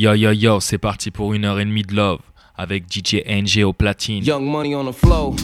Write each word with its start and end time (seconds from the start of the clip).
Yo 0.00 0.14
yo 0.14 0.32
yo, 0.32 0.60
c'est 0.60 0.78
parti 0.78 1.10
pour 1.10 1.34
une 1.34 1.44
heure 1.44 1.60
et 1.60 1.64
demie 1.66 1.82
de 1.82 1.94
love 1.94 2.20
avec 2.56 2.84
DJ 2.90 3.16
NG 3.28 3.62
au 3.64 3.74
platine. 3.74 4.24
Young 4.24 4.46
money 4.46 4.74
on 4.74 4.90
the 4.90 4.94
flow, 4.94 5.36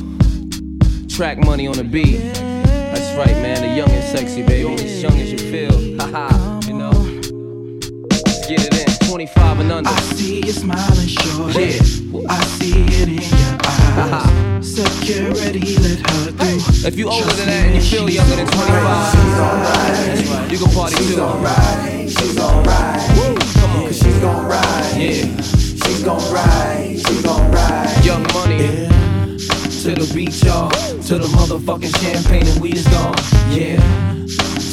track 1.10 1.44
money 1.44 1.68
on 1.68 1.72
the 1.72 1.84
beat. 1.84 2.22
That's 2.90 3.14
right, 3.18 3.36
man. 3.42 3.60
The 3.60 3.76
young 3.76 3.90
and 3.90 4.02
sexy, 4.02 4.42
baby. 4.42 4.72
As 4.82 5.02
young 5.02 5.12
as 5.20 5.30
you 5.30 5.36
feel. 5.36 6.00
Haha, 6.00 6.60
you 6.66 6.72
know. 6.72 6.88
Let's 8.24 8.48
get 8.48 8.64
it 8.64 8.88
in. 8.88 9.08
25 9.10 9.60
and 9.60 9.72
under. 9.72 9.90
I 9.90 10.00
see 10.16 10.40
you 10.46 10.52
smiling, 10.52 11.06
shorty. 11.06 11.76
Yeah. 11.76 12.30
I 12.30 12.42
see 12.56 12.80
it 12.80 13.08
in 13.08 13.20
your 13.20 13.58
eyes. 13.60 14.74
Security, 14.74 15.76
let 15.82 15.98
her 15.98 16.32
through. 16.32 16.88
If 16.88 16.96
you 16.96 17.10
older 17.10 17.30
than 17.34 17.48
that 17.48 17.66
and 17.66 17.74
you 17.74 17.82
feel 17.82 18.08
younger 18.08 18.36
than 18.36 18.46
25, 18.46 18.72
right. 18.72 20.50
you 20.50 20.56
can 20.56 20.72
party 20.72 20.96
she's 20.96 21.14
too. 21.14 21.20
Alright, 21.20 22.08
she's 22.08 22.38
alright. 22.40 23.45
Come 24.00 24.08
on. 24.08 24.12
Cause 24.12 24.12
she's 24.12 24.18
gon' 24.20 24.46
ride. 24.46 24.96
Yeah. 24.96 25.42
She's 25.42 26.02
gon' 26.02 26.32
ride. 26.32 26.98
She's 27.06 27.22
gon' 27.22 27.50
ride. 27.50 28.04
Young 28.04 28.22
money. 28.34 28.62
Yeah. 28.62 28.88
To 29.82 29.94
the 29.94 30.12
beach, 30.14 30.42
y'all. 30.42 30.70
To 30.70 31.18
the 31.18 31.28
motherfucking 31.28 31.96
champagne 32.02 32.46
and 32.46 32.60
weed 32.60 32.76
is 32.76 32.86
gone. 32.88 33.14
Yeah. 33.50 33.76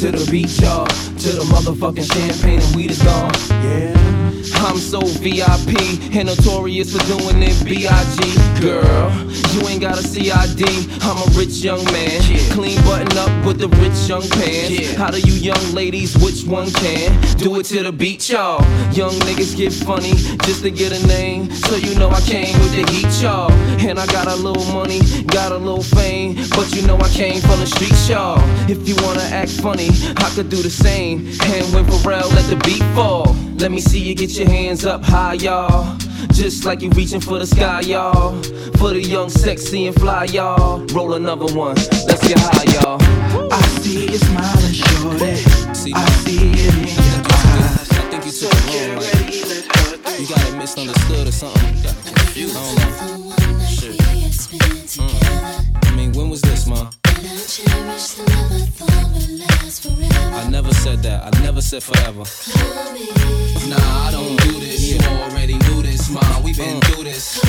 To 0.00 0.10
the 0.10 0.28
beach, 0.30 0.60
y'all. 0.60 0.88
To 1.24 1.30
the 1.30 1.44
motherfucking 1.44 2.12
champagne 2.12 2.60
and 2.60 2.76
weed 2.76 2.90
is 2.90 3.02
gone. 3.02 3.32
Yeah. 3.48 4.14
I'm 4.56 4.76
so 4.76 5.00
VIP 5.00 5.72
and 6.14 6.28
notorious 6.28 6.92
for 6.92 7.02
doing 7.06 7.42
it 7.42 7.64
B.I.G. 7.64 8.60
Girl, 8.60 9.10
you 9.52 9.66
ain't 9.68 9.80
got 9.80 9.98
a 9.98 10.02
CID. 10.02 10.68
I'm 11.02 11.16
a 11.16 11.38
rich 11.38 11.64
young 11.64 11.82
man. 11.86 12.20
Yeah. 12.28 12.52
Clean 12.52 12.76
button 12.82 13.16
up 13.16 13.46
with 13.46 13.58
the 13.58 13.68
rich 13.80 14.08
young 14.08 14.28
pants. 14.36 14.94
How 14.94 15.10
do 15.10 15.20
you 15.20 15.32
young 15.32 15.64
ladies, 15.72 16.16
which 16.18 16.44
one 16.44 16.70
can? 16.72 17.12
Do 17.36 17.58
it 17.60 17.64
to 17.66 17.82
the 17.82 17.92
beat, 17.92 18.28
y'all. 18.28 18.60
Young 18.92 19.12
niggas 19.24 19.56
get 19.56 19.72
funny 19.72 20.12
just 20.44 20.62
to 20.62 20.70
get 20.70 20.92
a 20.92 21.06
name. 21.06 21.50
So 21.50 21.76
you 21.76 21.94
know 21.98 22.10
I 22.10 22.20
came 22.22 22.58
with 22.60 22.72
the 22.72 22.90
heat, 22.92 23.22
y'all. 23.22 23.52
And 23.80 23.98
I 23.98 24.06
got 24.06 24.26
a 24.26 24.36
little 24.36 24.64
money, 24.72 25.00
got 25.26 25.52
a 25.52 25.58
little 25.58 25.82
fame. 25.82 26.36
But 26.50 26.74
you 26.74 26.86
know 26.86 26.96
I 26.98 27.08
came 27.10 27.40
from 27.40 27.60
the 27.60 27.66
streets, 27.66 28.08
y'all. 28.08 28.40
If 28.68 28.88
you 28.88 28.96
wanna 29.04 29.24
act 29.30 29.50
funny, 29.50 29.90
I 30.16 30.30
could 30.34 30.48
do 30.48 30.56
the 30.56 30.70
same. 30.70 31.13
And 31.20 31.74
when 31.74 31.84
Pharrell 31.84 32.28
let 32.34 32.48
the 32.50 32.56
beat 32.64 32.82
fall, 32.94 33.34
let 33.56 33.70
me 33.70 33.80
see 33.80 34.00
you 34.00 34.14
get 34.14 34.30
your 34.30 34.48
hands 34.48 34.84
up 34.84 35.02
high, 35.02 35.34
y'all. 35.34 35.96
Just 36.32 36.64
like 36.64 36.82
you 36.82 36.90
reaching 36.90 37.20
for 37.20 37.38
the 37.38 37.46
sky, 37.46 37.80
y'all. 37.80 38.42
For 38.78 38.90
the 38.90 39.00
young, 39.00 39.28
sexy, 39.28 39.86
and 39.86 39.94
fly, 39.94 40.24
y'all. 40.24 40.84
Roll 40.86 41.14
another 41.14 41.46
one. 41.54 41.76
Let's 42.06 42.26
get 42.26 42.38
high, 42.40 42.64
y'all. 42.74 42.98
I 43.52 43.62
see 43.80 44.10
you 44.10 44.18
smiling, 44.18 44.72
shorty. 44.72 45.92
I 45.94 46.10
see 46.24 46.50
it 46.52 46.74
in 46.74 46.88
your 46.88 47.20
eyes. 47.30 47.90
I 47.90 48.02
think 48.10 48.26
you 48.26 48.32
took 48.32 48.52
it 48.52 48.88
wrong. 48.88 48.96
Like, 48.96 49.04
Security, 49.04 49.40
let 49.48 49.64
her 49.64 49.96
through. 49.96 50.22
you 50.22 50.28
got 50.28 50.48
it 50.48 50.56
misunderstood 50.56 51.28
or 51.28 51.32
something. 51.32 51.76
You 51.76 51.82
got 51.84 51.96
it 51.96 52.14
confused. 52.16 52.56
I 52.56 53.06
don't 53.06 53.28
know. 53.28 53.66
Shit. 53.66 53.96
Mm. 54.98 55.86
I 55.86 55.96
mean, 55.96 56.12
when 56.12 56.30
was 56.30 56.40
this, 56.42 56.66
ma? 56.66 56.90
I 57.26 57.30
never 60.50 60.74
said 60.74 61.02
that. 61.04 61.24
I 61.24 61.30
never 61.42 61.62
said 61.62 61.82
forever. 61.82 62.24
Nah, 63.68 63.76
I 63.78 64.10
don't 64.12 64.36
do 64.42 64.60
this. 64.60 64.92
You 64.92 64.98
already 65.22 65.54
knew 65.54 65.83
ma. 66.10 66.40
We 66.40 66.52
been 66.54 66.80
through 66.82 67.04
this. 67.04 67.42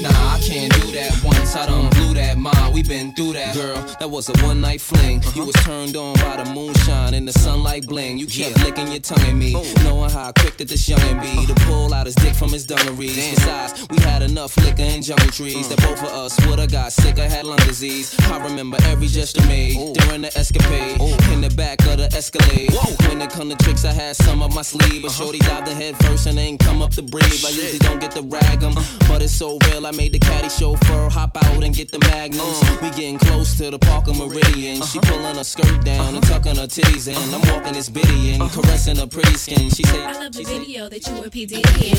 Nah, 0.00 0.08
I 0.08 0.40
can't 0.42 0.72
do 0.72 0.92
that 0.92 1.20
once. 1.22 1.54
I 1.54 1.66
done 1.66 1.90
blew 1.90 2.14
that, 2.14 2.38
ma. 2.38 2.52
We 2.70 2.82
been 2.82 3.12
through 3.12 3.34
that. 3.34 3.54
Girl, 3.54 3.76
that 3.98 4.10
was 4.10 4.28
a 4.28 4.44
one 4.44 4.60
night 4.60 4.80
fling. 4.80 5.18
Uh-huh. 5.18 5.32
You 5.34 5.44
was 5.44 5.54
turned 5.56 5.96
on 5.96 6.14
by 6.14 6.42
the 6.42 6.50
moonshine 6.54 7.14
and 7.14 7.28
the 7.28 7.32
sunlight 7.32 7.86
bling. 7.86 8.18
You 8.18 8.26
kept 8.26 8.58
licking 8.64 8.88
your 8.88 9.00
tongue 9.00 9.20
at 9.20 9.34
me, 9.34 9.54
oh. 9.56 9.64
knowing 9.84 10.10
how 10.10 10.32
quick 10.32 10.56
that 10.58 10.68
this 10.68 10.88
youngin' 10.88 11.20
be 11.20 11.46
to 11.46 11.54
pull 11.66 11.92
out 11.92 12.06
his 12.06 12.14
dick 12.14 12.34
from 12.34 12.50
his 12.50 12.64
dungarees. 12.64 13.16
Besides, 13.16 13.86
we 13.90 13.98
had 13.98 14.22
enough 14.22 14.56
liquor 14.56 14.82
and 14.82 15.02
jungle 15.02 15.28
trees 15.28 15.68
that 15.68 15.78
both 15.82 16.02
of 16.02 16.12
us 16.12 16.46
would've 16.46 16.70
got 16.72 16.92
sick 16.92 17.18
or 17.18 17.28
had 17.28 17.44
lung 17.44 17.58
disease. 17.58 18.18
I 18.30 18.42
remember 18.42 18.78
every 18.84 19.08
gesture 19.08 19.46
made 19.46 19.76
oh. 19.78 19.92
during 19.92 20.22
the 20.22 20.36
escapade 20.38 20.96
oh. 21.00 21.32
in 21.32 21.40
the 21.40 21.50
back 21.50 21.84
of 21.86 21.98
the 21.98 22.10
Escalade. 22.16 22.70
When 23.08 23.20
it 23.22 23.30
come 23.30 23.48
to 23.50 23.56
tricks, 23.56 23.84
I 23.84 23.92
had 23.92 24.16
some 24.16 24.42
up 24.42 24.54
my 24.54 24.62
sleeve, 24.62 25.02
but 25.02 25.10
uh-huh. 25.10 25.24
shorty 25.24 25.38
dived 25.38 25.66
the 25.66 25.74
head 25.74 25.96
first 26.04 26.26
and 26.26 26.38
ain't 26.38 26.60
come 26.60 26.82
up 26.82 26.90
to 26.92 27.02
breathe. 27.40 27.58
I 27.58 27.62
usually 27.62 27.78
don't 27.78 28.00
get 28.00 28.12
to 28.12 28.22
rag 28.22 28.62
'em, 28.62 28.74
but 29.08 29.22
it's 29.22 29.32
so 29.32 29.58
real. 29.66 29.86
I 29.86 29.90
made 29.92 30.12
the 30.12 30.18
caddy 30.18 30.48
chauffeur 30.48 31.08
hop 31.08 31.36
out 31.36 31.62
and 31.62 31.74
get 31.74 31.90
the 31.90 31.98
magnums. 32.00 32.62
Uh-huh. 32.62 32.78
We 32.82 32.90
getting 32.90 33.18
close 33.18 33.56
to 33.58 33.70
the 33.70 33.78
Parker 33.78 34.12
Meridien. 34.12 34.76
She 34.90 34.98
uh-huh. 34.98 35.10
pulling 35.10 35.36
her 35.36 35.44
skirt 35.44 35.84
down 35.84 36.14
and 36.14 36.24
uh-huh. 36.24 36.38
tucking 36.38 36.56
her 36.56 36.66
titties 36.66 37.08
in. 37.08 37.34
I'm 37.34 37.42
walking 37.52 37.72
this 37.72 37.88
bitty 37.88 38.32
and 38.32 38.50
caressing 38.50 38.96
her 38.96 39.06
pretty 39.06 39.36
skin. 39.36 39.70
She 39.70 39.82
say, 39.84 40.02
I 40.02 40.12
love 40.12 40.32
the 40.32 40.44
video 40.44 40.88
that 40.88 41.06
you 41.06 41.14
were 41.14 41.30
PD 41.30 41.54
in. 41.88 41.98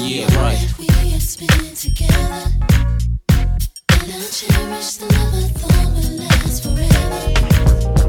Yeah, 0.00 0.42
right. 0.42 0.58
We 0.78 0.86
had 1.10 1.22
spent 1.22 1.76
together, 1.76 2.50
and 3.90 4.12
I 4.12 4.26
cherish 4.30 4.96
the 4.96 5.06
love 5.06 5.34
I 5.34 5.48
thought 5.58 5.94
would 5.94 6.18
last 6.20 6.62
forever. 6.62 8.03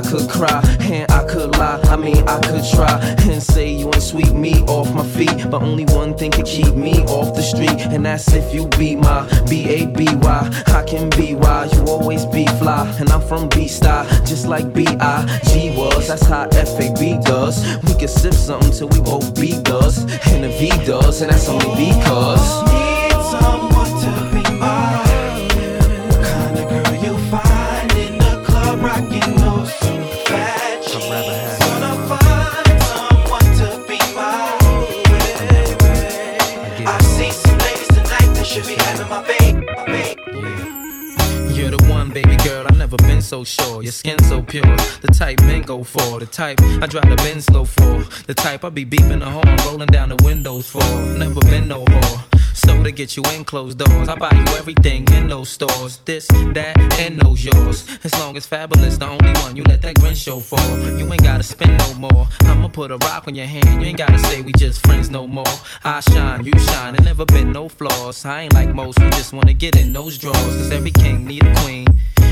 I 0.00 0.02
could 0.02 0.30
cry 0.30 0.62
and 0.80 1.10
I 1.12 1.24
could 1.26 1.58
lie. 1.58 1.78
I 1.84 1.96
mean, 1.96 2.26
I 2.26 2.40
could 2.40 2.64
try 2.64 2.98
and 3.28 3.42
say 3.42 3.70
you 3.70 3.84
ain't 3.88 4.02
sweep 4.02 4.32
me 4.32 4.62
off 4.62 4.90
my 4.94 5.06
feet, 5.06 5.50
but 5.50 5.60
only 5.60 5.84
one 5.92 6.16
thing 6.16 6.30
could 6.30 6.46
keep 6.46 6.74
me 6.74 7.04
off 7.04 7.36
the 7.36 7.42
street, 7.42 7.78
and 7.92 8.06
that's 8.06 8.32
if 8.32 8.54
you 8.54 8.66
be 8.78 8.96
my 8.96 9.28
B 9.46 9.68
A 9.68 9.86
B 9.88 10.06
Y. 10.10 10.62
I 10.68 10.82
can 10.84 11.10
be 11.10 11.34
why 11.34 11.68
you 11.74 11.84
always 11.84 12.24
be 12.24 12.46
fly, 12.46 12.88
and 12.98 13.10
I'm 13.10 13.20
from 13.20 13.50
B 13.50 13.68
style, 13.68 14.06
just 14.24 14.46
like 14.46 14.72
B 14.72 14.86
I 15.00 15.26
G 15.52 15.76
was. 15.76 16.08
That's 16.08 16.24
how 16.24 16.48
F 16.52 16.80
A 16.80 16.94
B 16.98 17.18
does. 17.22 17.62
We 17.82 17.92
can 17.94 18.08
sip 18.08 18.32
something 18.32 18.72
till 18.72 18.88
we 18.88 19.02
both 19.02 19.34
B 19.38 19.60
does, 19.62 19.98
and 20.32 20.44
the 20.44 20.48
V 20.58 20.70
does, 20.86 21.20
and 21.20 21.30
that's 21.30 21.46
only 21.46 21.68
because. 21.76 21.99
Type 46.40 46.58
I 46.82 46.86
drive 46.86 47.10
the 47.10 47.16
Benz 47.16 47.44
slow 47.44 47.66
for. 47.66 48.02
The 48.26 48.32
type 48.32 48.64
I 48.64 48.70
be 48.70 48.86
beeping 48.86 49.20
the 49.20 49.28
horn, 49.28 49.56
rolling 49.66 49.88
down 49.88 50.08
the 50.08 50.16
windows 50.24 50.70
for. 50.70 50.82
Never 51.18 51.40
been 51.40 51.68
no 51.68 51.84
whore. 51.84 52.29
So 52.70 52.84
to 52.84 52.92
get 52.92 53.16
you 53.16 53.24
in 53.34 53.44
closed 53.44 53.78
doors, 53.78 54.08
I 54.08 54.14
buy 54.14 54.30
you 54.32 54.46
everything 54.56 55.04
in 55.12 55.26
those 55.26 55.48
stores. 55.48 55.98
This, 56.04 56.28
that, 56.28 56.78
and 57.00 57.18
those 57.20 57.44
yours. 57.44 57.84
As 58.04 58.16
long 58.20 58.36
as 58.36 58.46
Fabolous, 58.46 58.96
the 58.96 59.08
only 59.08 59.32
one 59.42 59.56
you 59.56 59.64
let 59.64 59.82
that 59.82 59.98
grin 59.98 60.14
show 60.14 60.38
for. 60.38 60.60
You 60.96 61.12
ain't 61.12 61.22
gotta 61.22 61.42
spend 61.42 61.76
no 61.78 61.94
more. 61.94 62.28
I'ma 62.42 62.68
put 62.68 62.92
a 62.92 62.96
rock 62.98 63.26
on 63.26 63.34
your 63.34 63.46
hand. 63.46 63.66
You 63.82 63.88
ain't 63.88 63.98
gotta 63.98 64.18
say 64.20 64.42
we 64.42 64.52
just 64.52 64.86
friends 64.86 65.10
no 65.10 65.26
more. 65.26 65.56
I 65.82 65.98
shine, 65.98 66.44
you 66.44 66.56
shine, 66.58 66.94
and 66.94 67.04
never 67.04 67.24
been 67.24 67.50
no 67.50 67.68
flaws. 67.68 68.24
I 68.24 68.42
ain't 68.42 68.54
like 68.54 68.72
most 68.72 69.00
who 69.00 69.10
just 69.10 69.32
wanna 69.32 69.52
get 69.52 69.74
in 69.76 69.92
those 69.92 70.16
drawers. 70.16 70.38
Cause 70.56 70.70
every 70.70 70.92
king 70.92 71.26
need 71.26 71.44
a 71.44 71.54
queen. 71.62 71.88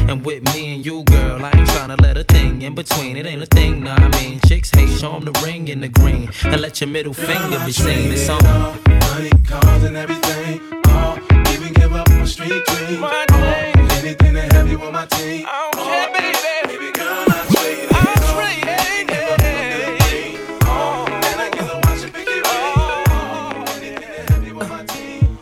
And 0.08 0.24
with 0.24 0.42
me 0.54 0.74
and 0.74 0.86
you, 0.86 1.02
girl, 1.02 1.44
I 1.44 1.50
ain't 1.50 1.68
tryna 1.68 2.00
let 2.00 2.16
a 2.16 2.24
thing 2.24 2.62
in 2.62 2.76
between. 2.76 3.16
It 3.16 3.26
ain't 3.26 3.42
a 3.42 3.46
thing, 3.46 3.82
nah, 3.82 3.96
I 3.96 4.08
mean. 4.20 4.38
Chicks 4.46 4.70
hate, 4.70 4.98
show 4.98 5.16
'em 5.16 5.24
the 5.24 5.32
ring 5.44 5.66
in 5.66 5.80
the 5.80 5.88
green. 5.88 6.30
And 6.44 6.60
let 6.60 6.80
your 6.80 6.88
middle 6.88 7.12
finger 7.12 7.58
be 7.66 7.72
seen. 7.72 8.12
It's 8.12 8.28
on. 8.28 8.42
Money, 8.42 9.30
cars, 9.44 9.82
and 9.82 9.96
everything. 9.96 10.27
All, 10.28 11.16
oh, 11.18 11.52
even 11.54 11.72
give 11.72 11.94
up 11.94 12.06
my 12.10 12.20
oh, 12.20 12.24
street 12.26 12.62
dream. 12.66 13.00
My 13.00 13.24
dream. 13.28 13.88
anything 13.92 14.34
to 14.34 14.42
have 14.42 14.68
you 14.70 14.78
on 14.82 14.92
my 14.92 15.06
team. 15.06 15.46
I 15.48 15.70
don't 15.72 15.84
care, 15.86 16.06
oh, 16.06 16.12
baby. 16.12 16.36
Baby 16.68 16.92
girl, 16.92 17.24
I 17.28 17.46
trade 17.54 17.78
it. 17.78 17.88
I 17.90 17.96
trade 18.34 18.68
it, 18.68 19.08
Give 19.08 19.24
up 19.24 19.40
anything. 19.40 20.36
All, 20.68 21.08
and 21.08 21.40
I 21.40 21.48
get 21.48 21.64
to 21.70 21.76
watch 21.82 22.02
it 22.04 22.12
pick 22.12 22.28
it 22.28 22.44
up. 22.44 23.08
All, 23.08 23.68
anything 23.68 23.96
to 23.96 24.32
have 24.32 24.44
you 24.46 24.54
on 24.60 24.68
my 24.68 24.84
team. 24.84 25.38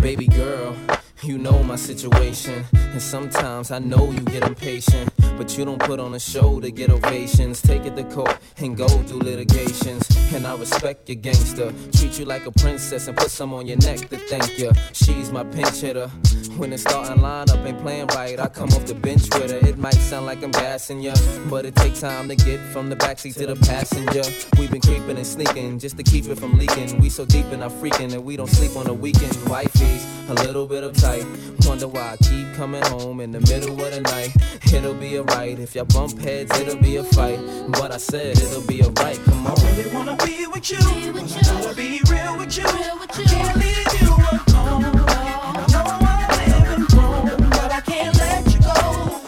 Baby 0.00 0.26
girl, 0.28 0.76
you 1.24 1.38
know 1.38 1.64
my 1.64 1.74
situation. 1.76 2.64
And 2.72 3.02
sometimes 3.02 3.72
I 3.72 3.80
know 3.80 4.12
you 4.12 4.20
get 4.20 4.46
impatient. 4.46 5.11
But 5.36 5.56
you 5.58 5.64
don't 5.64 5.80
put 5.80 5.98
on 5.98 6.14
a 6.14 6.20
show 6.20 6.60
to 6.60 6.70
get 6.70 6.90
ovations. 6.90 7.60
Take 7.62 7.84
it 7.84 7.96
to 7.96 8.04
court 8.04 8.38
and 8.58 8.76
go 8.76 8.88
through 8.88 9.20
litigations. 9.20 10.08
And 10.32 10.46
I 10.46 10.56
respect 10.56 11.08
your 11.08 11.16
gangster. 11.16 11.72
Treat 11.92 12.18
you 12.18 12.24
like 12.24 12.46
a 12.46 12.52
princess 12.52 13.08
and 13.08 13.16
put 13.16 13.30
some 13.30 13.52
on 13.52 13.66
your 13.66 13.78
neck 13.78 14.08
to 14.08 14.16
thank 14.16 14.58
you. 14.58 14.70
She's 14.92 15.30
my 15.30 15.44
pinch 15.44 15.80
hitter. 15.80 16.08
When 16.56 16.70
the 16.70 16.78
starting 16.78 17.22
lineup 17.22 17.64
ain't 17.64 17.80
playing 17.80 18.08
right, 18.08 18.38
I 18.38 18.46
come 18.48 18.68
off 18.70 18.84
the 18.84 18.94
bench 18.94 19.22
with 19.34 19.50
her. 19.50 19.68
It 19.68 19.78
might 19.78 19.94
sound 19.94 20.26
like 20.26 20.42
I'm 20.42 20.50
gassing 20.50 21.00
ya, 21.00 21.14
but 21.48 21.64
it 21.64 21.74
takes 21.76 22.00
time 22.00 22.28
to 22.28 22.36
get 22.36 22.60
from 22.72 22.90
the 22.90 22.96
backseat 22.96 23.34
to 23.36 23.46
the 23.46 23.56
passenger. 23.56 24.22
We've 24.58 24.70
been 24.70 24.82
creeping 24.82 25.16
and 25.16 25.26
sneaking 25.26 25.78
just 25.78 25.96
to 25.96 26.02
keep 26.02 26.26
it 26.26 26.38
from 26.38 26.58
leaking. 26.58 27.00
We 27.00 27.08
so 27.08 27.24
deep 27.24 27.46
in 27.46 27.62
our 27.62 27.70
freaking 27.70 28.12
and 28.12 28.24
we 28.24 28.36
don't 28.36 28.50
sleep 28.50 28.76
on 28.76 28.84
the 28.84 28.94
weekend. 28.94 29.32
Wifey's 29.48 30.04
a 30.28 30.34
little 30.34 30.66
bit 30.66 30.84
uptight. 30.84 31.24
Wonder 31.66 31.88
why 31.88 32.12
I 32.12 32.16
keep 32.18 32.52
coming 32.54 32.82
home 32.82 33.20
in 33.20 33.32
the 33.32 33.40
middle 33.40 33.80
of 33.82 33.90
the 33.90 34.00
night. 34.02 34.30
It'll 34.72 34.94
be 34.94 35.16
alright. 35.22 35.58
If 35.58 35.74
y'all 35.74 35.84
bump 35.84 36.18
heads, 36.20 36.56
it'll 36.58 36.76
be 36.76 36.96
a 36.96 37.04
fight. 37.04 37.40
But 37.68 37.92
I 37.92 37.96
said 37.98 38.38
it'll 38.38 38.62
be 38.62 38.82
alright. 38.82 39.18
Come 39.24 39.46
on. 39.46 39.54
really 39.76 39.90
wanna 39.94 40.16
be 40.24 40.46
with 40.46 40.70
you. 40.70 40.78
But 41.12 41.22
I 41.22 41.42
gotta 41.42 41.74
be 41.74 42.00
real 42.10 42.38
with 42.38 42.56
you. 42.56 42.64
I 42.66 43.06
can't 43.06 43.56
leave 43.56 43.92
you 44.00 44.08
alone. 44.08 44.84
I 44.84 45.66
know 45.72 45.84
I 45.84 45.98
wanna 46.04 46.28
live 46.38 46.70
in 46.76 46.82
home, 46.96 47.50
but 47.50 47.70
I 47.72 47.80
can't 47.80 48.16
let 48.18 48.46
you 48.52 48.60
go. 48.60 48.74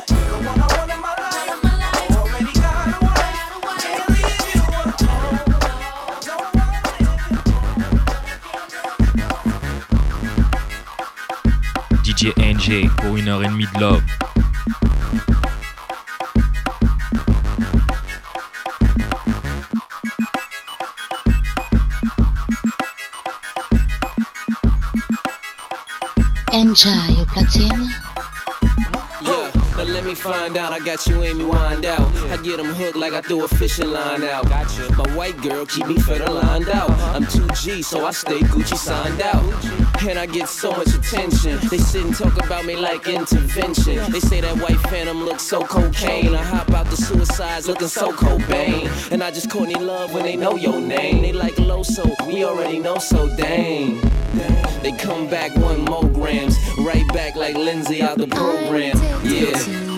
The 0.07 0.15
one 0.49 0.61
I 0.61 0.67
want 0.75 0.91
in 0.95 1.01
my 1.01 1.15
life. 1.25 1.63
Already 2.17 2.53
got 2.61 2.87
a 2.89 2.99
wife. 3.05 3.83
Can't 3.83 4.09
leave 4.17 4.47
you 4.55 4.63
alone. 4.71 4.95
I 5.95 6.21
know 6.27 6.39
I 6.39 6.51
wanna 6.59 6.81
live 6.91 7.19
in 11.85 12.05
DJ 12.05 12.23
NJ 12.39 12.89
pour 12.97 13.17
une 13.17 13.29
heure 13.29 13.43
et 13.45 13.49
demie 13.49 13.69
de 13.75 13.81
love. 13.81 14.03
Yeah, 29.23 29.53
now 29.77 29.85
let 29.85 30.05
me 30.05 30.17
find 30.17 30.57
out. 30.57 30.73
I 30.73 30.81
got 30.81 31.07
you, 31.07 31.23
Amy, 31.23 31.45
wind 31.45 31.87
out. 31.87 32.01
I 32.33 32.37
get 32.43 32.57
them 32.57 32.75
hooked 32.75 32.97
like 32.97 33.13
I 33.13 33.21
threw 33.21 33.45
a 33.45 33.49
fishing 33.49 33.93
line 33.93 34.25
out. 34.25 34.49
Gotcha. 34.49 34.93
My 34.95 35.09
white 35.15 35.41
girl 35.41 35.67
keep 35.67 35.87
me 35.87 35.97
fed 35.99 36.29
lined 36.29 36.69
out. 36.69 36.91
I'm 37.15 37.23
2G, 37.27 37.85
so 37.85 38.05
I 38.05 38.11
stay 38.11 38.41
Gucci 38.41 38.77
signed 38.77 39.23
out. 39.23 39.45
And 40.07 40.19
I 40.19 40.27
get 40.27 40.49
so 40.49 40.71
much 40.71 40.89
attention. 40.89 41.59
They 41.71 41.79
sit 41.79 42.05
and 42.05 42.15
talk 42.15 42.37
about 42.45 42.67
me 42.67 42.77
like 42.77 43.09
intervention. 43.09 44.13
They 44.13 44.21
say 44.21 44.41
that 44.43 44.57
white 44.59 44.79
phantom 44.91 45.25
looks 45.25 45.43
so 45.43 45.63
cocaine. 45.65 46.35
I 46.35 46.43
hop 46.43 46.71
out 46.73 46.87
the 46.87 46.97
suicides 46.97 47.67
looking 47.69 47.89
so 47.89 48.13
Cobain. 48.13 49.11
And 49.11 49.23
I 49.23 49.31
just 49.31 49.51
Courtney 49.51 49.77
Love 49.77 50.13
when 50.13 50.25
they 50.25 50.37
know 50.37 50.57
your 50.57 50.81
name. 50.81 51.23
They 51.23 51.33
like 51.33 51.59
low, 51.59 51.83
so 51.83 52.05
we 52.27 52.45
already 52.45 52.79
know 52.79 52.99
so 52.99 53.35
dang. 53.37 54.01
They 54.83 54.93
come 54.93 55.29
back 55.29 55.57
one 55.57 55.85
more 55.85 56.09
grams, 56.09 56.57
right 56.79 57.07
back 57.09 57.35
like 57.35 57.57
Lindsay 57.57 58.03
out 58.03 58.19
the 58.19 58.27
program. 58.27 58.97
Yeah. 59.25 59.94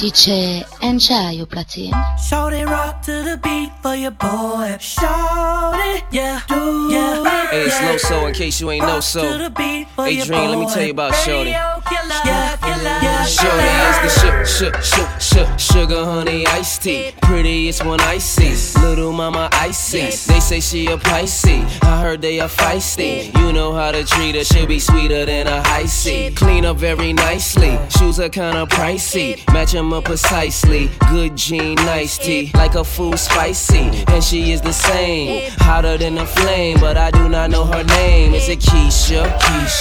DJ 0.00 0.64
Enjoy 0.80 1.42
au 1.42 1.46
platine. 1.46 1.94
Shorty 2.16 2.64
rock 2.64 3.02
to 3.02 3.22
the 3.22 3.38
beat 3.42 3.70
for 3.82 3.94
your 3.94 4.12
boy. 4.12 4.78
Shorty, 4.80 6.02
yeah, 6.10 6.40
do 6.48 6.88
yeah. 6.90 7.22
Hey, 7.50 7.66
it's 7.66 7.78
yeah. 7.78 7.92
Loso 7.92 8.26
in 8.26 8.32
case 8.32 8.58
you 8.62 8.70
ain't 8.70 8.86
know 8.86 9.00
so. 9.00 9.20
to 9.20 9.36
the 9.36 9.50
beat 9.50 9.88
for 9.94 10.06
Hey, 10.06 10.12
your 10.12 10.24
Dream, 10.24 10.48
let 10.52 10.58
me 10.58 10.66
tell 10.72 10.84
you 10.84 10.92
about 10.92 11.14
Shorty. 11.16 11.50
Radio 11.90 12.02
killer, 12.02 12.20
yeah, 12.24 12.56
killer, 12.56 12.98
yeah, 13.02 13.24
Shorty 13.24 13.64
is 13.88 13.98
the 14.04 14.10
sh- 14.46 15.20
sh- 15.20 15.34
sh- 15.58 15.72
sugar 15.72 16.04
honey 16.04 16.46
iced 16.46 16.82
tea. 16.82 17.12
Prettiest 17.22 17.84
one 17.84 18.00
I 18.00 18.18
see. 18.18 18.54
Little 18.80 19.12
mama 19.12 19.48
icy. 19.52 20.00
They 20.00 20.40
say 20.40 20.60
she 20.60 20.86
a 20.86 20.96
Pisces. 20.96 21.64
I 21.82 22.00
heard 22.00 22.22
they 22.22 22.40
are 22.40 22.48
feisty. 22.48 23.36
You 23.38 23.52
know 23.52 23.72
how 23.72 23.92
to 23.92 24.04
treat 24.04 24.34
her. 24.36 24.44
She'll 24.44 24.66
be 24.66 24.78
sweeter 24.78 25.24
than 25.26 25.46
a 25.46 25.62
high 25.62 25.86
C. 25.86 26.30
Clean 26.34 26.64
up 26.64 26.76
very 26.76 27.12
nicely. 27.12 27.78
Shoes 27.98 28.20
are 28.20 28.28
kinda 28.28 28.66
pricey. 28.66 29.42
Match 29.52 29.74
'em 29.74 29.92
up 29.92 30.04
precisely. 30.04 30.90
Good 31.10 31.36
jean, 31.36 31.74
nice 31.76 32.18
tea. 32.18 32.50
Like 32.54 32.74
a 32.74 32.84
food 32.84 33.18
spicy. 33.18 34.04
And 34.08 34.22
she 34.22 34.52
is 34.52 34.60
the 34.60 34.72
same. 34.72 35.50
Hotter 35.60 35.98
than 35.98 36.18
a 36.18 36.26
flame. 36.26 36.78
But 36.80 36.96
I 36.96 37.10
do 37.10 37.28
not 37.28 37.50
know 37.50 37.64
her 37.64 37.84
name. 37.84 38.34
Is 38.34 38.48
it 38.48 38.60
Keisha? 38.60 39.22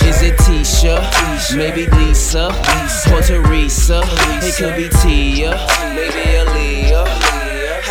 Is 0.01 0.21
it 0.21 0.38
Tisha? 0.38 0.95
Maybe 1.55 1.85
Lisa. 2.00 2.48
Or 3.13 3.22
Teresa. 3.22 4.01
It 4.42 4.56
could 4.56 4.75
be 4.75 4.90
Tia. 5.01 5.51
Maybe 5.96 6.24
Aaliyah. 6.40 7.07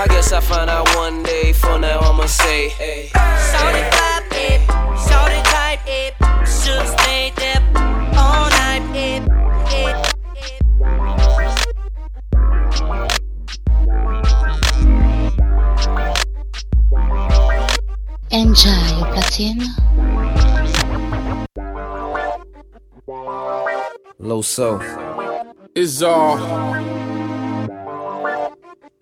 I 0.01 0.07
guess 0.09 0.33
I 0.33 0.41
find 0.41 0.71
out 0.71 0.89
one 0.97 1.23
day. 1.23 1.53
For 1.53 1.79
now, 1.79 1.99
I'ma 2.01 2.27
say, 2.27 2.69
hey. 2.71 3.11
Shorty 3.51 3.83
pop 3.97 4.25
it, 4.31 4.61
shorty 5.07 5.41
type 5.53 5.81
it. 5.87 6.15
Should 6.47 6.87
stay 6.99 7.33
there 7.37 7.63
all 8.17 8.49
night. 8.51 8.83
It, 8.95 9.23
it, 9.75 9.97
it. 10.37 10.63
Enjoy 18.31 18.71
au 19.01 19.05
platine. 19.13 19.65
Low 24.21 24.43
so. 24.43 24.81
It's 25.77 26.03
all. 26.03 27.18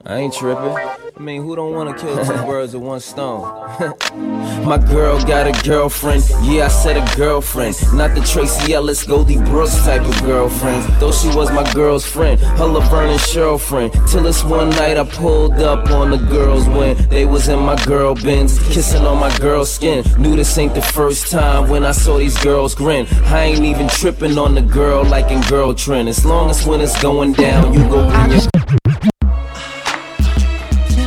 I 0.09 0.19
ain't 0.19 0.35
tripping. 0.35 0.77
I 1.17 1.21
mean, 1.21 1.43
who 1.43 1.57
don't 1.57 1.73
wanna 1.73 1.93
kill 1.93 2.17
two 2.25 2.33
birds 2.45 2.75
with 2.75 2.83
one 2.85 3.01
stone? 3.01 3.43
My 4.65 4.79
girl 4.79 5.21
got 5.25 5.49
a 5.49 5.69
girlfriend. 5.69 6.23
Yeah, 6.43 6.67
I 6.67 6.69
said 6.69 6.97
a 6.97 7.17
girlfriend. 7.17 7.75
Not 7.93 8.15
the 8.15 8.21
Tracee 8.21 8.75
Ellis, 8.75 9.03
Golden 9.03 9.45
Brooks 9.45 9.77
type 9.85 10.03
of 10.03 10.23
girlfriend. 10.23 10.85
Though 11.01 11.11
she 11.11 11.27
was 11.29 11.51
my 11.51 11.69
girl's 11.73 12.07
friend, 12.07 12.39
her 12.41 12.67
Laverne 12.67 13.11
and 13.11 13.21
Shirley 13.21 13.59
friend. 13.59 13.93
Till 14.07 14.23
this 14.23 14.45
one 14.45 14.71
night 14.71 14.97
I 14.97 15.03
pulled 15.03 15.55
up 15.55 15.91
on 15.91 16.11
the 16.11 16.19
girls 16.19 16.69
when 16.69 16.97
they 17.09 17.25
was 17.25 17.49
in 17.49 17.59
my 17.59 17.75
girl 17.85 18.15
bins, 18.15 18.61
kissing 18.73 19.05
on 19.05 19.19
my 19.19 19.37
girl's 19.39 19.73
skin. 19.73 20.05
Knew 20.19 20.37
this 20.37 20.57
ain't 20.57 20.75
the 20.75 20.83
first 20.83 21.33
time 21.33 21.69
when 21.69 21.85
I 21.85 21.91
saw 21.91 22.19
these 22.19 22.39
girls 22.45 22.77
grin. 22.77 23.07
I 23.25 23.43
ain't 23.43 23.65
even 23.65 23.89
tripping 23.89 24.39
on 24.39 24.55
the 24.55 24.63
girl 24.63 25.05
like 25.05 25.33
in 25.33 25.41
girl 25.49 25.75
trend. 25.75 26.09
As 26.09 26.25
long 26.25 26.49
as 26.49 26.65
when 26.65 26.81
it's 26.81 27.01
going 27.03 27.33
down, 27.33 27.75
you 27.75 27.81
go 27.89 28.09
bring 28.09 28.31
your 28.31 28.41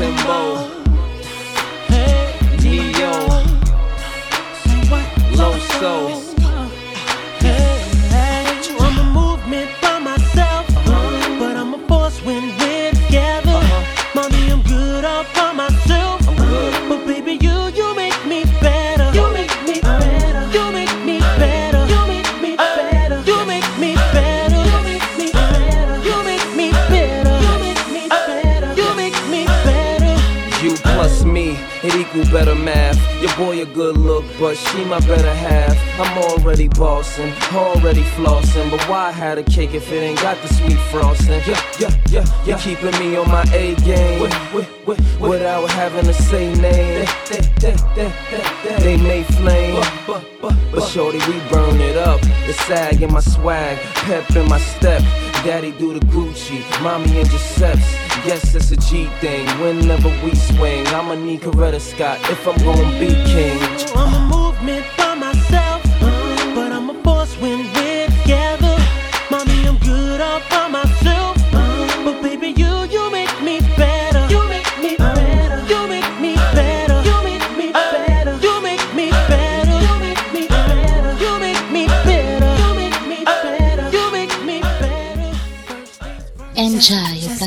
Timbo, 0.09 0.68
it 31.89 31.95
equal 31.95 32.23
better 32.31 32.55
math. 32.55 32.97
Your 33.21 33.35
boy 33.35 33.61
a 33.61 33.65
good 33.65 33.97
look, 33.97 34.25
but 34.39 34.55
she 34.55 34.83
my 34.85 34.99
better 35.01 35.33
half. 35.33 35.75
I'm 35.99 36.17
already 36.23 36.67
bossing, 36.67 37.33
already 37.53 38.01
flossing, 38.15 38.69
but 38.71 38.81
why 38.89 39.11
had 39.11 39.37
a 39.37 39.43
cake 39.43 39.73
if 39.73 39.91
it 39.91 39.97
ain't 39.97 40.21
got 40.21 40.41
the 40.41 40.47
sweet 40.53 40.79
frosting? 40.91 41.41
Yeah, 41.45 41.61
yeah, 41.79 42.01
yeah, 42.09 42.25
yeah. 42.45 42.57
keeping 42.57 42.97
me 42.99 43.15
on 43.17 43.29
my 43.29 43.43
A 43.53 43.75
game 43.75 44.21
with, 44.21 44.53
with, 44.53 44.87
with, 44.87 45.19
without 45.19 45.69
having 45.71 46.05
to 46.05 46.13
say 46.13 46.53
name. 46.55 47.05
They, 47.29 47.39
they, 47.59 47.75
they, 47.95 48.13
they, 48.63 48.77
they 48.79 48.97
may 48.97 49.23
flame, 49.23 49.83
but, 50.07 50.23
but, 50.41 50.55
but 50.71 50.87
shorty, 50.87 51.19
we 51.19 51.39
burn 51.49 51.79
it 51.81 51.97
up. 51.97 52.21
The 52.47 52.53
sag 52.53 53.01
in 53.01 53.11
my 53.11 53.21
swag, 53.21 53.77
pep 53.77 54.29
in 54.35 54.47
my 54.47 54.59
step. 54.59 55.01
Daddy 55.43 55.71
do 55.71 55.93
the 55.93 56.05
Gucci, 56.07 56.59
mommy 56.83 57.23
Giuseppe's. 57.23 57.93
Yes, 58.25 58.53
it's 58.53 58.71
a 58.71 58.75
G 58.75 59.05
thing. 59.21 59.47
Whenever 59.61 60.09
we 60.23 60.35
swing, 60.35 60.85
I'ma 60.87 61.15
need 61.15 61.41
Coretta 61.41 61.79
Scott 61.79 62.19
if 62.29 62.45
I'm 62.45 62.57
gonna 62.57 62.99
be 62.99 63.07
king. 63.31 63.57
I'm 63.95 64.13
a 64.13 64.35
movement 64.35 64.98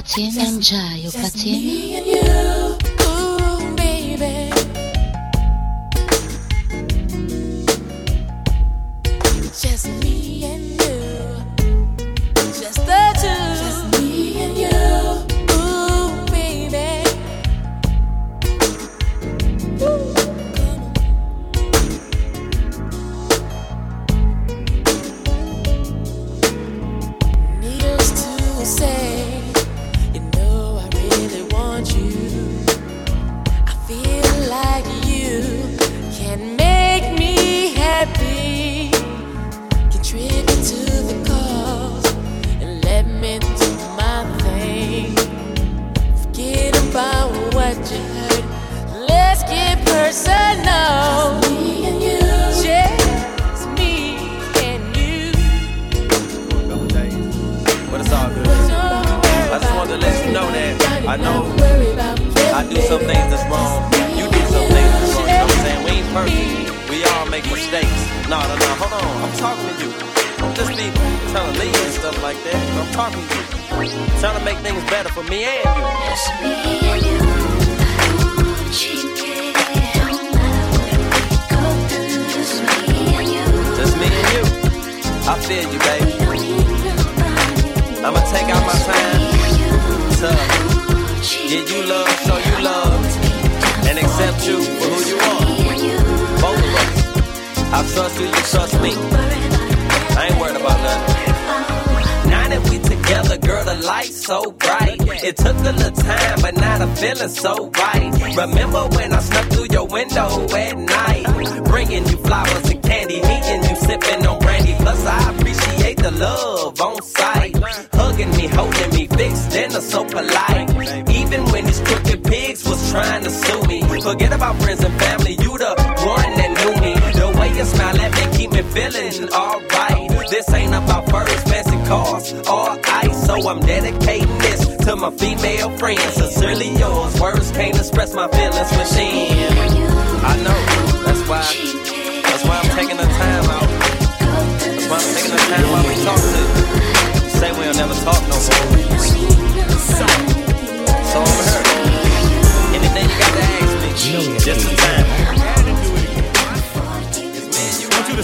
Yucatian 0.02 0.36
and 1.96 2.06
you. 2.06 2.71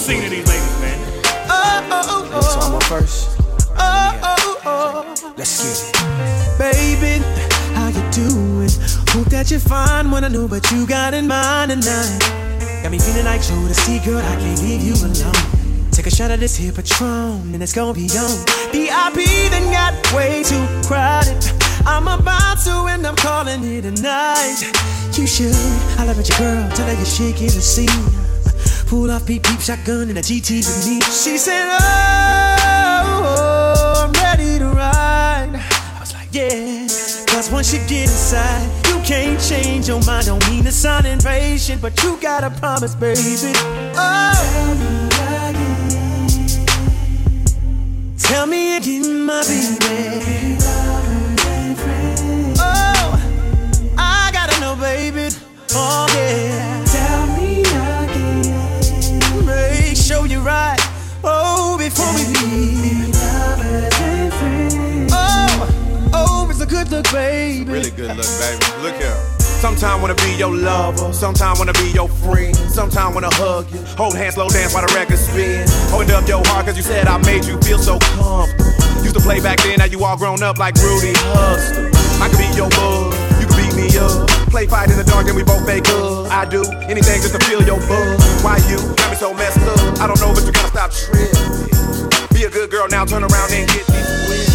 Sing 0.08 0.22
to 0.22 0.30
these 0.30 0.48
ladies, 0.48 0.80
man. 0.80 0.98
So 2.40 2.60
I'm 2.64 2.74
a 2.76 2.80
first. 2.88 3.36
Let's 5.36 5.60
get 5.60 5.84
it. 5.84 6.58
Baby, 6.58 7.22
how 7.74 7.88
you 7.88 8.00
doing? 8.10 8.70
Hope 9.12 9.28
that 9.28 9.50
you're 9.50 9.60
fine 9.60 10.10
when 10.10 10.24
I 10.24 10.28
know 10.28 10.46
what 10.46 10.70
you 10.72 10.86
got 10.86 11.12
in 11.12 11.28
mind 11.28 11.72
tonight. 11.72 12.20
Got 12.82 12.90
me 12.90 12.98
feeling 12.98 13.26
like 13.26 13.42
Jodeci, 13.42 14.02
girl, 14.02 14.16
I 14.16 14.36
can't 14.36 14.62
leave 14.62 14.80
you 14.80 14.94
alone. 14.94 15.90
Take 15.90 16.06
a 16.06 16.10
shot 16.10 16.30
of 16.30 16.40
this 16.40 16.56
here 16.56 16.72
Patron, 16.72 17.52
and 17.52 17.62
it's 17.62 17.74
gonna 17.74 17.92
be 17.92 18.08
on. 18.16 18.46
VIP 18.72 19.28
then 19.52 19.70
got 19.70 19.92
way 20.14 20.42
too 20.42 20.66
crowded. 20.88 21.36
I'm 21.84 22.08
about 22.08 22.64
to 22.64 22.86
end 22.88 23.04
up 23.04 23.18
calling 23.18 23.62
it 23.62 23.84
a 23.84 23.90
night. 24.00 24.56
You 25.18 25.26
should. 25.26 25.52
I 26.00 26.06
love 26.06 26.18
at 26.18 26.26
your 26.30 26.38
girl, 26.38 26.70
tell 26.70 26.86
her 26.86 26.94
you're 26.94 27.04
shaking 27.04 27.52
the 27.52 27.60
scene. 27.60 28.27
Pull 28.88 29.10
off 29.10 29.26
peep 29.26 29.42
beep 29.42 29.60
shotgun 29.60 30.08
and 30.08 30.16
a 30.16 30.22
GT 30.22 30.64
with 30.64 30.86
me. 30.88 30.98
She 31.02 31.36
said, 31.36 31.66
Oh, 31.78 34.06
I'm 34.06 34.12
ready 34.12 34.58
to 34.58 34.68
ride. 34.68 35.50
I 35.54 35.96
was 36.00 36.14
like, 36.14 36.28
Yeah. 36.32 36.86
Cause 37.26 37.50
once 37.52 37.70
you 37.74 37.80
get 37.80 38.04
inside, 38.04 38.66
you 38.86 38.98
can't 39.04 39.38
change 39.38 39.88
your 39.88 40.02
mind. 40.06 40.24
Don't 40.28 40.42
mean 40.48 40.64
to 40.64 40.72
sound 40.72 41.06
impatient, 41.06 41.82
but 41.82 42.02
you 42.02 42.16
gotta 42.18 42.48
promise, 42.48 42.94
baby. 42.94 43.52
Oh, 43.94 44.32
tell 48.16 48.46
me 48.46 48.78
again, 48.78 49.26
my 49.26 49.42
baby. 49.42 50.56
Oh, 52.58 53.20
I 53.98 54.30
gotta 54.32 54.58
know, 54.62 54.74
baby. 54.76 55.28
Oh, 55.74 56.06
yeah. 56.16 56.77
Right. 60.48 60.80
Oh, 61.22 61.76
before 61.76 62.08
we 62.16 62.24
leave. 62.40 63.12
Oh, 65.12 66.10
oh, 66.14 66.48
it's 66.48 66.62
a 66.62 66.66
good 66.66 66.90
look, 66.90 67.04
baby. 67.12 67.70
Really 67.70 67.90
good 67.90 68.16
look, 68.16 68.24
baby. 68.40 68.64
Look 68.80 68.96
here. 68.96 69.12
Sometime 69.60 70.00
wanna 70.00 70.14
be 70.14 70.32
your 70.38 70.56
lover, 70.56 71.12
sometime 71.12 71.58
wanna 71.58 71.74
be 71.74 71.90
your 71.90 72.08
friend, 72.08 72.56
sometime 72.56 73.12
wanna 73.12 73.28
hug 73.34 73.70
you, 73.70 73.80
hold 73.98 74.16
hands, 74.16 74.36
slow 74.36 74.48
dance 74.48 74.72
while 74.72 74.86
the 74.86 74.94
record 74.94 75.18
spin. 75.18 75.68
Hold 75.90 76.10
up 76.12 76.26
your 76.26 76.40
heart, 76.46 76.64
cause 76.64 76.78
you 76.78 76.82
said 76.82 77.06
I 77.08 77.18
made 77.18 77.44
you 77.44 77.60
feel 77.60 77.78
so 77.78 77.98
comfortable. 77.98 79.04
Used 79.04 79.16
to 79.16 79.20
play 79.20 79.40
back 79.40 79.60
then, 79.62 79.80
now 79.80 79.84
you 79.84 80.02
all 80.02 80.16
grown 80.16 80.42
up 80.42 80.56
like 80.56 80.76
Rudy 80.76 81.12
Huxtable. 81.14 81.90
I 82.22 82.28
could 82.30 82.38
be 82.38 82.48
your 82.56 82.70
bug, 82.70 83.12
you 83.38 83.46
could 83.46 83.56
be 83.58 83.82
me 83.82 83.98
up. 83.98 84.27
Play 84.50 84.66
fight 84.66 84.90
in 84.90 84.96
the 84.96 85.04
dark 85.04 85.26
and 85.26 85.36
we 85.36 85.44
both 85.44 85.66
make 85.66 85.86
up. 85.88 86.32
I 86.32 86.44
do 86.44 86.64
anything 86.88 87.20
just 87.20 87.34
to 87.34 87.44
feel 87.44 87.62
your 87.62 87.78
buzz. 87.86 88.42
Why 88.42 88.56
you 88.68 88.78
got 88.96 89.10
me 89.10 89.16
so 89.16 89.34
messed 89.34 89.60
up? 89.60 90.00
I 90.00 90.06
don't 90.06 90.20
know, 90.20 90.32
but 90.32 90.44
you 90.44 90.52
gotta 90.52 90.68
stop 90.68 90.90
tripping. 90.90 92.28
Be 92.32 92.44
a 92.44 92.50
good 92.50 92.70
girl 92.70 92.88
now, 92.88 93.04
turn 93.04 93.22
around 93.22 93.52
and 93.52 93.68
get 93.68 93.86
me 93.88 94.47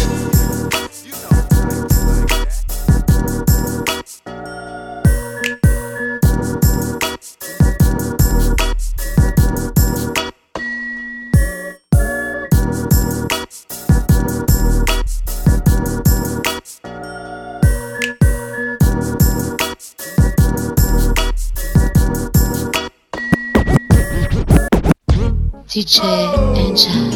DJ 25.84 26.00
and 26.00 26.78
Say 26.78 27.13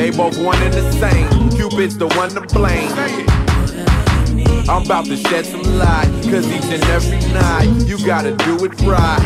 They 0.00 0.08
both 0.08 0.38
one 0.38 0.56
and 0.62 0.72
the 0.72 0.90
same. 0.92 1.50
Cupid's 1.50 1.98
the 1.98 2.08
one 2.16 2.30
to 2.30 2.40
blame. 2.40 2.90
I'm 4.66 4.86
about 4.86 5.04
to 5.04 5.16
shed 5.18 5.44
some 5.44 5.62
light. 5.76 6.08
Cause 6.22 6.50
each 6.50 6.64
and 6.72 6.82
every 6.84 7.18
night, 7.34 7.68
you 7.86 7.98
gotta 8.06 8.34
do 8.34 8.64
it 8.64 8.80
right. 8.80 9.20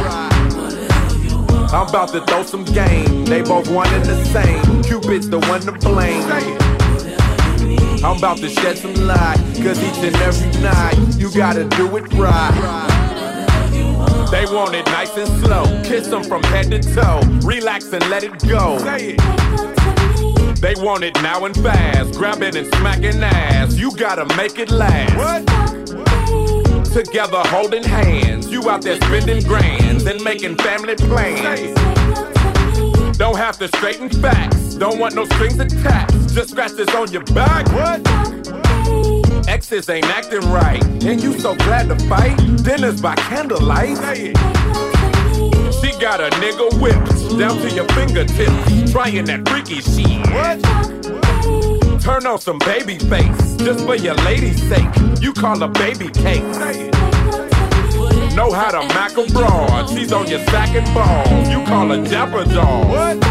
I'm 1.73 1.89
about 1.89 2.09
to 2.09 2.27
throw 2.27 2.43
some 2.43 2.65
game. 2.65 3.25
They 3.25 3.43
both 3.43 3.69
one 3.71 3.87
and 3.95 4.05
the 4.05 4.25
same. 4.25 4.83
Cupid's 4.83 5.29
the 5.29 5.39
one 5.39 5.61
to 5.61 5.71
blame. 5.71 6.25
I'm 8.05 8.19
about 8.19 8.39
to 8.39 8.49
shed 8.49 8.77
some 8.77 8.95
light. 8.95 9.39
Cause 9.63 9.81
each 9.81 10.03
and 10.03 10.17
every 10.17 10.61
night, 10.61 10.97
you 11.17 11.33
gotta 11.33 11.67
do 11.67 11.97
it 11.99 12.13
right. 12.15 12.91
They 14.33 14.45
want 14.47 14.75
it 14.75 14.87
nice 14.87 15.17
and 15.17 15.29
slow. 15.41 15.67
Kiss 15.85 16.09
them 16.09 16.25
from 16.25 16.43
head 16.43 16.73
to 16.73 16.83
toe. 16.83 17.21
Relax 17.47 17.93
and 17.93 18.11
let 18.11 18.25
it 18.25 18.37
go. 18.49 19.74
They 20.65 20.75
want 20.77 21.05
it 21.05 21.15
now 21.21 21.45
and 21.45 21.55
fast. 21.57 22.15
Grabbing 22.15 22.57
and 22.57 22.67
smacking 22.77 23.23
ass. 23.23 23.75
You 23.75 23.95
gotta 23.95 24.25
make 24.35 24.59
it 24.59 24.71
last. 24.71 25.15
What? 25.15 25.47
Together 26.87 27.43
holding 27.49 27.85
hands. 27.85 28.51
You 28.51 28.71
out 28.71 28.81
there 28.81 28.97
spending 28.97 29.45
grands 29.45 30.07
and 30.07 30.25
making 30.25 30.57
family 30.57 30.95
plans. 30.95 31.75
Don't 33.19 33.37
have 33.37 33.59
to 33.59 33.69
straighten 33.77 34.09
facts. 34.09 34.77
Don't 34.77 34.99
want 34.99 35.15
no 35.15 35.27
strings 35.27 35.59
attached. 35.59 36.33
Just 36.33 36.53
scratches 36.53 36.89
on 36.95 37.13
your 37.13 37.25
back. 37.25 37.67
What? 37.75 38.01
Exes 39.47 39.91
ain't 39.91 40.07
acting 40.07 40.51
right. 40.51 40.83
And 41.05 41.23
you 41.23 41.39
so 41.39 41.55
glad 41.57 41.91
to 41.91 42.09
fight. 42.09 42.39
Dinners 42.65 43.03
by 43.03 43.17
candlelight. 43.17 43.99
She 45.95 46.01
got 46.01 46.21
a 46.21 46.29
nigga 46.41 46.81
whipped 46.83 47.39
down 47.39 47.57
to 47.59 47.71
your 47.71 47.87
fingertips. 47.91 48.91
Trying 48.91 49.27
that 49.27 49.49
freaky 49.49 49.81
shit. 49.81 50.27
What? 50.35 50.59
Turn 52.03 52.27
on 52.27 52.41
some 52.41 52.59
Babyface. 52.59 53.65
Just 53.65 53.85
for 53.87 53.95
your 53.95 54.17
lady's 54.27 54.61
sake. 54.69 54.89
You 55.23 55.33
call 55.33 55.61
her 55.61 55.69
baby 55.69 56.09
cake. 56.09 56.43
Know 58.35 58.51
how 58.51 58.73
to 58.73 58.83
mac 58.93 59.13
a 59.17 59.25
broad. 59.33 59.89
She's 59.89 60.13
on 60.13 60.27
your 60.27 60.41
sack 60.47 60.75
and 60.75 60.93
balls. 60.93 61.49
You 61.49 61.65
call 61.65 61.87
her 61.87 62.03
Dapper 62.05 62.43
Dog. 62.53 62.89
What? 62.89 63.25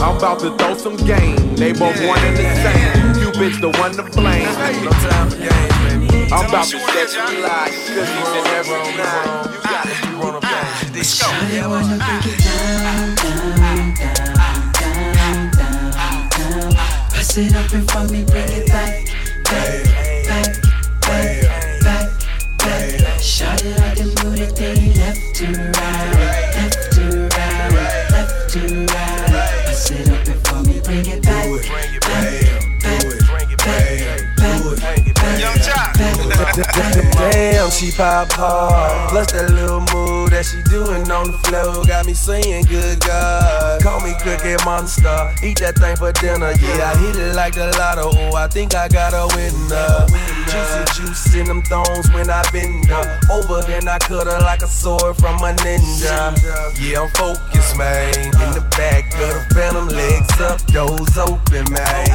I'm 0.00 0.16
about 0.16 0.38
to 0.38 0.56
throw 0.56 0.76
some 0.76 0.96
game. 0.98 1.56
They 1.56 1.72
both 1.72 1.98
one 2.06 2.20
and 2.20 2.36
the 2.36 2.54
same. 2.62 3.20
You 3.20 3.32
bitch 3.32 3.60
the 3.60 3.70
one 3.80 3.90
to 3.94 4.04
blame. 4.04 4.44
No 4.84 4.90
time 4.90 5.30
for 5.30 5.36
games, 5.38 6.08
baby. 6.08 6.32
I'm 6.32 6.46
about 6.48 6.66
to 6.66 6.78
set 6.78 7.10
some 7.10 7.42
light. 7.42 7.72
Cause 7.72 8.08
each 8.08 8.36
and 8.38 8.46
every 8.54 8.78
night, 8.78 8.94
you 8.94 9.02
gotta 9.02 9.24
be 9.26 9.42
one 9.42 9.48
of 9.48 9.54
them. 9.54 9.63
Let's 11.04 11.20
go. 11.20 11.28
Pass 17.10 17.36
it 17.36 17.54
up 17.54 17.72
and 17.74 17.90
for 17.90 18.04
me, 18.04 18.24
bring 18.24 18.48
it 18.48 18.66
back, 18.68 19.04
back, 19.44 19.84
back, 20.24 20.62
back, 21.02 21.40
back, 21.82 22.08
back. 22.58 23.20
Shot 23.20 23.62
it 23.62 23.78
like 23.80 23.98
the 23.98 24.04
mood 24.24 24.56
thing, 24.56 24.94
left 24.94 25.34
to 25.34 25.46
right, 25.46 26.54
left 26.56 26.92
to 26.94 27.02
right, 27.36 28.10
left 28.10 28.50
to 28.54 28.60
right. 28.60 29.66
Pass 29.66 29.90
it 29.90 30.08
up 30.08 30.26
and 30.26 30.40
for 30.46 30.62
me, 30.62 30.80
bring 30.80 31.04
it 31.04 31.23
Damn, 36.54 37.70
she 37.70 37.90
pop 37.90 38.30
hard. 38.30 39.10
Plus 39.10 39.32
that 39.32 39.50
little 39.50 39.80
move 39.92 40.30
that 40.30 40.46
she 40.46 40.62
doing 40.70 41.10
on 41.10 41.32
the 41.32 41.38
floor 41.38 41.84
got 41.84 42.06
me 42.06 42.14
saying, 42.14 42.66
Good 42.66 43.00
God. 43.00 43.82
Call 43.82 44.00
me 44.00 44.14
Cookie 44.22 44.56
Monster. 44.64 45.34
Eat 45.42 45.58
that 45.58 45.76
thing 45.76 45.96
for 45.96 46.12
dinner. 46.12 46.52
Yeah, 46.60 46.92
I 46.92 46.96
hit 46.98 47.16
it 47.16 47.34
like 47.34 47.54
the 47.54 47.74
lotto. 47.78 48.10
Oh, 48.14 48.36
I 48.36 48.46
think 48.46 48.74
I 48.74 48.88
got 48.88 49.12
a 49.14 49.26
winner. 49.34 50.43
Juicy 50.54 50.84
juice 50.94 51.34
in 51.34 51.46
them 51.46 51.62
thongs 51.62 52.08
when 52.12 52.30
I 52.30 52.42
bend 52.52 52.86
her. 52.86 53.20
Over 53.30 53.62
then 53.62 53.88
I 53.88 53.98
cut 53.98 54.26
her 54.28 54.38
like 54.40 54.62
a 54.62 54.68
sword 54.68 55.16
from 55.16 55.34
a 55.42 55.52
ninja. 55.66 56.30
Yeah, 56.78 57.02
I'm 57.02 57.10
focused, 57.10 57.76
man. 57.76 58.14
In 58.14 58.52
the 58.54 58.64
back 58.78 59.06
of 59.14 59.34
the 59.34 59.54
phantom, 59.54 59.88
legs 59.88 60.40
up, 60.40 60.64
doors 60.66 61.18
open, 61.18 61.66
man. 61.72 62.06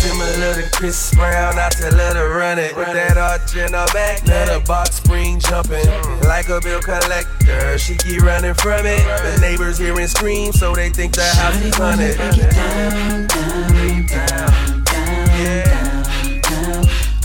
Similar 0.00 0.62
to 0.62 0.70
Chris 0.72 1.14
Brown, 1.14 1.58
I 1.58 1.68
tell 1.68 1.92
her 1.92 2.14
to 2.14 2.28
run 2.34 2.58
it. 2.58 2.74
With 2.74 2.92
that 2.94 3.18
arch 3.18 3.54
in 3.54 3.74
her 3.74 3.86
back, 3.92 4.26
let 4.26 4.48
her 4.48 4.60
box 4.60 4.96
spring 4.96 5.38
jumping. 5.40 5.84
Like 6.22 6.48
a 6.48 6.60
bill 6.62 6.80
collector, 6.80 7.76
she 7.78 7.96
keep 7.96 8.22
running 8.22 8.54
from 8.54 8.86
it. 8.86 9.04
The 9.04 9.38
neighbors 9.40 9.76
hearing 9.76 10.08
screams, 10.08 10.58
so 10.58 10.74
they 10.74 10.88
think 10.88 11.14
the 11.14 11.24
house 11.24 11.60
is 11.60 11.74
haunted. 11.74 12.16
down, 12.16 13.26
down, 13.26 14.06
down, 14.06 14.06
down, 14.06 14.84
down. 14.84 15.83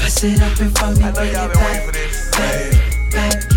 Pass 0.09 0.23
it 0.23 0.41
up 0.41 0.59
and 0.59 0.75
for 0.75 0.87
me, 0.95 1.03
I 1.03 1.11
know 1.11 1.21
y'all 1.21 1.49
been 1.49 1.63
waiting 1.63 1.85
for 1.85 1.91
this. 1.91 2.31
back, 2.31 3.11
back, 3.11 3.48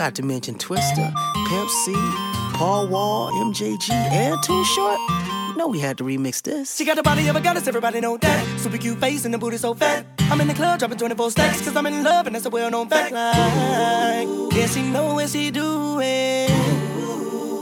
Forgot 0.00 0.14
to 0.14 0.22
mention 0.22 0.54
Twista, 0.54 1.12
Pimp 1.50 1.68
C, 1.68 1.92
Paul 2.54 2.88
Wall, 2.88 3.30
MJG, 3.32 3.90
and 3.90 4.42
Too 4.42 4.64
Short. 4.64 4.98
You 5.48 5.56
know 5.58 5.68
we 5.68 5.78
had 5.78 5.98
to 5.98 6.04
remix 6.04 6.40
this. 6.40 6.74
She 6.74 6.86
got 6.86 6.96
the 6.96 7.02
body 7.02 7.28
of 7.28 7.36
a 7.36 7.40
goddess, 7.42 7.68
everybody 7.68 8.00
know 8.00 8.16
that. 8.16 8.58
Super 8.58 8.78
cute 8.78 8.98
face 8.98 9.26
and 9.26 9.34
the 9.34 9.36
booty 9.36 9.58
so 9.58 9.74
fat. 9.74 10.06
I'm 10.20 10.40
in 10.40 10.48
the 10.48 10.54
club 10.54 10.78
dropping 10.78 10.96
24 10.96 11.32
stacks, 11.32 11.60
cause 11.60 11.76
I'm 11.76 11.84
in 11.84 12.02
love 12.02 12.26
and 12.26 12.34
that's 12.34 12.46
a 12.46 12.48
well 12.48 12.70
known 12.70 12.88
fact. 12.88 13.12
Like, 13.12 14.56
yeah, 14.56 14.66
she 14.68 14.80
know 14.84 15.12
what 15.12 15.28
she 15.28 15.50
doing. 15.50 16.48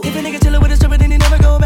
If 0.06 0.14
a 0.14 0.20
nigga 0.20 0.38
chillin' 0.38 0.62
with 0.62 0.70
a 0.70 0.76
stripper, 0.76 0.96
then 0.96 1.10
he 1.10 1.18
never 1.18 1.42
go 1.42 1.57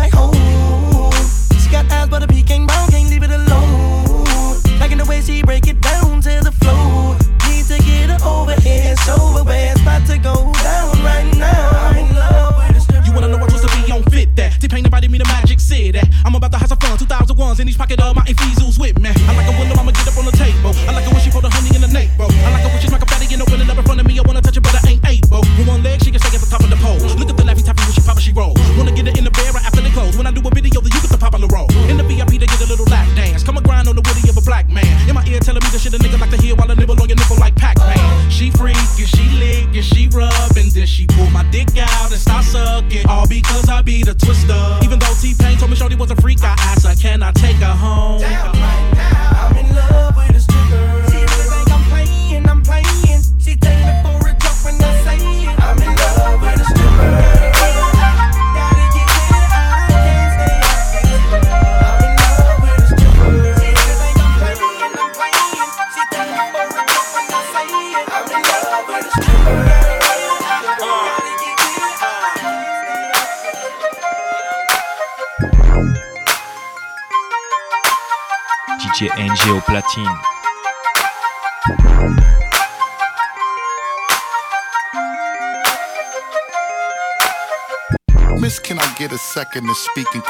second 89.74 90.22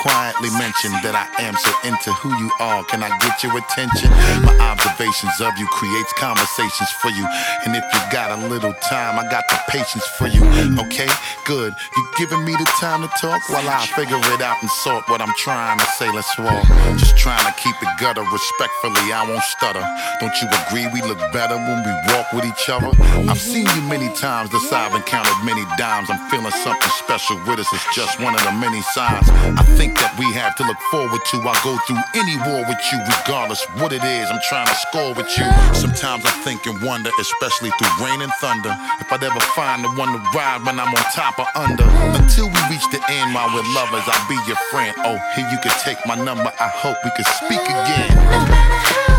mention 0.73 0.93
that 1.05 1.13
I 1.13 1.29
am 1.45 1.55
so 1.57 1.73
into 1.85 2.13
who 2.25 2.33
you 2.41 2.51
are? 2.61 2.85
Can 2.85 3.03
I 3.03 3.13
get 3.21 3.43
your 3.45 3.53
attention? 3.59 4.09
My 4.41 4.57
observations 4.73 5.37
of 5.41 5.53
you 5.59 5.67
creates 5.69 6.13
conversations 6.17 6.89
for 7.05 7.11
you. 7.13 7.29
And 7.67 7.77
if 7.77 7.85
you 7.85 8.01
got 8.09 8.33
a 8.33 8.41
little 8.49 8.73
time, 8.81 9.19
I 9.19 9.29
got 9.29 9.45
the 9.49 9.61
patience 9.69 10.07
for 10.17 10.29
you. 10.29 10.41
Okay, 10.89 11.09
good. 11.45 11.75
You 11.97 12.03
giving 12.17 12.45
me 12.45 12.53
the 12.57 12.65
time 12.81 13.03
to 13.03 13.11
talk 13.21 13.45
while 13.53 13.69
I 13.69 13.85
figure 13.93 14.17
it 14.17 14.41
out 14.41 14.63
and 14.63 14.71
sort 14.71 15.09
what 15.09 15.21
I'm 15.21 15.35
trying 15.37 15.79
to 15.79 15.89
say. 16.01 16.09
Let's 16.11 16.33
walk. 16.39 16.65
Just 16.97 17.19
trying 17.19 17.45
to 17.45 17.55
keep 17.61 17.77
it 17.77 17.93
gutter 18.01 18.25
respectfully. 18.25 19.13
I 19.13 19.29
won't 19.29 19.45
stutter. 19.45 19.85
Don't 20.21 20.35
you 20.41 20.49
agree 20.65 20.89
we 20.89 21.05
look 21.05 21.21
better 21.33 21.57
when 21.57 21.85
we 21.85 21.93
walk 22.17 22.33
with 22.33 22.49
each 22.49 22.69
other? 22.73 22.89
I've 23.29 23.41
seen 23.41 23.69
you 23.77 23.83
many 23.93 24.09
times. 24.17 24.49
This 24.51 24.73
I've 24.73 24.95
encountered 24.95 25.37
many 25.45 25.65
dimes. 25.77 26.09
I'm 26.09 26.23
feeling 26.31 26.53
something 26.65 26.93
special 26.97 27.37
with 27.45 27.61
us. 27.61 27.69
It's 27.73 27.95
just 27.95 28.21
one 28.21 28.35
of 28.35 28.43
the 28.45 28.53
many 28.53 28.81
signs 28.97 29.29
I 29.29 29.65
think 29.77 29.99
that 30.01 30.17
we 30.19 30.33
have 30.33 30.57
to 30.57 30.62
look 30.67 30.81
forward 30.91 31.21
to. 31.31 31.37
I 31.43 31.55
go 31.65 31.77
through 31.87 32.03
any 32.15 32.37
war 32.49 32.63
with 32.67 32.81
you, 32.93 32.99
regardless 33.03 33.65
what 33.79 33.93
it 33.93 34.05
is. 34.05 34.31
I'm 34.31 34.41
trying 34.49 34.67
to 34.67 34.75
score 34.75 35.15
with 35.15 35.31
you. 35.39 35.47
Sometimes 35.75 36.25
I 36.25 36.33
think 36.45 36.67
and 36.67 36.81
wonder, 36.83 37.11
especially 37.19 37.71
through 37.79 38.05
rain 38.05 38.23
and 38.23 38.33
thunder, 38.41 38.75
if 39.01 39.13
I'd 39.13 39.23
ever 39.23 39.41
find 39.55 39.85
the 39.85 39.91
one 39.95 40.13
to 40.13 40.21
ride 40.37 40.65
when 40.65 40.79
I'm 40.79 40.89
on 40.89 41.05
top 41.15 41.39
or 41.39 41.49
under. 41.55 41.87
Until 42.19 42.49
we 42.49 42.61
reach 42.71 42.87
the 42.91 43.01
end 43.09 43.35
while 43.35 43.51
we're 43.55 43.67
lovers, 43.75 44.05
I'll 44.07 44.29
be 44.29 44.39
your 44.47 44.61
friend. 44.71 44.95
Oh, 45.05 45.19
here 45.35 45.49
you 45.51 45.59
can 45.59 45.73
take 45.83 45.99
my 46.07 46.15
number. 46.17 46.53
I 46.61 46.69
hope 46.69 46.97
we 47.05 47.11
can 47.17 47.27
speak 47.39 47.63
again. 47.63 49.12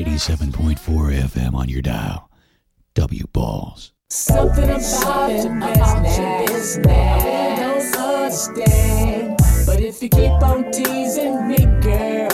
87.4 0.00 1.28
FM 1.28 1.54
on 1.54 1.68
your 1.68 1.82
dial. 1.82 2.30
W 2.94 3.26
Balls. 3.34 3.92
Something 4.08 4.70
about 4.70 5.30
it, 5.30 5.44
about 5.44 6.16
your 6.18 6.46
business. 6.46 6.86
No 7.60 8.30
such. 8.30 8.56
But 9.66 9.80
if 9.82 10.02
you 10.02 10.08
keep 10.08 10.42
on 10.42 10.72
teasing 10.72 11.46
me, 11.46 11.58
girl, 11.82 12.32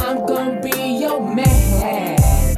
I'm 0.00 0.24
gonna 0.24 0.58
be 0.62 1.00
your 1.00 1.20
man. 1.20 2.16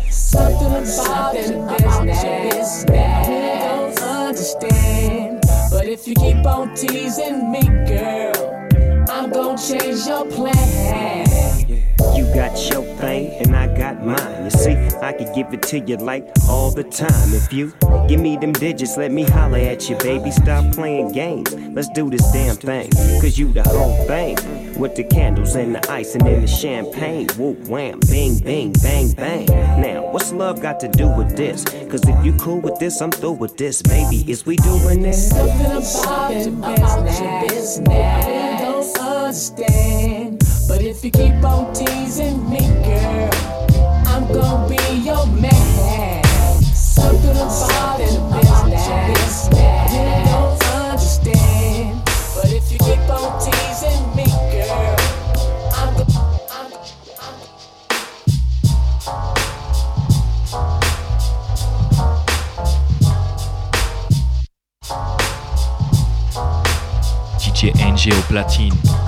Something 0.09 0.69
about 0.69 1.35
it, 1.35 1.51
about 1.51 2.07
your 2.07 2.51
business. 2.51 2.85
Don't 2.85 4.01
understand. 4.01 5.43
But 5.73 5.89
if 5.89 6.07
you 6.07 6.15
keep 6.15 6.47
on 6.47 6.77
teasing 6.77 7.51
me, 7.51 7.63
girl. 7.63 8.58
I'm 9.19 9.31
gonna 9.31 9.59
change 9.59 10.07
your 10.07 10.25
plan. 10.27 11.27
You 12.17 12.25
got 12.35 12.57
your 12.71 12.85
thing 12.99 13.33
and 13.41 13.57
I 13.57 13.67
got 13.77 14.07
mine. 14.07 14.45
You 14.45 14.51
see, 14.51 14.75
I 15.03 15.13
could 15.13 15.35
give 15.35 15.53
it 15.53 15.63
to 15.63 15.81
you 15.81 15.97
like 15.97 16.29
all 16.49 16.71
the 16.71 16.85
time. 16.85 17.35
If 17.35 17.53
you 17.53 17.73
give 18.09 18.21
me 18.21 18.37
them 18.37 18.53
digits, 18.53 18.97
let 18.97 19.11
me 19.11 19.25
holler 19.25 19.59
at 19.59 19.91
you, 19.91 19.97
baby. 19.97 20.31
Stop 20.31 20.73
playing 20.73 21.11
games. 21.11 21.53
Let's 21.53 21.89
do 21.89 22.09
this 22.09 22.31
damn 22.31 22.55
thing. 22.55 22.93
Cause 23.21 23.37
you 23.37 23.53
the 23.53 23.65
whole 23.65 24.07
thing. 24.07 24.37
With 24.79 24.95
the 24.95 25.03
candles 25.03 25.57
and 25.57 25.75
the 25.75 25.91
ice 25.91 26.15
and 26.15 26.25
then 26.25 26.41
the 26.41 26.47
champagne. 26.47 27.27
Whoop 27.37 27.67
wham, 27.67 27.99
bing, 28.09 28.39
bing, 28.39 28.73
bang, 28.75 29.11
bang. 29.15 29.47
Now, 29.47 30.13
what's 30.13 30.31
love 30.31 30.63
got 30.63 30.79
to 30.79 30.89
do 30.89 31.09
with 31.09 31.37
this? 31.37 31.65
Cause 31.91 32.09
if 32.09 32.25
you 32.25 32.35
cool 32.35 32.61
with 32.61 32.79
this, 32.79 33.01
I'm 33.03 33.11
through 33.11 33.33
with 33.33 33.57
this, 33.57 33.83
baby. 33.83 34.25
Is 34.31 34.47
we 34.47 34.55
doing 34.59 35.03
this? 35.03 35.31
Something 35.31 36.59
about 36.59 36.79
your 37.21 37.49
business, 37.49 37.81
understand. 39.29 40.39
But 40.67 40.81
if 40.81 41.05
you 41.05 41.11
keep 41.11 41.45
on 41.45 41.75
teasing 41.75 42.49
me, 42.49 42.61
girl, 42.61 43.31
I'm 44.07 44.27
gonna 44.33 44.67
be 44.67 44.81
your 45.05 45.27
man. 45.27 46.25
Something 46.73 47.37
about 47.37 48.01
it 48.01 48.09
is 48.09 49.49
that 49.51 49.93
you 49.93 50.09
don't 50.33 50.65
understand. 50.81 52.01
But 52.35 52.53
if 52.55 52.73
you 52.73 52.79
keep 52.79 53.05
on 53.11 53.39
teasing 53.45 54.17
me, 54.17 54.25
girl, 54.51 54.97
I'm 55.77 55.93
DJ 67.39 68.13
Platine 68.29 69.08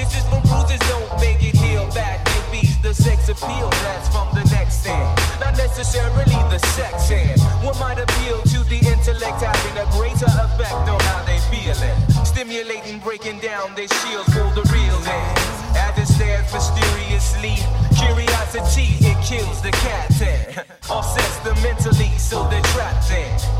kisses 0.00 0.24
from 0.32 0.40
bruises 0.48 0.80
don't 0.88 1.12
make 1.20 1.40
it 1.44 1.56
heal 1.56 1.84
back. 1.92 2.24
It 2.52 2.82
the 2.82 2.94
sex 2.94 3.28
appeal 3.28 3.68
that's 3.84 4.08
from 4.08 4.28
the 4.34 4.44
next 4.50 4.86
end. 4.86 5.08
Not 5.40 5.56
necessarily 5.56 6.38
the 6.48 6.58
sex 6.76 7.10
end. 7.10 7.40
What 7.64 7.78
might 7.78 7.98
appeal 7.98 8.40
to 8.54 8.58
the 8.72 8.80
intellect 8.80 9.42
having 9.44 9.76
a 9.76 9.86
greater 9.92 10.30
effect 10.46 10.88
on 10.88 11.00
how 11.10 11.20
they 11.28 11.38
feel 11.52 11.76
it. 11.76 11.96
Stimulating, 12.24 12.98
breaking 13.00 13.40
down 13.40 13.74
their 13.74 13.88
shields 14.00 14.32
for 14.32 14.48
the 14.56 14.64
real 14.72 15.00
end. 15.04 15.38
As 15.76 15.94
it 15.98 16.08
stands 16.08 16.48
mysteriously, 16.52 17.56
curiosity, 17.96 18.96
it 19.04 19.18
kills 19.22 19.60
the 19.60 19.72
cat 19.84 20.08
captain. 20.10 20.64
Offsets 20.90 21.38
them 21.44 21.56
mentally, 21.62 22.10
so 22.18 22.48
they're 22.48 22.62
trapped 22.72 23.10
in. 23.12 23.59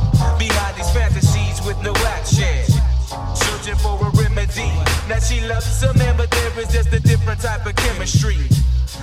She 5.51 5.55
loves 5.55 5.99
man, 5.99 6.17
but 6.17 6.31
there 6.31 6.61
is 6.61 6.69
just 6.69 6.93
a 6.93 7.01
different 7.01 7.41
type 7.41 7.67
of 7.67 7.75
chemistry. 7.75 8.37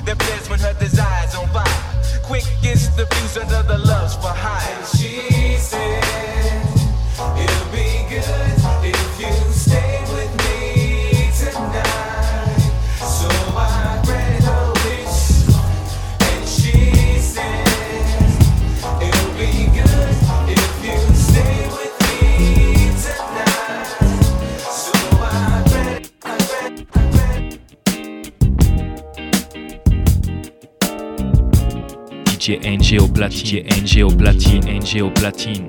That 0.05 0.17
plays 0.17 0.49
when 0.49 0.59
her 0.59 0.73
desire's 0.79 1.35
on 1.35 1.45
fire. 1.49 1.96
DJ 32.47 32.59
NG 32.63 33.01
au 33.01 33.07
platine. 33.09 33.65
DJ 33.69 34.03
NG 34.03 34.09
platine. 34.09 34.61
NG 34.63 35.01
au 35.01 35.09
platine. 35.09 35.67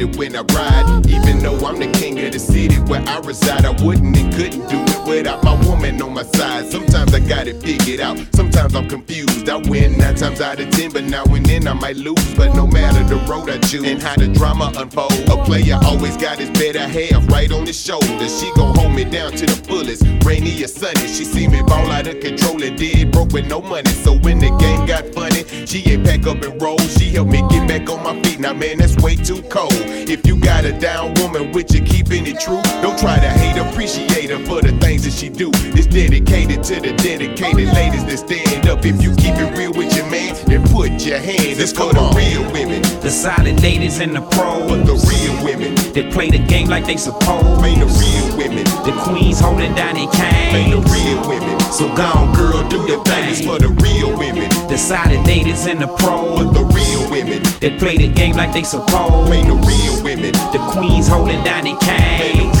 It 0.00 0.16
when 0.16 0.36
I 0.36 0.42
ride. 0.42 1.06
Even 1.08 1.40
though 1.40 1.66
I'm 1.66 1.78
the 1.78 1.90
king 1.92 2.18
of 2.24 2.32
the 2.32 2.38
city 2.38 2.76
where 2.90 3.02
I 3.06 3.20
reside, 3.20 3.64
I 3.64 3.70
wouldn't 3.84 4.16
and 4.16 4.34
couldn't 4.34 4.68
do 4.68 4.78
it 4.78 4.93
without 5.16 5.42
my 5.44 5.54
woman 5.66 6.00
on 6.02 6.12
my 6.12 6.22
side. 6.22 6.70
Sometimes 6.70 7.14
I 7.14 7.20
got 7.20 7.46
it 7.46 7.62
figured 7.62 8.00
out, 8.00 8.18
sometimes 8.34 8.74
I'm 8.74 8.88
confused. 8.88 9.48
I 9.48 9.56
win 9.56 9.98
nine 9.98 10.14
times 10.16 10.40
out 10.40 10.58
of 10.58 10.70
ten, 10.70 10.90
but 10.92 11.04
now 11.04 11.24
and 11.24 11.46
then 11.46 11.68
I 11.68 11.72
might 11.72 11.96
lose. 11.96 12.34
But 12.34 12.54
no 12.54 12.66
matter 12.66 13.02
the 13.04 13.20
road 13.30 13.48
I 13.50 13.58
choose 13.58 13.84
and 13.84 14.02
how 14.02 14.16
the 14.16 14.28
drama 14.28 14.72
unfold, 14.76 15.12
a 15.28 15.36
player 15.44 15.78
always 15.84 16.16
got 16.16 16.38
his 16.38 16.50
better 16.50 16.80
half 16.80 17.28
right 17.28 17.50
on 17.52 17.66
his 17.66 17.80
shoulder. 17.80 18.28
She 18.28 18.50
gon' 18.56 18.74
hold 18.74 18.92
me 18.92 19.04
down 19.04 19.32
to 19.32 19.46
the 19.46 19.58
fullest, 19.68 20.02
rainy 20.24 20.62
or 20.64 20.68
sunny. 20.68 21.06
She 21.06 21.24
see 21.24 21.46
me 21.46 21.62
ball 21.62 21.90
out 21.90 22.06
of 22.06 22.20
control 22.20 22.62
and 22.62 22.76
dead 22.76 23.12
broke 23.12 23.32
with 23.32 23.46
no 23.46 23.60
money. 23.60 23.90
So 23.90 24.18
when 24.18 24.38
the 24.38 24.50
game 24.58 24.86
got 24.86 25.06
funny, 25.14 25.44
she 25.66 25.78
ain't 25.90 26.04
pack 26.04 26.26
up 26.26 26.42
and 26.42 26.60
roll. 26.60 26.78
She 26.78 27.10
helped 27.10 27.30
me 27.30 27.42
get 27.50 27.68
back 27.68 27.88
on 27.88 28.02
my 28.02 28.20
feet. 28.22 28.40
Now 28.40 28.54
man, 28.54 28.78
that's 28.78 28.96
way 28.96 29.16
too 29.16 29.42
cold. 29.42 29.72
If 30.14 30.26
you 30.26 30.36
got 30.40 30.64
a 30.64 30.72
down 30.72 31.14
woman 31.14 31.52
with 31.52 31.72
you 31.74 31.82
keeping 31.82 32.26
it 32.26 32.40
true, 32.40 32.62
don't 32.82 32.98
try 32.98 33.16
to 33.16 33.30
hate, 33.40 33.58
appreciate 33.60 34.30
her 34.30 34.44
for 34.46 34.60
the 34.60 34.72
things 34.80 35.03
that 35.04 35.12
she 35.12 35.28
do. 35.28 35.50
It's 35.76 35.86
dedicated 35.86 36.64
to 36.64 36.80
the 36.80 36.92
dedicated 36.96 37.68
oh, 37.68 37.76
ladies 37.76 38.04
that 38.08 38.18
stand 38.24 38.66
up. 38.66 38.84
If 38.84 39.02
you 39.02 39.14
keep 39.16 39.36
it 39.36 39.52
real 39.56 39.72
with 39.72 39.94
your 39.94 40.08
man, 40.08 40.34
then 40.46 40.64
put 40.68 41.04
your 41.04 41.18
hands. 41.18 41.60
It's 41.60 41.72
for 41.72 41.92
the 41.92 42.00
real 42.16 42.44
women. 42.52 42.80
The 43.04 43.10
solid 43.10 43.60
ladies 43.62 44.00
and 44.00 44.16
the 44.16 44.22
pros. 44.32 44.64
But 44.64 44.88
the 44.88 44.96
real 44.96 45.36
women. 45.44 45.76
They 45.92 46.10
play 46.10 46.30
the 46.30 46.38
game 46.38 46.68
like 46.68 46.86
they 46.86 46.96
supposed. 46.96 47.64
Ain't 47.64 47.80
the 47.84 47.90
real 48.00 48.36
women. 48.36 48.64
The 48.88 48.96
queens 49.04 49.40
holding 49.40 49.74
down 49.74 49.94
their 49.94 50.08
cane. 50.08 50.56
Ain't 50.56 50.72
the 50.72 50.82
real 50.88 51.20
women. 51.28 51.60
So 51.70 51.84
go 51.94 52.04
on, 52.04 52.32
girl, 52.34 52.66
do 52.68 52.80
your 52.88 53.04
thing. 53.04 53.28
It's 53.28 53.44
for 53.44 53.58
the 53.58 53.68
real 53.84 54.16
women. 54.16 54.48
The 54.68 54.78
solid 54.78 55.20
ladies 55.26 55.66
and 55.66 55.80
the 55.80 55.88
pros. 56.00 56.40
But 56.40 56.52
the 56.56 56.64
real 56.64 57.10
women. 57.10 57.42
They 57.60 57.76
play 57.76 57.96
the 57.98 58.08
game 58.08 58.36
like 58.36 58.52
they 58.52 58.64
supposed. 58.64 59.32
Ain't 59.32 59.48
the 59.48 59.58
real 59.68 60.02
women. 60.02 60.32
The 60.32 60.60
queens 60.72 61.08
holding 61.08 61.44
down 61.44 61.64
their 61.64 61.76
cane. 61.76 62.53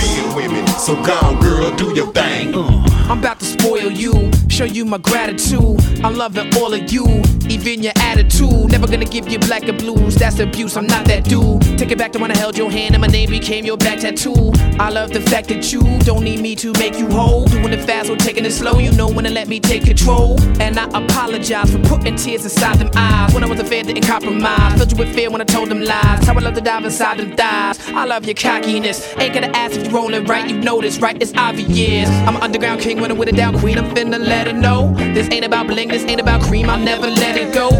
So 0.84 0.94
go 1.02 1.40
girl, 1.40 1.74
do 1.76 1.94
your 1.94 2.12
thing. 2.12 2.54
Uh. 2.54 2.84
I'm 3.08 3.18
about 3.18 3.38
to 3.40 3.46
spoil 3.46 3.90
you, 3.90 4.30
show 4.48 4.64
you 4.64 4.84
my 4.84 4.98
gratitude. 4.98 5.78
I'm 6.02 6.14
loving 6.14 6.54
all 6.56 6.72
of 6.72 6.92
you, 6.92 7.04
even 7.48 7.82
your 7.82 7.94
attitude. 7.96 8.70
Never 8.70 8.86
gonna 8.86 9.04
give 9.06 9.28
you 9.28 9.38
black 9.38 9.62
and 9.64 9.78
blues, 9.78 10.14
that's 10.14 10.38
abuse. 10.40 10.76
I'm 10.76 10.86
not 10.86 11.06
that 11.06 11.24
dude. 11.24 11.78
Take 11.78 11.90
it 11.90 11.98
back 11.98 12.12
to 12.12 12.18
when 12.18 12.30
I 12.30 12.36
held 12.36 12.58
your 12.58 12.70
hand 12.70 12.94
and 12.94 13.00
my 13.00 13.06
name 13.06 13.30
became 13.30 13.64
your 13.64 13.78
back 13.78 14.00
tattoo. 14.00 14.52
I 14.78 14.90
love 14.90 15.10
the 15.12 15.22
fact 15.22 15.48
that 15.48 15.72
you 15.72 15.80
don't 16.00 16.22
need 16.22 16.40
me 16.40 16.54
to 16.56 16.72
make 16.74 16.98
you 16.98 17.08
whole. 17.10 17.46
Doing 17.46 17.72
it 17.72 17.84
fast 17.84 18.10
or 18.10 18.16
taking 18.16 18.44
it 18.44 18.52
slow, 18.52 18.78
you 18.78 18.92
know 18.92 19.08
when 19.08 19.24
to 19.24 19.30
let 19.30 19.48
me 19.48 19.60
take 19.60 19.84
control. 19.84 20.40
And 20.60 20.78
I 20.78 20.84
apologize 20.84 21.72
for 21.72 21.78
putting 21.80 22.16
tears 22.16 22.44
inside 22.44 22.78
them 22.78 22.90
eyes. 22.94 23.32
When 23.34 23.42
I 23.42 23.46
was 23.46 23.60
a 23.60 23.64
fan, 23.64 23.86
didn't 23.86 24.04
compromise. 24.04 24.76
Filled 24.78 24.92
you 24.92 24.98
with 24.98 25.14
fear 25.14 25.30
when 25.30 25.40
I 25.40 25.44
told 25.44 25.70
them 25.70 25.80
lies. 25.82 26.26
How 26.26 26.34
I 26.34 26.40
love 26.40 26.54
to 26.54 26.62
dive 26.62 26.84
inside 26.84 27.18
them 27.18 27.36
thighs. 27.36 27.78
I 27.88 28.04
love 28.04 28.24
your 28.24 28.34
cockiness. 28.34 29.14
Ain't 29.18 29.34
gonna 29.34 29.48
ask 29.48 29.76
if 29.76 29.86
you 29.86 29.94
rolling 29.94 30.24
right, 30.24 30.48
you 30.48 30.58
know 30.58 30.73
this, 30.80 30.98
right? 30.98 31.20
It's 31.20 31.32
obvious. 31.34 32.08
I'm 32.26 32.36
an 32.36 32.42
underground 32.42 32.80
king 32.80 33.00
when 33.00 33.10
I'm 33.10 33.18
with 33.18 33.28
a 33.28 33.32
down 33.32 33.58
queen. 33.58 33.78
I'm 33.78 33.94
finna 33.94 34.18
let 34.18 34.46
her 34.46 34.52
know. 34.52 34.94
This 35.14 35.28
ain't 35.30 35.44
about 35.44 35.66
bling, 35.66 35.88
this 35.88 36.04
ain't 36.04 36.20
about 36.20 36.42
cream. 36.42 36.68
I'll 36.70 36.78
never 36.78 37.08
let 37.08 37.36
it 37.36 37.52
go. 37.54 37.70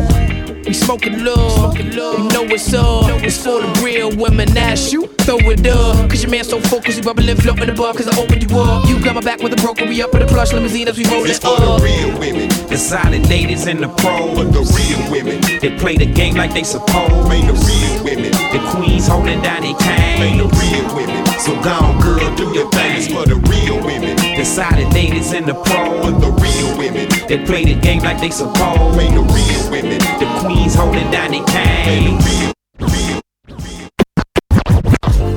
We 0.66 0.72
smoking 0.72 1.22
love, 1.22 1.76
you 1.76 1.90
know 1.90 2.44
it's 2.48 2.72
up. 2.72 3.10
It's 3.22 3.36
for 3.36 3.60
the 3.60 3.82
real 3.84 4.16
women. 4.16 4.48
That's 4.54 4.90
you, 4.92 5.06
throw 5.20 5.36
it 5.40 5.66
up. 5.66 6.08
Cause 6.10 6.22
your 6.22 6.30
man 6.30 6.42
so 6.44 6.58
focused, 6.58 6.96
you 6.96 7.04
bubbling, 7.04 7.36
floating 7.36 7.68
above. 7.68 7.96
Cause 7.96 8.08
I 8.08 8.18
opened 8.18 8.50
you 8.50 8.58
up. 8.58 8.88
You 8.88 8.98
got 9.04 9.14
my 9.14 9.20
back 9.20 9.40
with 9.40 9.52
a 9.52 9.56
broker, 9.56 9.84
we 9.84 10.02
up 10.02 10.14
in 10.14 10.20
the 10.20 10.26
plush 10.26 10.54
limousine 10.54 10.88
as 10.88 10.96
we 10.96 11.04
roll 11.04 11.22
It's 11.24 11.38
it 11.38 11.42
for 11.42 11.60
the 11.60 11.66
up. 11.68 11.82
real 11.82 12.18
women. 12.18 12.48
The 12.68 12.78
solid 12.78 13.28
ladies 13.28 13.66
and 13.66 13.80
the 13.82 13.88
pros. 13.88 14.36
But 14.36 14.52
the 14.52 14.62
real 14.62 15.10
women. 15.12 15.40
They 15.60 15.76
play 15.76 15.96
the 15.98 16.06
game 16.06 16.34
like 16.34 16.54
they 16.54 16.64
supposed. 16.64 17.30
Ain't 17.30 17.46
the 17.46 17.52
real 17.52 18.04
women. 18.04 18.33
The 18.54 18.60
queens 18.70 19.08
holding 19.08 19.42
down 19.42 19.62
their 19.62 19.70
Ain't 19.70 19.78
the 19.80 19.84
cane. 19.84 20.38
real 20.38 20.94
women. 20.94 21.26
So 21.40 21.60
go 21.60 21.70
on, 21.72 22.00
girl, 22.00 22.36
do 22.36 22.54
your 22.54 22.70
thing. 22.70 22.96
It's 22.96 23.08
for 23.12 23.26
the 23.26 23.34
real 23.50 23.84
women. 23.84 24.14
The 24.16 24.44
solid 24.44 24.94
ladies 24.94 25.32
and 25.32 25.44
the 25.44 25.54
pros. 25.54 26.04
But 26.06 26.20
the 26.20 26.30
real 26.30 26.78
women. 26.78 27.08
They 27.26 27.44
play 27.44 27.64
the 27.64 27.74
game 27.74 28.02
like 28.04 28.20
they 28.20 28.30
supposed. 28.30 28.96
Ain't 29.00 29.14
the 29.16 29.22
real 29.22 29.70
women. 29.72 29.98
The 29.98 30.26
queens 30.38 30.76
holding 30.76 31.10
down 31.10 31.32
their 31.32 31.42
cane. 31.46 32.20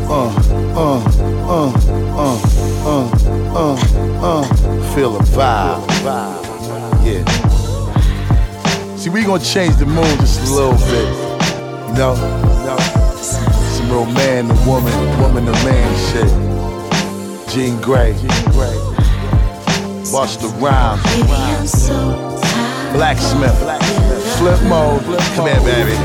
Uh, 0.08 0.30
uh, 0.78 1.02
uh, 1.48 1.74
uh, 2.14 2.38
uh, 2.86 3.10
uh, 3.56 3.76
uh. 4.22 4.44
Feel 4.94 5.14
the 5.14 5.24
vibe. 5.34 5.82
Yeah. 7.04 7.26
See, 8.96 9.10
we 9.10 9.24
gonna 9.24 9.44
change 9.44 9.76
the 9.78 9.88
mood 9.88 10.20
just 10.20 10.48
a 10.48 10.54
little 10.54 10.78
bit. 10.86 11.08
You 11.88 11.94
know? 11.98 12.14
You 12.14 12.66
know? 12.68 12.97
Real 13.90 14.06
man 14.06 14.48
to 14.50 14.54
woman, 14.68 14.94
woman 15.22 15.46
to 15.46 15.52
man 15.64 15.96
shit. 16.12 16.28
Jean 17.50 17.78
Grae. 17.78 18.14
Busta 20.12 20.50
Rhymes. 20.62 21.90
Blacksmith. 22.94 23.58
Flip 24.38 24.62
mode. 24.64 25.02
Come 25.36 25.48
here, 25.48 25.62
baby. 25.62 25.96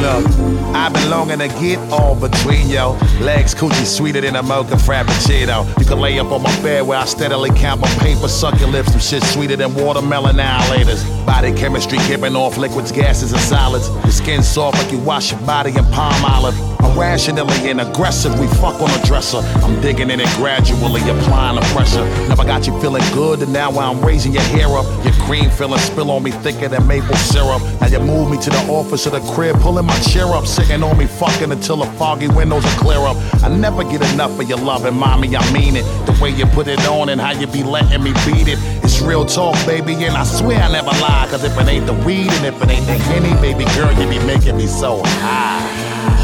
Look, 0.00 0.26
I've 0.74 0.92
been 0.92 1.10
longing 1.10 1.38
to 1.40 1.48
get 1.48 1.78
all 1.90 2.14
between 2.14 2.68
yo 2.68 2.92
legs, 3.20 3.54
coochie 3.54 3.84
sweeter 3.84 4.20
than 4.20 4.36
a 4.36 4.42
mocha 4.42 4.76
frappuccino. 4.76 5.66
You 5.78 5.84
can 5.84 5.98
lay 5.98 6.18
up 6.18 6.30
on 6.30 6.42
my 6.42 6.62
bed 6.62 6.86
where 6.86 6.98
I 6.98 7.04
steadily 7.04 7.50
count 7.50 7.80
my 7.80 7.88
paper, 7.98 8.28
suck 8.28 8.58
your 8.60 8.68
lips, 8.68 8.92
some 8.92 9.00
shit 9.00 9.22
sweeter 9.22 9.56
than 9.56 9.74
watermelon 9.74 10.38
alligators. 10.38 11.04
Body 11.28 11.52
chemistry 11.52 11.98
giving 12.08 12.34
off 12.34 12.56
liquids, 12.56 12.90
gases, 12.90 13.32
and 13.32 13.40
solids. 13.42 13.90
Your 13.90 14.12
skin 14.12 14.42
soft 14.42 14.78
like 14.78 14.90
you 14.90 14.98
wash 14.98 15.30
your 15.30 15.40
body 15.42 15.68
in 15.68 15.84
Palmolive. 15.92 16.56
I'm 16.80 16.98
rationally 16.98 17.68
and 17.68 17.82
aggressive, 17.82 18.40
we 18.40 18.46
fuck 18.46 18.80
on 18.80 18.88
the 18.88 19.02
dresser. 19.04 19.38
I'm 19.62 19.78
digging 19.82 20.08
in 20.08 20.20
it 20.20 20.28
gradually, 20.36 21.02
applying 21.02 21.56
the 21.56 21.60
pressure. 21.74 22.02
Never 22.28 22.44
got 22.44 22.66
you 22.66 22.80
feeling 22.80 23.02
good, 23.12 23.42
and 23.42 23.52
now 23.52 23.70
I'm 23.78 24.00
raising 24.00 24.32
your 24.32 24.42
hair 24.44 24.68
up, 24.68 24.86
your 25.04 25.12
cream 25.26 25.50
feeling 25.50 25.78
spill 25.80 26.10
on 26.10 26.22
me 26.22 26.30
thicker 26.30 26.66
than 26.66 26.86
maple 26.86 27.14
syrup. 27.16 27.60
Now 27.78 27.88
you 27.88 28.00
move 28.00 28.30
me 28.30 28.38
to 28.38 28.48
the 28.48 28.66
office 28.70 29.04
of 29.04 29.12
the 29.12 29.20
crib, 29.32 29.60
pulling 29.60 29.84
my 29.84 29.98
chair 30.00 30.28
up, 30.28 30.46
sitting 30.46 30.82
on 30.82 30.96
me, 30.96 31.06
fucking 31.06 31.52
until 31.52 31.76
the 31.76 31.86
foggy 31.98 32.28
windows 32.28 32.64
are 32.64 32.80
clear 32.80 33.00
up. 33.00 33.16
I 33.44 33.48
never 33.54 33.84
get 33.84 34.00
enough 34.14 34.40
of 34.40 34.48
your 34.48 34.58
love, 34.58 34.86
and 34.86 34.96
mommy, 34.96 35.36
I 35.36 35.52
mean 35.52 35.76
it. 35.76 35.84
The 36.08 36.22
way 36.22 36.30
you 36.30 36.46
put 36.46 36.68
it 36.68 36.80
on 36.88 37.10
and 37.10 37.20
how 37.20 37.32
you 37.32 37.46
be 37.46 37.62
letting 37.62 38.02
me 38.02 38.12
beat 38.24 38.48
it. 38.48 38.58
It's 38.82 38.98
real 39.02 39.26
talk, 39.26 39.54
baby, 39.66 39.92
and 40.06 40.16
I 40.16 40.24
swear 40.24 40.58
I 40.58 40.72
never 40.72 40.86
lie. 40.86 41.26
Cause 41.28 41.44
if 41.44 41.54
it 41.58 41.68
ain't 41.68 41.84
the 41.84 41.92
weed 41.92 42.32
and 42.32 42.46
if 42.46 42.62
it 42.62 42.70
ain't 42.70 42.86
the 42.86 42.94
henny, 42.94 43.38
baby 43.42 43.66
girl, 43.74 43.92
you 43.92 44.08
be 44.08 44.24
making 44.24 44.56
me 44.56 44.66
so 44.66 45.02
high. 45.04 45.60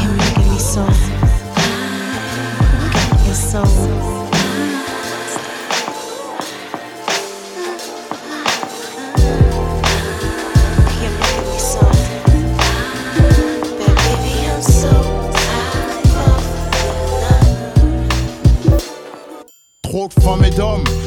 You're 0.01 0.17
making 0.17 0.51
me 0.51 0.57
so. 0.57 0.81
You're 3.25 3.35
so. 3.35 4.14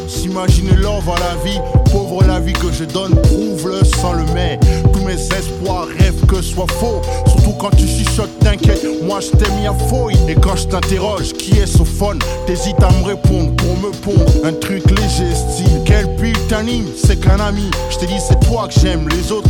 S'imaginent 0.07 0.77
l'or 0.77 1.03
à 1.09 1.19
la 1.19 1.35
vie. 1.45 1.59
Pauvre 1.91 2.23
la 2.25 2.39
vie 2.39 2.53
que 2.53 2.73
je 2.73 2.85
donne, 2.85 3.15
prouve-le 3.17 3.85
sans 3.85 4.13
le 4.13 4.23
mais. 4.33 4.61
Tous 4.93 5.01
mes 5.01 5.15
espoirs 5.15 5.89
rêvent 5.99 6.25
que 6.27 6.41
soit 6.41 6.71
faux. 6.79 7.03
Surtout 7.27 7.53
quand 7.59 7.71
tu 7.71 7.87
chuchotes, 7.89 8.39
t'inquiète, 8.39 8.87
moi 9.03 9.19
je 9.21 9.37
t'ai 9.37 9.51
mis 9.53 9.67
à 9.67 9.75
fouille. 9.75 10.15
Et 10.29 10.35
quand 10.35 10.55
je 10.55 10.69
t'interroge, 10.69 11.33
qui 11.33 11.59
est 11.59 11.67
ce 11.67 11.83
phone? 11.83 12.21
T'hésites 12.47 12.81
à 12.81 12.91
me 12.93 13.05
répondre 13.05 13.51
pour 13.57 13.77
me 13.79 13.91
pondre. 13.91 14.31
Un 14.45 14.53
truc 14.53 14.85
léger, 14.91 15.35
style. 15.35 15.83
Quel 15.85 16.15
putain 16.15 16.65
c'est 16.97 17.17
qu'un 17.17 17.41
ami. 17.41 17.71
Je 17.91 18.07
dit, 18.07 18.21
c'est 18.21 18.39
toi 18.47 18.69
que 18.69 18.81
j'aime, 18.81 19.09
les 19.09 19.33
autres. 19.33 19.49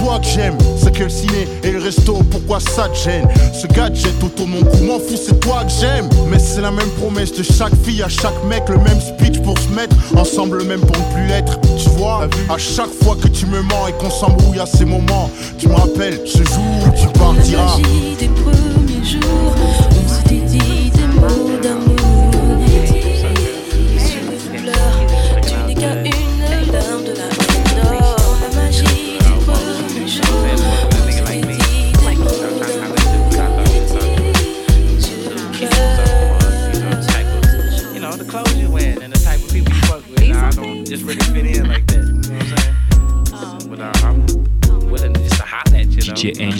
Toi 0.00 0.18
que 0.18 0.26
j'aime, 0.26 0.56
c'est 0.76 0.92
que 0.92 1.04
le 1.04 1.08
ciné 1.08 1.48
et 1.62 1.70
le 1.72 1.78
resto, 1.80 2.14
pourquoi 2.30 2.60
ça 2.60 2.88
te 2.88 2.96
gêne 2.96 3.28
Ce 3.52 3.66
gadget 3.66 4.14
autour 4.22 4.46
de 4.46 4.50
mon 4.52 4.62
cou, 4.62 4.84
m'en 4.84 4.98
fous, 4.98 5.16
c'est 5.16 5.38
toi 5.40 5.64
que 5.64 5.70
j'aime. 5.80 6.08
Mais 6.30 6.38
c'est 6.38 6.60
la 6.60 6.70
même 6.70 6.88
promesse 6.98 7.32
de 7.32 7.42
chaque 7.42 7.74
fille 7.84 8.02
à 8.02 8.08
chaque 8.08 8.44
mec 8.44 8.68
Le 8.68 8.78
même 8.78 9.00
speech 9.00 9.40
pour 9.42 9.58
se 9.58 9.68
mettre 9.68 9.94
ensemble, 10.16 10.64
même 10.64 10.80
pour 10.80 10.96
ne 10.96 11.14
plus 11.14 11.26
l'être 11.26 11.58
Tu 11.76 11.88
vois, 11.90 12.28
à 12.48 12.58
chaque 12.58 12.92
fois 13.02 13.16
que 13.20 13.28
tu 13.28 13.46
me 13.46 13.62
mens 13.62 13.88
et 13.88 13.92
qu'on 13.92 14.10
s'embrouille 14.10 14.60
à 14.60 14.66
ces 14.66 14.84
moments 14.84 15.30
Tu 15.58 15.68
me 15.68 15.74
rappelles 15.74 16.20
ce 16.26 16.38
jour 16.38 16.64
où 16.86 16.90
tu 16.98 17.06
partiras 17.18 17.76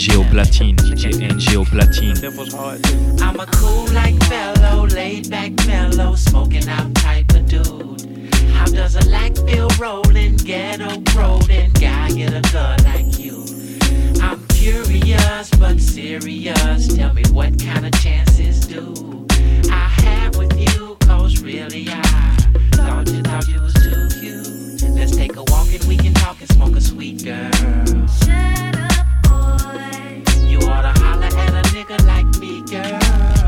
NGO 0.01 0.23
Platine, 0.31 0.75
DJ 0.77 1.11
NGO 1.29 1.63
Platine. 1.63 3.21
I'm 3.21 3.39
a 3.39 3.45
cool 3.45 3.85
like 3.93 4.19
fellow, 4.23 4.87
laid 4.87 5.29
back 5.29 5.51
mellow, 5.67 6.15
smoking 6.15 6.67
out 6.67 6.91
type 6.95 7.29
of 7.35 7.47
dude. 7.47 8.33
How 8.49 8.65
does 8.65 8.95
a 8.95 9.07
lack 9.09 9.35
feel 9.35 9.69
rolling, 9.79 10.37
ghetto 10.37 11.03
rolling, 11.15 11.71
guy 11.73 12.09
get 12.09 12.33
a 12.33 12.41
girl 12.51 12.75
like 12.83 13.19
you? 13.19 13.45
I'm 14.19 14.43
curious 14.47 15.51
but 15.59 15.79
serious. 15.79 16.95
Tell 16.95 17.13
me 17.13 17.21
what 17.31 17.59
kind 17.63 17.85
of 17.85 17.91
chances 18.01 18.61
do 18.61 19.27
I 19.69 19.87
have 20.01 20.35
with 20.35 20.59
you? 20.59 20.97
Cause 21.01 21.43
really 21.43 21.85
I 21.89 22.37
thought 22.71 23.07
you 23.07 23.21
thought 23.21 23.47
you 23.47 23.61
was 23.61 23.73
too 23.75 24.19
cute. 24.19 24.81
Let's 24.95 25.15
take 25.15 25.35
a 25.35 25.43
walk 25.43 25.71
and 25.71 25.83
we 25.83 25.95
can 25.95 26.15
talk 26.15 26.39
and 26.39 26.49
smoke 26.49 26.75
a 26.75 26.81
sweet 26.81 27.23
girl. 27.23 27.51
You 30.61 30.69
oughta 30.69 30.93
holler 30.99 31.25
at 31.25 31.53
a 31.55 31.69
nigga 31.73 32.05
like 32.05 32.37
me, 32.37 32.61
girl. 32.61 33.40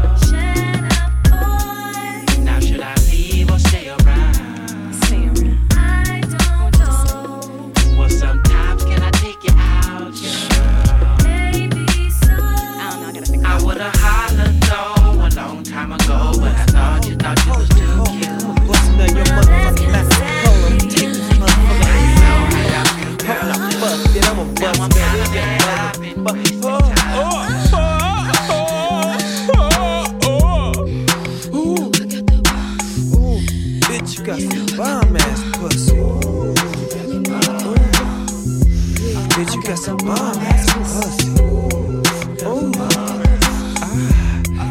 Got 39.64 39.78
some 39.78 39.98
bomb 39.98 40.18
ass 40.18 40.74
pussy. 40.74 41.30
Ooh. 41.42 42.72
Ah. 42.80 43.22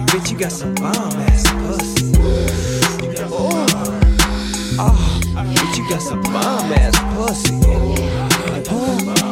Bitch, 0.08 0.30
you 0.30 0.38
got 0.38 0.52
some 0.52 0.74
bomb 0.74 0.92
ass 0.94 1.50
pussy. 1.50 2.12
Ooh. 2.18 3.66
Ah. 4.78 5.20
Bitch, 5.54 5.78
you 5.78 5.88
got 5.88 6.02
some 6.02 6.22
bomb 6.22 6.72
ass 6.72 6.98
pussy. 7.14 7.54
Oh, 7.64 7.94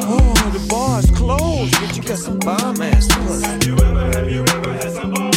oh, 0.08 0.50
the 0.52 0.66
bar's 0.68 1.10
closed. 1.10 1.74
Bitch, 1.74 1.96
you 1.96 2.02
got 2.02 2.18
some 2.18 2.38
bomb 2.38 2.80
ass 2.80 3.06
pussy. 3.08 3.46
Have 3.46 3.64
you 3.64 3.74
ever, 3.74 4.10
have 4.16 4.30
you 4.30 4.44
ever 4.44 4.72
had 4.72 4.92
some 4.92 5.12
bomb 5.12 5.29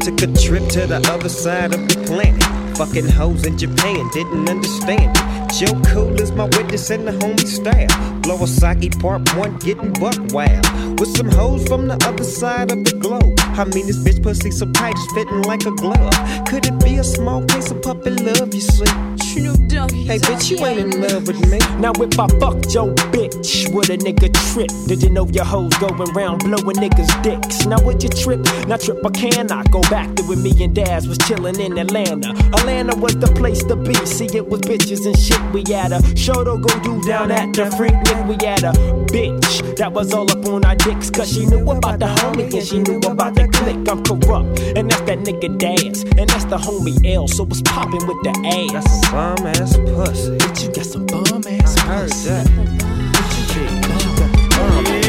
took 0.00 0.22
a 0.22 0.26
trip 0.32 0.66
to 0.70 0.86
the 0.86 1.00
other 1.12 1.28
side 1.28 1.74
of 1.74 1.86
the 1.88 2.02
planet. 2.06 2.42
Fucking 2.76 3.08
hoes 3.08 3.44
in 3.44 3.58
Japan, 3.58 4.08
didn't 4.12 4.48
understand 4.48 5.16
it. 5.16 5.52
Joe 5.52 5.78
Cool 5.86 6.18
is 6.20 6.32
my 6.32 6.44
witness 6.44 6.88
and 6.90 7.06
the 7.06 7.12
homie 7.12 7.46
staff. 7.46 8.22
Blow 8.22 8.42
a 8.42 8.46
sake 8.46 8.98
part 8.98 9.22
one, 9.36 9.56
getting 9.58 9.92
buck 9.94 10.16
wild. 10.32 10.66
With 10.98 11.14
some 11.16 11.30
hoes 11.30 11.66
from 11.68 11.88
the 11.88 11.98
other 12.06 12.24
side 12.24 12.72
of 12.72 12.84
the 12.84 12.96
globe. 12.98 13.34
I 13.38 13.64
mean, 13.64 13.86
this 13.86 13.98
bitch 13.98 14.22
pussy 14.22 14.50
so 14.50 14.70
tight, 14.72 14.94
it's 14.96 15.12
fitting 15.12 15.42
like 15.42 15.66
a 15.66 15.72
glove. 15.72 16.14
Could 16.48 16.66
it 16.66 16.82
be 16.82 16.96
a 16.96 17.04
small 17.04 17.44
case 17.44 17.70
of 17.70 17.82
puppy 17.82 18.10
love, 18.10 18.54
you 18.54 18.60
see? 18.60 19.09
Hey, 19.30 20.18
bitch, 20.18 20.50
you 20.50 20.66
ain't 20.66 20.92
in 20.92 21.00
love 21.00 21.28
with 21.28 21.38
me. 21.52 21.58
Now 21.78 21.92
if 22.02 22.18
I 22.18 22.26
fucked 22.40 22.74
your 22.74 22.92
bitch, 23.14 23.72
would 23.72 23.88
a 23.88 23.96
nigga 23.96 24.28
trip? 24.52 24.70
Did 24.88 25.04
you 25.04 25.10
know 25.10 25.24
your 25.28 25.44
hoes 25.44 25.72
going 25.78 26.02
round 26.14 26.42
blowing 26.42 26.76
niggas' 26.76 27.22
dicks? 27.22 27.64
Now 27.64 27.80
would 27.82 28.02
you 28.02 28.08
trip? 28.08 28.40
Now 28.66 28.76
trip 28.76 28.98
or 29.04 29.10
can 29.12 29.52
I 29.52 29.62
go 29.70 29.82
back 29.82 30.16
to 30.16 30.24
when 30.24 30.42
me 30.42 30.52
and 30.64 30.74
Daz 30.74 31.06
was 31.06 31.16
chillin' 31.18 31.60
in 31.60 31.78
Atlanta? 31.78 32.30
Atlanta 32.58 32.96
was 32.96 33.16
the 33.18 33.28
place 33.28 33.62
to 33.64 33.76
be. 33.76 33.94
See, 34.04 34.26
it 34.36 34.48
was 34.48 34.62
bitches 34.62 35.06
and 35.06 35.16
shit. 35.16 35.40
We 35.52 35.62
had 35.72 35.92
a 35.92 36.02
show 36.16 36.42
to 36.42 36.58
go 36.58 36.80
do 36.80 37.00
down 37.06 37.30
at 37.30 37.52
the 37.52 37.70
Freaknik. 37.76 38.26
We 38.26 38.34
had 38.44 38.64
a 38.64 38.72
bitch 39.14 39.76
that 39.76 39.92
was 39.92 40.12
all 40.12 40.28
up 40.28 40.44
on 40.46 40.64
our 40.64 40.74
dicks. 40.74 41.08
Cause 41.08 41.32
she 41.32 41.46
knew 41.46 41.70
about 41.70 42.00
the 42.00 42.06
homie 42.06 42.52
and 42.52 42.66
she 42.66 42.80
knew 42.80 42.98
about 43.08 43.36
the 43.36 43.46
click. 43.46 43.76
I'm 43.88 44.02
corrupt. 44.02 44.58
And 44.76 44.90
that's 44.90 45.02
that 45.02 45.20
nigga 45.20 45.56
Daz. 45.56 46.02
And 46.18 46.28
that's 46.28 46.46
the 46.46 46.58
homie 46.58 46.98
L. 47.14 47.28
So 47.28 47.44
what's 47.44 47.62
poppin' 47.62 48.04
with 48.08 48.20
the 48.24 48.34
ass? 48.74 49.14
Bomb 49.20 49.46
ass 49.48 49.76
pussy. 49.76 50.38
Bitch, 50.38 50.62
you 50.62 50.72
got 50.72 50.86
some 50.86 51.04
bomb 51.04 51.44
ass 51.46 51.76
I 51.76 51.80
heard 51.82 52.08
pussy. 52.08 52.30
that. 52.30 52.46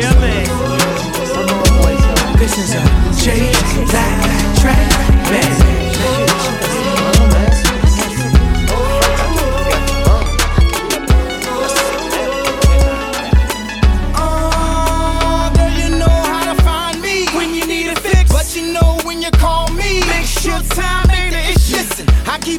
Yeah, 0.01 0.13
man. 0.19 0.47
This 2.37 2.57
is 2.57 2.75
a 2.75 2.83
J 3.23 3.53
Black 3.85 4.59
track, 4.59 5.31
man. 5.31 5.51
Girl, 5.55 5.55
you 5.55 5.55
know 5.55 5.55
how 5.55 5.55
to 5.55 5.55
find 5.55 5.55
me 5.55 5.55
when 5.55 5.55
you 5.55 5.55
need 5.55 5.55
a 5.55 5.55
fix. 5.55 5.55
But 5.55 5.63
you 5.63 5.70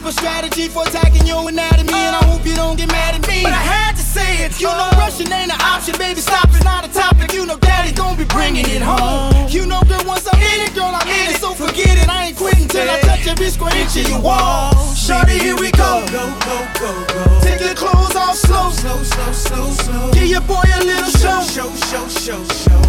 keep 0.02 0.10
a 0.10 0.12
strategy 0.12 0.68
for 0.68 0.82
attacking 0.82 1.26
your 1.26 1.48
anatomy, 1.48 1.94
and 1.94 2.16
I 2.16 2.24
hope 2.24 2.44
you 2.44 2.54
don't 2.56 2.76
get 2.76 2.88
mad 2.88 3.14
at 3.14 3.22
me. 3.28 3.42
But 3.42 3.52
I 3.52 3.62
had 3.62 3.94
to 3.94 4.02
say 4.02 4.44
it. 4.44 4.60
You 4.60 4.66
know, 4.66 4.90
uh. 4.90 4.98
rushing 4.98 5.30
ain't 5.30 5.52
an 5.52 5.60
option, 5.60 5.94
baby. 5.98 6.20
Stop, 6.20 6.48
it's 6.48 6.64
not 6.64 6.84
a 6.84 6.92
topic. 6.92 7.32
You 7.32 7.46
know, 7.46 7.56
daddy 7.58 7.92
gon' 7.92 8.16
be 8.16 8.24
bringing 8.24 8.66
it 8.66 8.82
home. 8.82 8.98
Uh. 8.98 9.48
You 9.48 9.66
know, 9.66 9.80
girl, 9.86 10.02
once 10.04 10.26
I'm 10.26 10.40
in 10.40 10.66
it, 10.66 10.74
girl, 10.74 10.90
I'm 10.90 11.06
in 11.06 11.34
it. 11.34 11.38
So 11.38 11.54
forget 11.54 11.98
it. 12.02 12.08
I 12.08 12.26
ain't 12.26 12.36
quitting 12.36 12.68
till 12.68 12.88
I 12.88 12.98
touch 13.00 13.26
every 13.26 13.50
square 13.50 13.76
inch 13.76 13.96
of 13.96 14.08
your 14.08 14.20
wall. 14.20 14.74
Shorty, 14.94 15.38
here 15.38 15.56
we 15.56 15.70
go. 15.70 16.02
Go, 16.10 16.24
go, 16.50 16.56
go, 16.80 16.90
go. 17.14 17.22
Take 17.42 17.60
your 17.60 17.74
clothes 17.74 18.16
off 18.16 18.36
slow, 18.36 18.70
slow, 18.70 19.02
slow, 19.02 19.32
slow, 19.32 19.70
slow. 19.70 20.12
Give 20.12 20.26
your 20.26 20.42
boy 20.42 20.66
a 20.66 20.80
little 20.82 21.10
show, 21.14 21.42
show, 21.46 21.70
show, 21.90 22.06
show, 22.08 22.42
show. 22.66 22.82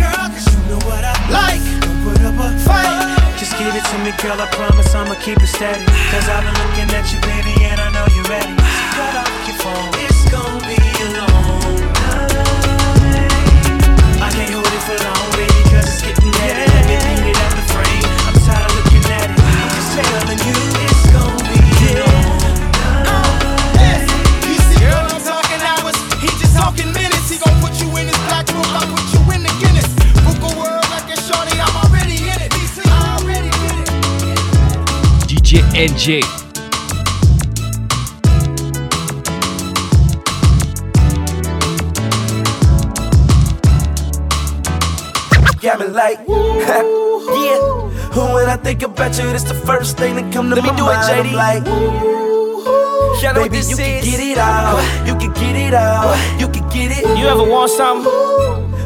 Girl, 0.00 0.26
cause 0.32 0.48
you 0.48 0.60
know 0.70 0.80
what 0.88 1.04
I 1.04 1.14
like. 1.28 1.62
Don't 1.82 2.00
Put 2.04 2.20
up 2.24 2.40
a 2.40 2.58
fight. 2.64 3.23
Just 3.38 3.58
give 3.58 3.74
it 3.74 3.84
to 3.84 3.98
me, 3.98 4.12
girl. 4.22 4.40
I 4.40 4.46
promise 4.52 4.94
I'ma 4.94 5.14
keep 5.20 5.38
it 5.42 5.46
steady. 5.46 5.84
Cause 6.10 6.28
I've 6.28 6.44
been 6.44 6.54
looking 6.54 6.88
at 6.94 7.12
you, 7.12 7.20
baby, 7.20 7.64
and 7.64 7.80
I 7.80 7.90
know 7.90 8.06
you're 8.14 8.24
ready. 8.30 8.54
It. 35.74 35.90
DJ 35.90 36.20
NJ. 36.20 36.44
Got 45.62 45.80
me 45.80 45.86
like, 45.86 46.18
yeah. 46.28 47.58
When 48.34 48.48
I 48.48 48.56
think 48.62 48.82
about 48.82 49.16
you, 49.18 49.24
that's 49.32 49.44
the 49.44 49.54
first 49.54 49.96
thing 49.96 50.16
that 50.16 50.32
come 50.32 50.50
to 50.50 50.56
Let 50.56 50.64
me 50.64 50.70
my 50.70 50.76
do 50.76 50.84
it, 50.84 50.94
mind. 50.94 51.28
I'm 51.28 51.32
like, 51.34 51.64
Y'all 53.22 53.34
baby, 53.34 53.58
you 53.58 53.76
can 53.76 54.04
get 54.04 54.20
it 54.20 54.38
out. 54.38 55.06
You 55.06 55.14
can 55.16 55.32
get 55.32 55.56
it 55.56 55.72
out. 55.74 56.14
You 56.38 56.48
can 56.48 56.68
get 56.68 56.92
it. 56.98 57.18
You 57.18 57.26
ever 57.26 57.42
want 57.48 57.70
something? 57.70 58.10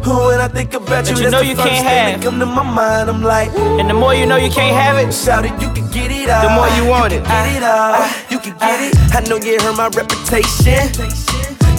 Who 0.04 0.26
when 0.28 0.40
I 0.40 0.48
think 0.48 0.72
about 0.74 1.04
That 1.04 1.10
you, 1.10 1.16
you 1.16 1.22
that's 1.22 1.32
know 1.32 1.40
the 1.40 1.46
you 1.46 1.56
first 1.56 1.68
can't 1.68 1.86
thing 1.86 2.12
have. 2.12 2.20
that 2.20 2.24
come 2.24 2.38
to 2.38 2.46
my 2.46 2.62
mind. 2.62 3.10
I'm 3.10 3.22
like, 3.22 3.50
And 3.80 3.90
the 3.90 3.94
more 3.94 4.14
you 4.14 4.26
know 4.26 4.36
you 4.36 4.50
can't 4.50 4.74
have 4.76 4.96
it, 5.04 5.12
shout 5.12 5.44
it, 5.44 5.52
you 5.60 5.68
can 5.72 5.84
get 5.84 5.87
it 6.28 6.42
the 6.42 6.50
more 6.52 6.68
you 6.76 6.84
want 6.84 7.12
it. 7.12 7.24
Get 7.24 7.56
it 7.56 7.62
out. 7.62 8.04
Ah. 8.04 8.26
You 8.30 8.38
can 8.38 8.56
get 8.58 8.80
it. 8.80 8.92
I 9.16 9.20
know 9.28 9.36
you 9.36 9.58
heard 9.60 9.76
my 9.76 9.88
reputation. 9.88 10.84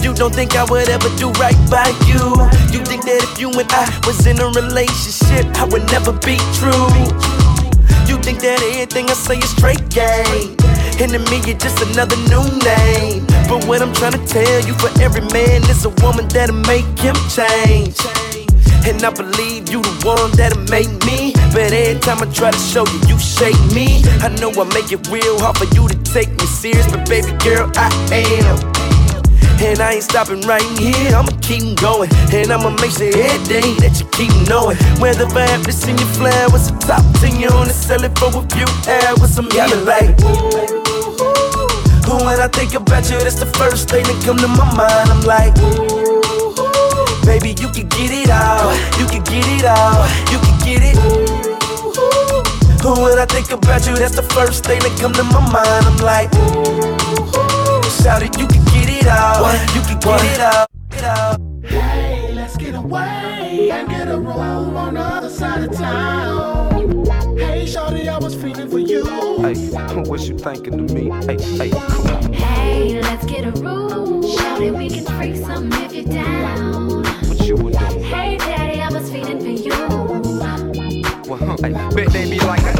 You 0.02 0.14
don't 0.14 0.34
think 0.34 0.56
I 0.56 0.64
would 0.64 0.88
ever 0.88 1.08
do 1.16 1.30
right 1.38 1.56
by 1.70 1.88
you. 2.08 2.24
You 2.72 2.82
think 2.84 3.04
that 3.04 3.22
if 3.22 3.38
you 3.38 3.50
and 3.50 3.70
I 3.70 3.86
was 4.06 4.26
in 4.26 4.40
a 4.40 4.48
relationship, 4.48 5.46
I 5.56 5.64
would 5.70 5.84
never 5.92 6.12
be 6.12 6.36
true. 6.58 6.88
You 8.08 8.18
think 8.18 8.40
that 8.40 8.58
everything 8.74 9.08
I 9.08 9.14
say 9.14 9.38
is 9.38 9.50
straight 9.50 9.88
game. 9.90 10.56
And 10.98 11.12
to 11.12 11.20
me, 11.30 11.40
you're 11.46 11.56
just 11.56 11.80
another 11.92 12.16
new 12.28 12.44
name. 12.64 13.24
But 13.48 13.64
what 13.68 13.80
I'm 13.80 13.92
trying 13.92 14.18
to 14.18 14.24
tell 14.26 14.60
you, 14.66 14.74
for 14.74 14.90
every 15.00 15.22
man, 15.32 15.62
there's 15.62 15.84
a 15.84 15.94
woman 16.02 16.26
that'll 16.28 16.56
make 16.66 16.88
him 16.98 17.16
change. 17.30 17.96
And 18.88 19.02
I 19.04 19.10
believe 19.10 19.68
you 19.70 19.82
the 19.82 19.94
one 20.04 20.30
that'll 20.32 20.62
make 20.70 20.90
me. 21.04 21.32
But 21.52 21.72
every 21.72 22.00
time 22.00 22.18
I 22.22 22.26
try 22.32 22.50
to 22.50 22.58
show 22.58 22.84
you, 22.86 23.00
you 23.14 23.18
shake 23.18 23.58
me. 23.74 24.02
I 24.24 24.28
know 24.40 24.50
I 24.50 24.64
make 24.74 24.92
it 24.92 25.06
real 25.08 25.38
hard 25.40 25.58
for 25.58 25.68
you 25.74 25.88
to 25.88 25.96
take 26.04 26.30
me 26.30 26.46
serious, 26.46 26.86
but 26.90 27.08
baby 27.08 27.32
girl, 27.44 27.70
I 27.76 27.90
am. 28.12 28.58
And 29.60 29.80
I 29.80 29.94
ain't 29.94 30.04
stopping 30.04 30.40
right 30.42 30.64
here, 30.78 31.14
I'ma 31.14 31.32
keep 31.42 31.76
going. 31.80 32.10
And 32.32 32.50
I'ma 32.50 32.70
make 32.80 32.92
sure 32.92 33.12
every 33.12 33.44
day 33.46 33.68
that 33.84 34.00
you 34.00 34.06
keep 34.16 34.32
knowing. 34.48 34.76
Whether 35.00 35.26
I 35.36 35.46
have 35.52 35.64
to 35.66 35.72
send 35.72 36.00
you 36.00 36.06
flowers 36.06 36.70
or 36.72 36.78
top 36.80 37.04
10 37.20 37.40
you 37.40 37.48
on 37.48 37.68
the 37.68 37.74
sell 37.74 38.02
it 38.02 38.16
for 38.18 38.32
a 38.32 38.42
few 38.48 38.68
hours, 38.88 39.36
I'm 39.38 39.48
yelling 39.52 39.84
like. 39.84 40.16
ooh. 40.24 40.48
When 42.08 42.40
I 42.40 42.48
think 42.48 42.74
about 42.74 43.08
you, 43.10 43.18
that's 43.20 43.38
the 43.38 43.46
first 43.46 43.90
thing 43.90 44.04
that 44.04 44.22
come 44.24 44.38
to 44.38 44.48
my 44.48 44.64
mind. 44.74 45.10
I'm 45.10 45.22
like, 45.22 45.54
baby, 47.24 47.50
you 47.60 47.68
can 47.68 47.88
get 47.88 48.10
it 48.10 48.30
out, 48.30 48.72
you 48.98 49.06
can 49.06 49.22
get 49.24 49.46
it 49.46 49.64
out, 49.64 50.08
you 50.30 50.38
can 50.38 50.56
get 50.64 50.82
it. 50.82 50.96
Ooh, 50.98 51.58
ooh. 51.96 53.02
When 53.02 53.18
I 53.18 53.26
think 53.26 53.50
about 53.50 53.86
you, 53.86 53.94
that's 53.96 54.16
the 54.16 54.22
first 54.22 54.64
thing 54.64 54.80
that 54.80 54.98
come 55.00 55.12
to 55.12 55.24
my 55.24 55.40
mind. 55.52 55.84
I'm 55.86 55.98
like, 55.98 56.32
ooh, 56.34 58.02
shout 58.02 58.22
it, 58.22 58.36
you 58.38 58.46
can 58.46 58.64
get 58.72 58.88
it 58.88 59.06
out, 59.06 59.44
you 59.74 59.82
can 59.82 59.98
get 59.98 60.24
it 60.34 60.40
out. 60.40 60.68
Get 60.90 61.04
out. 61.04 61.40
Hey, 61.62 62.32
let's 62.34 62.56
get 62.56 62.74
away 62.74 63.70
and 63.70 63.88
get 63.88 64.08
a 64.08 64.18
room 64.18 64.76
on 64.76 64.94
the 64.94 65.00
other 65.00 65.30
side 65.30 65.62
of 65.64 65.72
town. 65.76 66.59
Hey, 67.72 68.08
I 68.08 68.18
was 68.18 68.34
feeling 68.34 68.68
for 68.68 68.80
you. 68.80 69.04
Hey, 69.04 69.54
what 70.02 70.20
you 70.22 70.36
thinking 70.36 70.88
to 70.88 70.92
me? 70.92 71.08
Hey, 71.24 71.40
hey, 71.40 71.70
come 71.70 72.06
on. 72.08 72.32
Hey, 72.32 73.00
let's 73.00 73.24
get 73.26 73.44
a 73.44 73.52
room. 73.62 74.28
Shout 74.28 74.60
it, 74.60 74.74
we 74.74 74.90
can 74.90 75.04
freak 75.04 75.36
some 75.36 75.72
if 75.74 75.92
you're 75.94 76.04
down. 76.04 77.04
What 77.04 77.46
you 77.46 77.54
would 77.54 77.74
do? 77.74 77.84
Hey, 78.00 78.38
daddy, 78.38 78.80
I 78.80 78.88
was 78.90 79.08
feeling 79.08 79.38
for 79.38 79.50
you. 79.50 79.70
Well, 81.28 81.38
huh, 81.38 81.56
hey, 81.62 81.72
bet 81.94 82.12
they 82.12 82.28
be 82.28 82.40
like, 82.40 82.64
I 82.64 82.72
know 82.72 82.79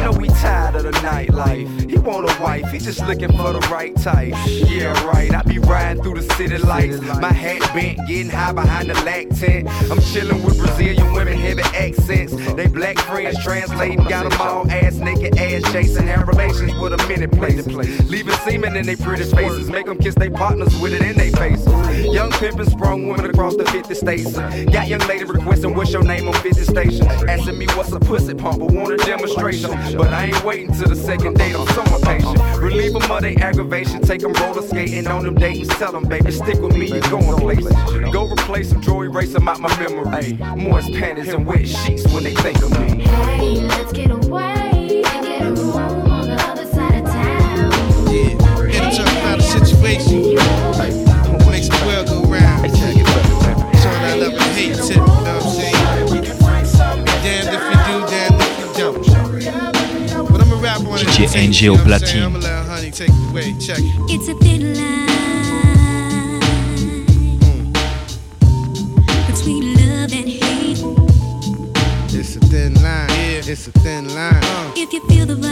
of 0.85 0.93
the 0.93 0.99
nightlife. 0.99 1.89
He 1.89 1.97
want 1.97 2.29
a 2.29 2.41
wife, 2.41 2.71
he 2.71 2.79
just 2.79 3.05
looking 3.05 3.29
for 3.29 3.53
the 3.53 3.59
right 3.71 3.95
type. 3.97 4.33
Yeah, 4.47 4.91
right. 5.05 5.33
I 5.33 5.41
be 5.43 5.59
riding 5.59 6.01
through 6.03 6.15
the 6.15 6.33
city 6.35 6.57
lights. 6.57 6.99
My 7.19 7.31
hat 7.31 7.61
bent, 7.73 7.99
getting 8.07 8.29
high 8.29 8.51
behind 8.51 8.89
the 8.89 8.95
lac 9.05 9.29
tent. 9.29 9.69
I'm 9.91 10.01
chilling 10.01 10.43
with 10.43 10.57
Brazilian 10.57 11.13
women, 11.13 11.37
heavy 11.37 11.63
accents. 11.75 12.33
They 12.53 12.67
black 12.67 12.97
friends 12.99 13.41
translating, 13.43 14.03
got 14.05 14.29
them 14.29 14.41
all 14.41 14.69
ass 14.69 14.95
naked, 14.95 15.37
ass 15.37 15.71
chasing. 15.71 16.07
Have 16.07 16.27
relations 16.27 16.73
with 16.79 16.93
a 16.93 17.07
minute 17.07 17.31
place. 17.31 17.67
Leaving 18.09 18.35
semen 18.35 18.75
in 18.75 18.85
their 18.85 18.97
pretty 18.97 19.23
faces, 19.23 19.69
make 19.69 19.85
them 19.85 19.97
kiss 19.97 20.15
their 20.15 20.31
partners 20.31 20.77
with 20.79 20.93
it 20.93 21.01
in 21.01 21.17
their 21.17 21.31
face. 21.31 21.65
Young 22.11 22.31
pimpin' 22.31 22.69
sprung 22.69 23.07
women 23.07 23.29
across 23.29 23.55
the 23.55 23.65
50 23.65 23.93
states. 23.93 24.33
Got 24.33 24.87
young 24.87 24.99
lady 25.07 25.23
requesting 25.25 25.75
what's 25.75 25.91
your 25.91 26.03
name 26.03 26.27
on 26.27 26.33
50 26.33 26.63
station. 26.63 27.07
Asking 27.07 27.57
me 27.57 27.67
what's 27.75 27.91
a 27.91 27.99
pussy 27.99 28.33
pump, 28.33 28.59
but 28.59 28.71
want 28.71 28.93
a 28.93 28.97
demonstration. 28.97 29.71
But 29.97 30.13
I 30.13 30.25
ain't 30.25 30.43
waiting 30.43 30.70
till 30.77 30.89
the 30.89 30.95
second 30.95 31.37
date, 31.37 31.55
I'm 31.55 31.67
so 31.67 31.83
impatient. 31.95 32.39
Relieve 32.57 32.93
them 32.93 33.11
of 33.11 33.21
their 33.21 33.37
aggravation, 33.43 34.01
take 34.01 34.21
them 34.21 34.33
roller 34.33 34.61
skating 34.61 35.07
on 35.07 35.23
them 35.23 35.35
dates. 35.35 35.69
Tell 35.77 35.91
them, 35.91 36.05
baby, 36.05 36.31
stick 36.31 36.59
with 36.59 36.75
me, 36.75 36.87
you're 36.87 37.01
going 37.01 37.37
places. 37.39 37.73
Go 38.11 38.29
replace 38.29 38.71
them, 38.71 38.81
draw 38.81 39.01
erase 39.01 39.33
them 39.33 39.47
out 39.47 39.59
my 39.59 39.69
memory. 39.79 40.33
Moist 40.55 40.93
panties 40.93 41.29
and 41.29 41.45
wet 41.45 41.67
sheets 41.67 42.11
when 42.13 42.23
they 42.23 42.35
think 42.35 42.61
of 42.61 42.71
me. 42.79 43.03
Hey, 43.03 43.55
let's 43.61 43.91
get 43.91 44.11
away 44.11 45.03
and 45.05 45.25
get 45.25 45.41
a 45.41 45.51
room 45.51 45.77
on 45.77 46.27
the 46.27 46.35
other 46.43 46.65
side 46.65 46.95
of 46.95 47.05
town. 47.05 47.71
Yeah, 48.13 48.81
and 48.81 48.95
talk 48.95 49.07
about 49.07 49.39
a 49.39 49.41
situation. 49.41 50.40
Away. 63.31 63.53
Check 63.59 63.79
it. 63.79 63.95
It's 64.09 64.27
a 64.27 64.33
thin 64.35 64.73
line 64.75 65.09
between 69.27 69.73
love 69.75 70.13
and 70.13 70.29
hate. 70.29 70.79
It's 72.13 72.35
a 72.35 72.39
thin 72.39 72.73
line. 72.75 73.09
Yeah, 73.09 73.51
it's 73.51 73.67
a 73.67 73.71
thin 73.71 74.07
line. 74.15 74.43
Uh, 74.43 74.73
If 74.75 74.93
you 74.93 75.01
feel 75.07 75.25
the 75.25 75.35
vibe, 75.35 75.47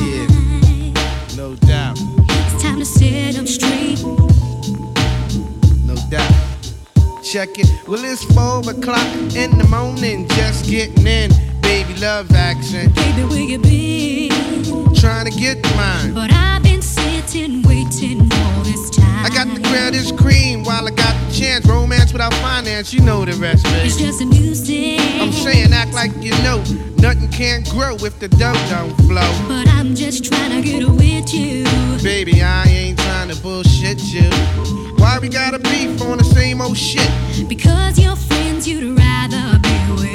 yeah, 0.00 1.36
no 1.36 1.54
doubt, 1.56 1.96
it's 1.98 2.62
time 2.62 2.78
to 2.78 2.84
set 2.84 3.34
them 3.34 3.46
straight. 3.46 4.02
no 5.86 5.94
doubt. 6.10 6.32
Check 7.22 7.58
it. 7.58 7.68
Well, 7.88 8.04
it's 8.04 8.24
four 8.34 8.60
o'clock 8.70 9.06
in 9.34 9.56
the 9.58 9.66
morning, 9.70 10.28
just 10.28 10.66
getting 10.70 11.06
in. 11.06 11.30
Baby, 11.64 11.94
love 12.00 12.30
action. 12.32 12.92
Baby, 12.92 13.24
where 13.24 13.40
you 13.40 13.58
been? 13.58 14.94
Trying 14.94 15.26
to 15.30 15.36
get 15.38 15.62
mine. 15.76 16.14
But 16.14 16.30
I've 16.32 16.62
been 16.62 16.82
sitting, 16.82 17.62
waiting 17.62 18.20
all 18.20 18.62
this 18.62 18.90
time. 18.90 19.26
I 19.26 19.30
got 19.30 19.46
the 19.48 19.64
this 19.90 20.12
cream 20.12 20.64
while 20.64 20.86
I 20.86 20.90
got 20.90 21.14
the 21.26 21.34
chance. 21.34 21.66
Romance 21.66 22.12
without 22.12 22.34
finance, 22.34 22.92
you 22.92 23.00
know 23.00 23.24
the 23.24 23.32
rest, 23.34 23.64
baby. 23.64 23.86
It's 23.86 23.96
just 23.96 24.20
a 24.20 24.24
new 24.24 24.54
thing. 24.54 25.00
I'm 25.20 25.32
saying 25.32 25.72
act 25.72 25.92
like 25.94 26.12
you 26.20 26.32
know. 26.42 26.62
Nothing 26.98 27.28
can 27.28 27.62
grow 27.64 27.96
if 27.96 28.18
the 28.18 28.28
dough 28.28 28.54
don't 28.70 28.94
flow. 29.08 29.32
But 29.48 29.68
I'm 29.68 29.94
just 29.94 30.24
trying 30.24 30.50
to 30.50 30.62
get 30.62 30.88
with 30.88 31.34
you. 31.34 31.64
Baby, 32.02 32.42
I 32.42 32.64
ain't 32.64 32.98
trying 32.98 33.28
to 33.28 33.36
bullshit 33.42 34.02
you. 34.04 34.30
Why 34.96 35.18
we 35.20 35.28
gotta 35.28 35.58
beef 35.58 36.00
on 36.02 36.18
the 36.18 36.24
same 36.24 36.60
old 36.60 36.78
shit? 36.78 37.10
Because 37.48 37.98
your 37.98 38.16
friends, 38.16 38.66
you'd 38.66 38.98
rather 38.98 39.58
be 39.58 39.63
with 39.63 39.63
way. 39.63 39.63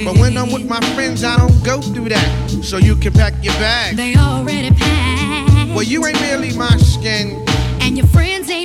But 0.06 0.18
when 0.18 0.38
I'm 0.38 0.52
with 0.52 0.68
my 0.68 0.80
friends, 0.94 1.24
I 1.24 1.38
don't 1.38 1.64
go 1.64 1.82
through 1.82 2.10
that. 2.10 2.50
So 2.64 2.78
you 2.78 2.96
can 2.96 3.14
pack 3.14 3.34
your 3.44 3.54
bags. 3.54 3.96
They 3.96 4.16
already 4.16 4.72
packed. 4.72 5.70
Well, 5.74 5.84
you 5.84 6.06
ain't 6.06 6.20
really 6.22 6.56
my 6.58 6.76
skin. 6.78 7.46
And 7.80 7.98
your 7.98 8.08
friends 8.08 8.50
ain't 8.50 8.59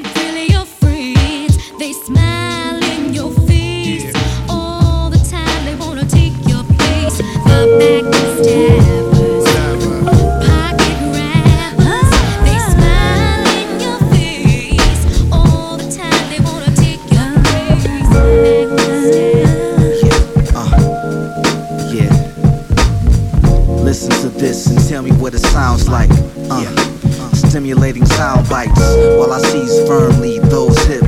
Stimulating 27.54 28.04
sound 28.04 28.48
bites 28.48 28.80
while 29.16 29.32
I 29.32 29.38
seize 29.38 29.86
firmly 29.86 30.40
those 30.40 30.76
hips. 30.86 31.03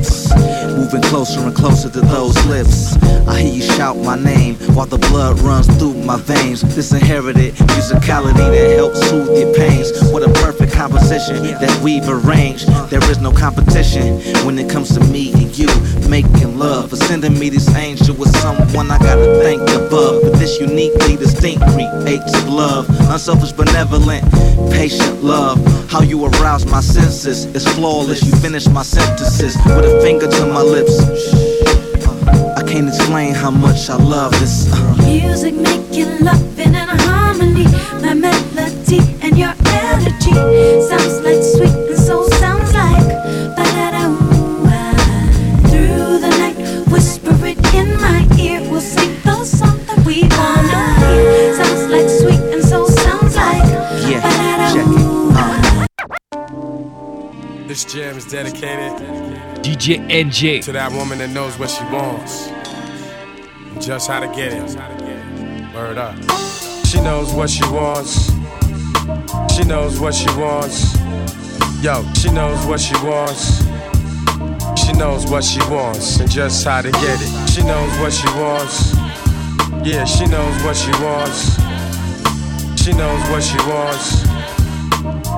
Moving 0.87 1.09
closer 1.09 1.41
and 1.41 1.53
closer 1.53 1.89
to 1.89 1.99
those 1.99 2.45
lips. 2.45 2.95
I 3.27 3.41
hear 3.41 3.55
you 3.55 3.61
shout 3.61 3.97
my 3.97 4.15
name 4.15 4.55
while 4.73 4.85
the 4.85 4.97
blood 4.97 5.37
runs 5.41 5.67
through 5.75 5.95
my 5.95 6.15
veins. 6.15 6.61
This 6.61 6.93
inherited 6.93 7.55
musicality 7.55 8.37
that 8.37 8.77
helps 8.77 9.05
soothe 9.09 9.37
your 9.37 9.53
pains. 9.53 9.91
What 10.13 10.23
a 10.23 10.31
perfect 10.39 10.71
composition 10.71 11.43
that 11.43 11.77
we've 11.83 12.07
arranged. 12.07 12.69
There 12.89 13.03
is 13.11 13.19
no 13.19 13.33
competition 13.33 14.21
when 14.45 14.57
it 14.57 14.69
comes 14.69 14.93
to 14.93 15.01
me 15.11 15.33
and 15.33 15.57
you 15.57 15.67
making 16.07 16.57
love. 16.57 16.91
For 16.91 16.95
sending 16.95 17.37
me 17.37 17.49
this 17.49 17.67
angel 17.75 18.15
with 18.15 18.33
someone 18.37 18.89
I 18.89 18.97
gotta 18.99 19.41
thank 19.43 19.63
above. 19.71 20.21
But 20.23 20.39
this 20.39 20.57
uniquely 20.57 21.17
distinct 21.17 21.67
creates 21.73 22.47
love. 22.47 22.87
Unselfish, 23.11 23.51
benevolent, 23.51 24.23
patient 24.71 25.21
love. 25.21 25.59
How 25.91 26.01
you 26.01 26.23
arouse 26.25 26.65
my 26.65 26.79
senses 26.79 27.43
is 27.43 27.67
flawless. 27.75 28.23
You 28.23 28.31
finish 28.37 28.67
my 28.67 28.83
sentences 28.83 29.57
with 29.65 29.83
a 29.83 29.99
finger 30.01 30.27
to 30.27 30.45
my 30.45 30.61
lips. 30.61 30.76
I 30.85 32.63
can't 32.67 32.87
explain 32.87 33.33
how 33.33 33.49
much 33.49 33.89
I 33.89 33.95
love 33.95 34.31
this. 34.39 34.71
uh. 34.71 34.95
Music 35.07 35.55
making 35.55 36.19
loving 36.23 36.59
in 36.59 36.75
a 36.75 37.01
harmony. 37.01 37.63
My 38.01 38.13
melody 38.13 38.99
and 39.23 39.35
your 39.37 39.53
energy 39.65 40.33
sounds 40.87 41.21
like 41.25 41.41
sweet 41.41 41.86
This 57.77 57.93
jam 57.93 58.17
is 58.17 58.25
dedicated 58.25 58.91
DJ 59.61 59.99
NJ 60.09 60.63
to 60.63 60.71
that 60.71 60.91
woman 60.91 61.19
that 61.19 61.29
knows 61.29 61.59
what 61.59 61.69
she 61.69 61.83
wants 61.93 62.47
and 62.47 63.79
just 63.79 64.09
how 64.09 64.19
to 64.19 64.25
get 64.35 64.51
it. 64.51 65.75
Word 65.75 65.99
up. 65.99 66.15
She 66.87 66.99
knows 67.01 67.31
what 67.35 67.51
she 67.51 67.61
wants. 67.65 68.31
She 69.53 69.63
knows 69.63 69.99
what 69.99 70.15
she 70.15 70.25
wants. 70.29 70.97
Yo, 71.83 72.03
she 72.15 72.31
knows 72.31 72.65
what 72.65 72.79
she 72.79 72.95
wants. 73.05 73.61
She 74.81 74.93
knows 74.93 75.29
what 75.29 75.43
she 75.43 75.59
wants 75.69 76.19
and 76.19 76.31
just 76.31 76.65
how 76.65 76.81
to 76.81 76.89
get 76.89 77.21
it. 77.21 77.49
She 77.51 77.61
knows 77.61 77.91
what 77.99 78.11
she 78.11 78.27
wants. 78.41 78.95
Yeah, 79.85 80.03
she 80.05 80.25
knows 80.25 80.63
what 80.63 80.75
she 80.75 80.89
wants. 81.03 81.61
She 82.81 82.91
knows 82.93 83.21
what 83.29 83.43
she 83.43 83.57
wants. 83.69 84.36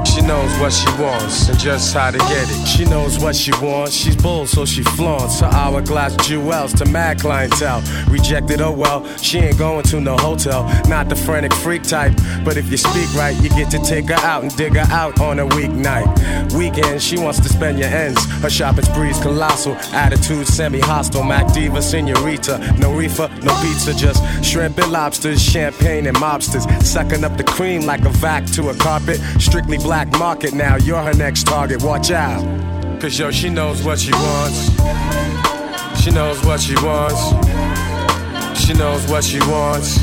She 0.10 0.22
knows 0.22 0.52
what 0.60 0.74
she 0.74 0.88
wants 1.02 1.50
and 1.50 1.60
just 1.60 1.94
how 1.94 2.12
to 2.12 2.18
get 2.18 2.50
it. 2.50 2.68
She 2.68 2.86
knows 2.86 3.20
what 3.20 3.36
she 3.36 3.52
wants. 3.62 3.94
She's 3.94 4.16
bold, 4.16 4.50
so 4.50 4.66
she 4.66 4.84
flaunts 4.84 5.40
her 5.40 5.48
hourglass 5.48 6.16
jewels 6.28 6.74
to 6.74 6.86
mad 6.86 7.20
clientele. 7.20 7.82
Rejected, 8.10 8.62
oh 8.62 8.72
well, 8.72 9.06
she 9.18 9.40
ain't 9.40 9.58
going 9.58 9.84
to 9.84 10.02
no 10.02 10.18
hotel. 10.18 10.64
Not 10.88 11.10
the 11.10 11.16
frantic 11.16 11.54
freak 11.54 11.84
type, 11.84 12.14
but 12.44 12.58
if 12.58 12.70
you 12.72 12.78
speak 12.78 13.14
right, 13.14 13.36
you 13.42 13.50
get 13.50 13.70
to 13.72 13.80
take 13.80 14.10
her 14.10 14.26
out 14.26 14.44
and 14.44 14.56
dig 14.56 14.76
her 14.76 14.94
out 14.94 15.20
on 15.22 15.40
a 15.40 15.46
weeknight. 15.48 16.08
Weekend, 16.54 17.02
she 17.02 17.18
wants 17.18 17.40
to 17.40 17.50
spend 17.50 17.80
your 17.80 17.90
ends. 17.90 18.24
Her 18.42 18.50
shopping 18.50 18.86
spree's 18.86 19.20
colossal, 19.20 19.76
attitude 19.94 20.48
semi-hostile. 20.48 21.24
Mac 21.24 21.54
diva, 21.54 21.82
senorita, 21.82 22.58
no 22.80 22.94
reefer, 22.94 23.30
no 23.44 23.54
pizza, 23.62 23.94
just 23.94 24.24
shrimp 24.44 24.78
and 24.78 24.92
lobsters, 24.92 25.42
champagne 25.42 26.08
and 26.08 26.18
mobsters, 26.18 26.66
sucking 26.84 27.24
up 27.24 27.38
the 27.38 27.44
cream 27.44 27.86
like 27.86 28.06
a 28.06 28.10
vac 28.10 28.46
to 28.46 28.70
a 28.70 28.76
carpet. 28.76 29.20
Strictly 29.40 29.78
black 29.78 29.99
market 30.08 30.54
now, 30.54 30.78
you're 30.78 31.02
her 31.02 31.14
next 31.14 31.44
target. 31.44 31.84
Watch 31.84 32.12
out, 32.12 32.42
cause 33.02 33.20
yo, 33.20 33.32
she 33.32 33.50
knows 33.50 33.84
what 33.84 34.00
she 34.00 34.12
wants. 34.12 34.70
She 36.02 36.12
knows 36.12 36.44
what 36.46 36.62
she 36.62 36.76
wants. 36.76 37.20
She 38.64 38.74
knows 38.74 39.06
what 39.10 39.24
she 39.24 39.40
wants. 39.40 40.00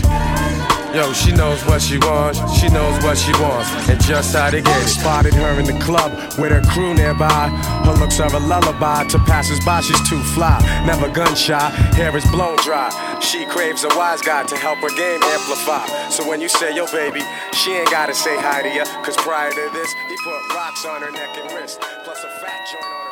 Yo, 0.95 1.13
she 1.13 1.33
knows 1.33 1.63
what 1.67 1.83
she 1.83 1.99
wants. 1.99 2.39
She 2.59 2.69
knows 2.69 3.03
what 3.03 3.19
she 3.19 3.33
wants. 3.43 3.71
And 3.89 4.01
just 4.03 4.35
how 4.35 4.51
to 4.51 4.61
get 4.61 4.83
it. 4.83 4.89
Spotted 4.89 5.35
her 5.35 5.59
in 5.59 5.67
the 5.67 5.79
club 5.85 6.13
with 6.39 6.53
her 6.53 6.63
crew 6.71 6.95
nearby. 6.95 7.49
Her 7.85 7.93
looks 7.93 8.19
are 8.21 8.35
a 8.35 8.39
lullaby 8.39 9.05
to 9.09 9.19
passers-by. 9.21 9.81
She's 9.81 10.09
too 10.09 10.23
fly, 10.35 10.59
never 10.87 11.09
gun 11.09 11.35
shy. 11.35 11.69
Hair 11.97 12.17
is 12.17 12.25
blown 12.31 12.57
dry. 12.65 12.91
She 13.21 13.45
craves 13.47 13.85
a 13.85 13.89
wise 13.97 14.23
guy 14.23 14.45
to 14.45 14.57
help 14.57 14.79
her 14.79 14.95
game 14.97 15.23
amplify. 15.23 15.87
So 16.09 16.27
when 16.29 16.41
you 16.41 16.49
say 16.49 16.75
yo 16.75 16.87
baby, 16.87 17.23
she 17.53 17.73
ain't 17.73 17.91
gotta 17.91 18.15
say 18.15 18.37
hi 18.39 18.63
to 18.63 18.69
ya. 18.69 18.85
Cause 19.03 19.17
prior 19.17 19.51
to 19.51 19.71
this, 19.73 19.93
he 20.09 20.17
put 20.25 20.55
rocks 20.55 20.85
on 20.85 21.03
her 21.03 21.11
neck 21.11 21.37
and 21.37 21.53
wrist. 21.53 21.81
Plus 22.05 22.25
a 22.25 22.29
fat 22.41 22.67
joint 22.71 22.85
on 22.85 23.06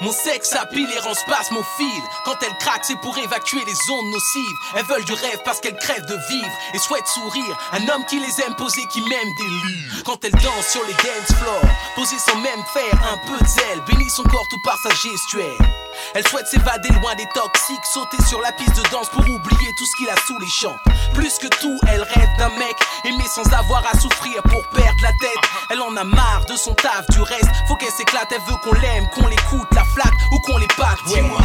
Mon 0.00 0.12
sexe 0.12 0.52
appile 0.54 0.88
et 0.94 0.98
rend 1.00 1.14
spasmophile. 1.14 2.02
Quand 2.24 2.36
elle 2.42 2.56
craque, 2.58 2.84
c'est 2.84 3.00
pour 3.00 3.18
évacuer 3.18 3.64
les 3.66 3.90
ondes 3.90 4.12
nocives. 4.12 4.58
Elles 4.76 4.84
veulent 4.84 5.04
du 5.04 5.12
rêve 5.12 5.40
parce 5.44 5.60
qu'elles 5.60 5.76
crèvent 5.76 6.06
de 6.06 6.16
vivre 6.28 6.52
et 6.72 6.78
souhaitent 6.78 7.08
sourire. 7.08 7.58
Un 7.72 7.88
homme 7.88 8.04
qui 8.04 8.20
les 8.20 8.40
aime 8.42 8.54
poser, 8.54 8.86
qui 8.92 9.00
m'aime 9.00 9.34
des 9.38 9.68
livres. 9.68 10.02
Quand 10.04 10.24
elle 10.24 10.32
danse 10.32 10.68
sur 10.70 10.84
les 10.84 10.94
dance 10.94 11.36
floors, 11.38 11.70
poser 11.96 12.18
sans 12.18 12.36
même 12.36 12.62
faire 12.72 12.94
un 13.12 13.18
peu 13.26 13.44
de 13.44 13.48
zèle. 13.48 13.80
Bénit 13.88 14.10
son 14.10 14.22
corps 14.22 14.46
tout 14.48 14.60
par 14.64 14.76
sa 14.84 14.90
gestuelle. 14.90 15.77
Elle 16.14 16.26
souhaite 16.28 16.46
s'évader 16.46 16.90
loin 17.00 17.14
des 17.16 17.26
toxiques, 17.34 17.84
sauter 17.92 18.22
sur 18.28 18.40
la 18.40 18.52
piste 18.52 18.76
de 18.76 18.88
danse 18.90 19.08
pour 19.10 19.22
oublier 19.22 19.72
tout 19.76 19.86
ce 19.86 19.96
qu'il 19.96 20.08
a 20.08 20.16
sous 20.26 20.38
les 20.38 20.48
champs. 20.48 20.76
Plus 21.14 21.38
que 21.38 21.48
tout, 21.60 21.78
elle 21.88 22.02
rêve 22.02 22.30
d'un 22.38 22.50
mec 22.58 22.76
aimé 23.04 23.24
sans 23.34 23.50
avoir 23.52 23.84
à 23.92 23.98
souffrir 23.98 24.42
pour 24.44 24.66
perdre 24.68 25.02
la 25.02 25.12
tête. 25.12 25.42
Elle 25.70 25.80
en 25.80 25.96
a 25.96 26.04
marre 26.04 26.44
de 26.46 26.56
son 26.56 26.74
taf, 26.74 27.08
du 27.10 27.20
reste, 27.20 27.50
faut 27.66 27.76
qu'elle 27.76 27.90
s'éclate. 27.90 28.30
Elle 28.30 28.42
veut 28.42 28.58
qu'on 28.62 28.74
l'aime, 28.74 29.08
qu'on 29.14 29.26
l'écoute, 29.26 29.68
la 29.72 29.84
flatte 29.84 30.14
ou 30.32 30.38
qu'on. 30.40 30.58
Ouais. 30.58 30.66
Dis-moi, 31.06 31.38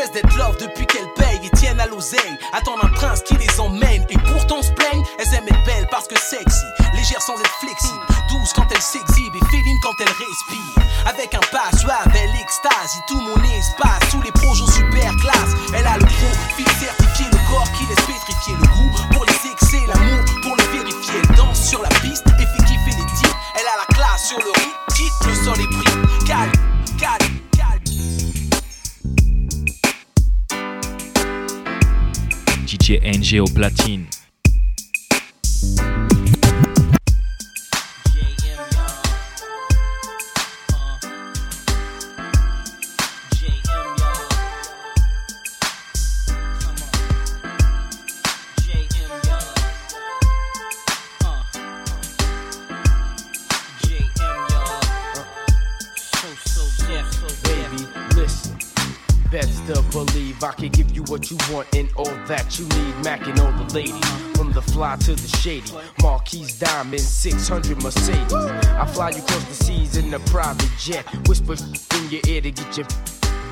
D'être 0.00 0.34
love 0.38 0.56
depuis 0.56 0.86
qu'elles 0.86 1.12
payent 1.14 1.44
et 1.44 1.50
tiennent 1.50 1.78
à 1.78 1.86
l'oseille. 1.86 2.38
Attendent 2.54 2.82
un 2.82 2.88
prince 2.88 3.20
qui 3.22 3.36
les 3.36 3.60
emmène. 3.60 4.02
Et 4.08 4.16
pourtant 4.16 4.62
se 4.62 4.72
plaignent, 4.72 5.04
elles 5.18 5.34
aiment 5.34 5.46
être 5.46 5.62
belles 5.66 5.86
parce 5.90 6.08
que 6.08 6.18
sexy. 6.18 6.64
Légère 6.94 7.20
sans 7.20 7.38
être 7.38 7.54
flexible. 7.60 8.00
Douce 8.30 8.52
quand 8.54 8.66
elle 8.74 8.80
s'exhibe 8.80 9.36
et 9.36 9.44
féline 9.50 9.78
quand 9.82 9.92
elle 10.00 10.08
respire. 10.08 10.82
Avec 11.04 11.34
un 11.34 11.44
pas 11.52 11.76
suave, 11.76 12.08
elle 12.16 12.34
extasie 12.40 13.02
tout 13.08 13.20
mon 13.20 13.36
espace. 13.44 14.10
Sous 14.10 14.22
les 14.22 14.32
projets 14.32 14.66
super 14.72 15.14
classe. 15.20 15.52
Elle 15.76 15.86
a 15.86 15.98
le 15.98 16.06
profil 16.06 16.66
certifié, 16.80 17.26
le 17.30 17.52
corps 17.52 17.70
qui 17.76 17.84
laisse 17.84 18.06
pétrifier. 18.06 18.54
Le 18.56 18.66
goût 18.68 18.90
pour 19.12 19.26
les 19.26 19.52
excès, 19.52 19.84
l'amour 19.86 20.24
pour 20.42 20.56
le 20.56 20.64
vérifier. 20.72 21.20
Elle 21.22 21.36
danse 21.36 21.60
sur 21.62 21.82
la 21.82 21.90
piste 22.00 22.24
et 22.40 22.46
fait 22.46 22.64
kiffer 22.64 22.96
les 22.96 23.06
types. 23.20 23.36
Elle 23.54 23.68
a 23.68 23.84
la 23.84 23.94
classe 23.94 24.24
sur 24.28 24.38
le 24.38 24.59
DJ 32.90 32.98
NG 33.04 33.44
platine. 33.54 34.19
What 61.20 61.30
you 61.30 61.54
want 61.54 61.74
and 61.74 61.88
all 61.96 62.26
that 62.26 62.58
you 62.58 62.64
need. 62.64 62.94
Macking 63.04 63.38
all 63.40 63.52
the 63.52 63.74
ladies, 63.74 64.08
from 64.36 64.52
the 64.52 64.62
fly 64.62 64.96
to 64.96 65.14
the 65.14 65.28
shady. 65.28 65.70
Marquise 66.02 66.58
Diamond, 66.58 67.00
600 67.00 67.82
Mercedes. 67.82 68.32
I 68.32 68.86
fly 68.86 69.10
you 69.10 69.18
across 69.18 69.44
the 69.44 69.64
seas 69.64 69.96
in 69.96 70.12
a 70.14 70.20
private 70.20 70.70
jet. 70.78 71.04
Whisper 71.28 71.54
in 71.96 72.10
your 72.10 72.22
ear 72.26 72.40
to 72.40 72.50
get 72.50 72.76
your 72.76 72.86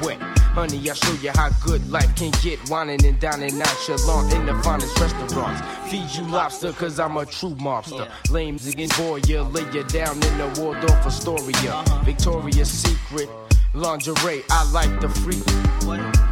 wet. 0.03 0.19
Honey, 0.55 0.89
I'll 0.89 0.95
show 0.95 1.13
you 1.23 1.31
how 1.35 1.51
good 1.65 1.89
life 1.91 2.15
can 2.17 2.33
get. 2.43 2.59
Whining 2.71 3.05
and 3.05 3.21
dining 3.21 3.59
nonchalant 3.59 4.33
in 4.33 4.47
the 4.47 4.55
finest 4.63 4.99
restaurants. 4.99 5.61
Feed 5.91 6.09
you 6.15 6.23
lobster, 6.31 6.73
cause 6.73 6.99
I'm 6.99 7.17
a 7.17 7.27
true 7.27 7.55
mobster. 7.57 8.09
Lame 8.31 8.59
zigging 8.59 8.97
boy, 8.97 9.21
you 9.27 9.43
lay 9.43 9.71
you 9.73 9.85
down 9.85 10.15
in 10.15 10.39
the 10.39 10.61
Waldorf 10.61 11.07
Astoria. 11.07 11.85
Victoria's 12.05 12.71
Secret. 12.71 13.29
Lingerie, 13.75 14.43
I 14.51 14.71
like 14.73 15.01
the 15.01 15.09
freak. 15.09 15.45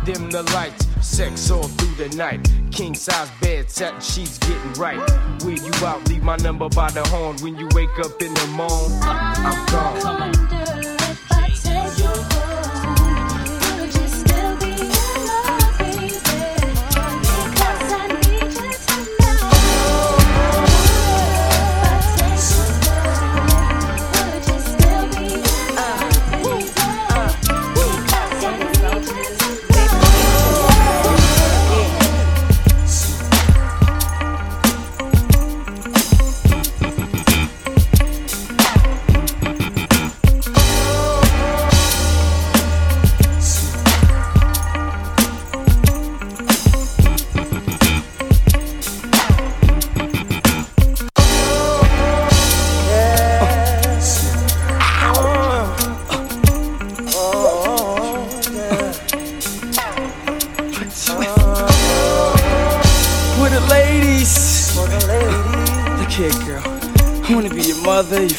Dim 0.04 0.30
the 0.30 0.42
lights, 0.54 0.86
sex 1.00 1.50
all 1.50 1.64
through 1.64 2.08
the 2.08 2.16
night. 2.16 2.48
King 2.70 2.94
size 2.94 3.30
bed, 3.40 3.70
satin 3.70 4.00
sheets 4.00 4.38
getting 4.38 4.72
right. 4.74 4.98
Where 5.42 5.56
you 5.56 5.72
out, 5.86 6.08
leave 6.08 6.22
my 6.22 6.36
number 6.36 6.68
by 6.68 6.90
the 6.90 7.06
horn. 7.08 7.36
When 7.38 7.56
you 7.56 7.68
wake 7.74 7.98
up 7.98 8.20
in 8.22 8.32
the 8.34 8.46
morning, 8.48 8.98
I'm 9.02 9.66
gone. 9.66 10.55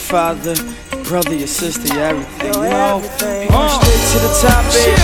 Father, 0.08 0.56
your 0.94 1.04
brother, 1.04 1.36
your 1.36 1.48
sister, 1.48 1.94
your 1.94 2.06
everything. 2.06 2.54
You 2.54 2.70
know, 2.70 3.02
going 3.02 3.70
straight 3.70 4.04
to 4.12 4.20
the 4.24 4.40
top, 4.42 4.64
baby. 4.72 4.98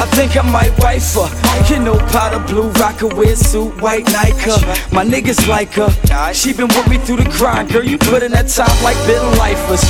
I 0.00 0.06
think 0.14 0.34
I 0.34 0.40
might 0.50 0.72
wife 0.78 1.12
her. 1.12 1.28
You 1.68 1.78
know, 1.78 1.98
powder 2.08 2.42
blue, 2.46 2.72
Rocawear 2.72 3.36
suit, 3.36 3.78
white 3.82 4.06
Nike. 4.06 4.50
My 4.94 5.04
niggas 5.04 5.46
like 5.46 5.74
her. 5.74 5.90
She 6.32 6.54
been 6.54 6.68
with 6.68 6.88
me 6.88 6.96
through 6.96 7.18
the 7.18 7.30
grind, 7.36 7.70
girl. 7.70 7.84
You 7.84 7.98
put 7.98 8.22
in 8.22 8.32
that 8.32 8.48
top 8.48 8.72
like 8.82 8.96
bidding 9.06 9.36
lifers. 9.36 9.84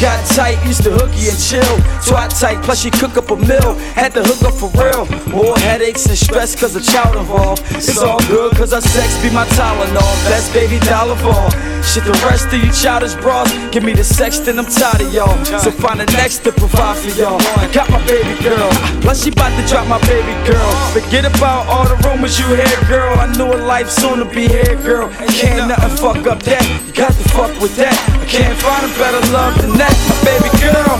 Got 0.00 0.20
tight, 0.28 0.60
used 0.66 0.82
to 0.82 0.90
hooky 0.90 1.32
and 1.32 1.40
chill. 1.40 1.64
Twat 2.04 2.28
tight, 2.38 2.62
plus 2.62 2.82
she 2.82 2.90
cook 2.90 3.16
up 3.16 3.30
a 3.30 3.36
meal. 3.36 3.72
Had 3.96 4.12
to 4.12 4.22
hook 4.22 4.42
up 4.44 4.52
for 4.52 4.68
real. 4.76 5.08
More 5.32 5.56
headaches 5.56 6.04
and 6.04 6.18
stress 6.18 6.54
cause 6.54 6.76
of 6.76 6.84
child 6.84 7.16
involved. 7.16 7.62
It's 7.72 7.96
all 7.96 8.20
good 8.28 8.52
cause 8.56 8.74
our 8.74 8.82
sex 8.82 9.16
be 9.22 9.30
my 9.30 9.46
Tylenol. 9.56 10.12
Best 10.28 10.52
baby 10.52 10.78
dollar 10.84 11.12
of 11.12 11.24
all. 11.24 11.50
Shit, 11.80 12.04
the 12.04 12.12
rest 12.28 12.52
of 12.52 12.60
you 12.60 12.70
childish 12.72 13.14
bras. 13.14 13.48
Give 13.72 13.82
me 13.82 13.94
the 13.94 14.04
sex, 14.04 14.38
then 14.38 14.58
I'm 14.58 14.66
tired 14.66 15.00
of 15.00 15.14
y'all. 15.14 15.32
So 15.64 15.70
find 15.70 15.98
the 15.98 16.06
next 16.12 16.44
to 16.44 16.52
provide 16.52 16.98
for 16.98 17.08
y'all. 17.18 17.40
Got 17.72 17.88
my 17.88 18.04
baby 18.06 18.36
girl. 18.44 18.68
Plus 19.00 19.24
she 19.24 19.30
bout 19.30 19.48
to 19.56 19.66
drop 19.66 19.88
my 19.88 20.00
baby 20.04 20.34
girl. 20.44 20.70
Forget 20.92 21.24
about 21.24 21.66
all 21.72 21.88
the 21.88 21.96
rumors 22.06 22.38
you 22.38 22.46
hear, 22.52 22.80
girl. 22.86 23.16
I 23.18 23.32
knew 23.32 23.48
a 23.48 23.60
life 23.64 23.88
soon 23.88 24.18
to 24.18 24.26
be 24.26 24.46
here, 24.46 24.76
girl. 24.84 25.08
Can't 25.40 25.68
nothing 25.68 25.96
fuck 25.96 26.26
up 26.26 26.42
that. 26.42 26.64
You 26.86 26.92
got 26.92 27.12
to 27.12 27.28
fuck 27.30 27.60
with 27.62 27.76
that. 27.76 27.96
I 28.26 28.28
can't 28.28 28.58
find 28.58 28.82
a 28.84 28.88
better 28.98 29.22
love 29.30 29.54
than 29.62 29.70
that, 29.78 29.94
my 30.10 30.16
baby 30.26 30.50
girl. 30.58 30.98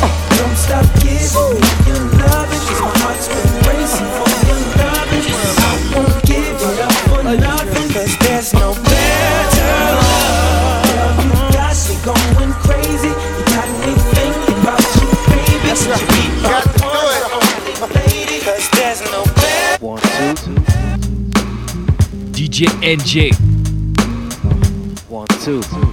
Uh, 0.00 0.08
don't 0.40 0.56
stop 0.56 0.88
giving 1.04 1.20
me 1.52 1.68
your 1.84 2.00
loving, 2.16 2.64
'cause 2.64 2.80
my 2.80 2.88
heart's 3.04 3.28
been 3.28 3.44
racing 3.68 4.08
for 4.16 4.24
your 4.48 4.56
loving. 4.80 5.20
I 5.60 5.76
won't 5.92 6.16
give 6.24 6.48
it 6.48 6.80
up 6.80 6.96
for 7.12 7.22
nothing, 7.28 7.92
'cause 7.92 8.16
there's 8.24 8.54
no 8.54 8.72
better 8.88 9.68
love. 10.00 10.88
Girl, 10.88 11.12
you 11.28 11.36
got 11.52 11.76
me 11.76 11.96
going 12.08 12.52
crazy. 12.64 13.12
You 13.12 13.44
got 13.52 13.68
me 13.84 13.92
thinking 14.16 14.56
about 14.64 14.80
you, 14.96 15.06
baby. 15.28 15.68
That's 15.68 15.84
right. 15.92 16.00
You 16.00 16.40
got 16.40 16.64
to 16.64 16.80
do 16.80 16.88
it. 17.12 17.22
Lady, 18.00 18.40
'cause 18.40 18.64
there's 18.72 19.00
no 19.12 19.20
better. 19.36 19.76
One, 19.84 20.00
two, 20.40 20.56
DJ 22.32 22.64
NJ. 22.80 23.36
one, 25.10 25.28
two. 25.44 25.60
Things 25.60 25.91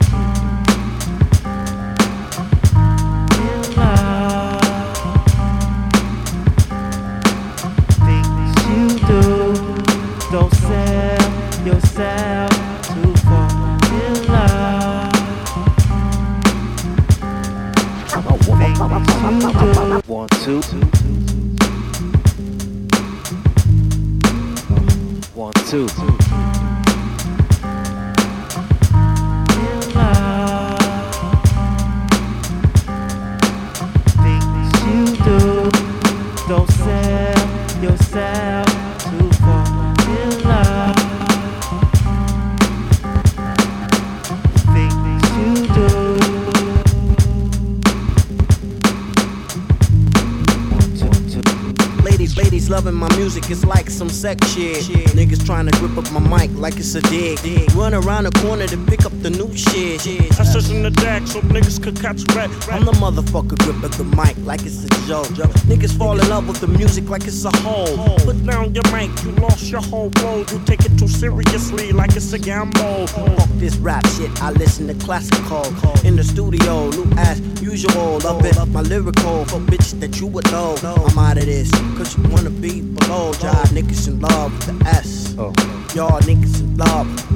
a 56.95 57.01
dig. 57.01 57.39
Run 57.75 57.93
around 57.93 58.23
the 58.23 58.31
corner 58.41 58.67
to 58.67 58.77
pick 58.85 59.05
up 59.05 59.11
the 59.21 59.29
new 59.29 59.55
shit. 59.55 60.05
I 60.39 60.43
search 60.43 60.69
in 60.69 60.83
the 60.83 60.91
deck 60.91 61.27
so 61.27 61.41
niggas 61.41 61.81
could 61.81 61.99
catch 61.99 62.23
red. 62.35 62.49
I'm 62.71 62.85
the 62.85 62.93
motherfucker 62.93 63.57
gripping 63.59 63.91
the 63.91 64.03
mic 64.15 64.35
like 64.45 64.61
it's 64.65 64.83
a 64.85 64.89
joke. 65.07 65.27
Niggas 65.67 65.97
fall 65.97 66.19
in 66.19 66.27
love 66.29 66.47
with 66.47 66.59
the 66.59 66.67
music 66.67 67.09
like 67.09 67.25
it's 67.25 67.45
a 67.45 67.55
hole. 67.57 68.17
Put 68.19 68.45
down 68.45 68.73
your 68.73 68.83
mic, 68.91 69.09
you 69.23 69.31
lost 69.43 69.69
your 69.69 69.81
whole 69.81 70.11
world. 70.21 70.51
You 70.51 70.59
take 70.65 70.85
it 70.85 70.97
too 70.97 71.07
seriously 71.07 71.91
like 71.91 72.15
it's 72.15 72.33
a 72.33 72.39
gamble. 72.39 73.07
Fuck 73.07 73.49
this 73.55 73.75
rap 73.77 74.05
shit, 74.15 74.31
I 74.41 74.51
listen 74.51 74.87
to 74.87 74.95
classical. 75.05 75.65
In 76.05 76.15
the 76.15 76.23
studio, 76.23 76.89
new 76.89 77.07
as 77.17 77.39
usual. 77.61 78.19
Love 78.19 78.45
it, 78.45 78.57
up 78.57 78.69
my 78.69 78.81
lyrical 78.81 79.45
for 79.45 79.59
bitches 79.59 79.99
that 79.99 80.19
you 80.19 80.27
would 80.27 80.49
know. 80.51 80.75
I'm 80.83 81.17
out 81.17 81.37
of 81.37 81.45
this, 81.45 81.71
cause 81.97 82.17
you 82.17 82.23
wanna 82.29 82.49
be 82.49 82.81
below. 82.81 83.27
Y'all 83.41 83.67
niggas 83.75 84.07
in 84.07 84.19
love 84.19 84.51
with 84.53 84.79
the 84.79 84.89
S. 84.89 85.35
Oh. 85.37 85.53
Y'all 85.95 86.19
niggas 86.21 86.48
love 86.79 87.28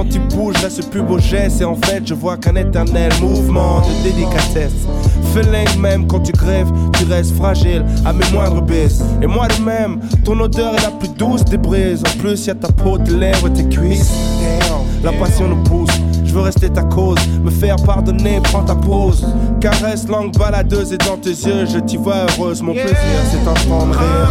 quand 0.00 0.08
tu 0.08 0.18
bouges 0.34 0.56
reste 0.62 0.88
plus 0.90 1.02
beau 1.02 1.18
geste. 1.18 1.60
Et 1.60 1.64
en 1.64 1.74
fait, 1.74 2.02
je 2.06 2.14
vois 2.14 2.38
qu'un 2.38 2.56
éternel 2.56 3.12
mouvement 3.20 3.80
de 3.80 4.08
délicatesse. 4.08 4.72
Feeling 5.34 5.78
même 5.78 6.06
quand 6.06 6.20
tu 6.20 6.32
grèves, 6.32 6.70
tu 6.98 7.04
restes 7.04 7.34
fragile 7.36 7.84
à 8.06 8.12
mes 8.12 8.24
moindres 8.32 8.62
baisses. 8.62 9.02
Et 9.20 9.26
moi 9.26 9.46
de 9.48 9.62
même, 9.62 10.00
ton 10.24 10.38
odeur 10.40 10.74
est 10.74 10.82
la 10.82 10.90
plus 10.90 11.08
douce 11.10 11.44
des 11.44 11.58
brises. 11.58 12.02
En 12.06 12.18
plus, 12.18 12.46
y 12.46 12.50
a 12.50 12.54
ta 12.54 12.68
peau, 12.68 12.96
tes 12.96 13.12
lèvres, 13.12 13.48
tes 13.50 13.68
cuisses. 13.68 14.12
La 15.04 15.12
passion 15.12 15.48
nous 15.48 15.62
pousse. 15.64 15.90
Je 16.24 16.32
veux 16.32 16.42
rester 16.42 16.70
ta 16.70 16.82
cause, 16.82 17.18
me 17.42 17.50
faire 17.50 17.76
pardonner, 17.76 18.40
prends 18.44 18.62
ta 18.62 18.76
pause. 18.76 19.26
Caresse, 19.60 20.08
langue 20.08 20.36
baladeuse 20.36 20.92
et 20.92 20.98
dans 20.98 21.16
tes 21.16 21.30
yeux, 21.30 21.66
je 21.66 21.78
t'y 21.78 21.96
vois 21.96 22.26
heureuse. 22.38 22.62
Mon 22.62 22.72
plaisir, 22.72 22.96
c'est 23.30 23.48
entendre 23.48 23.98
rire. 23.98 24.30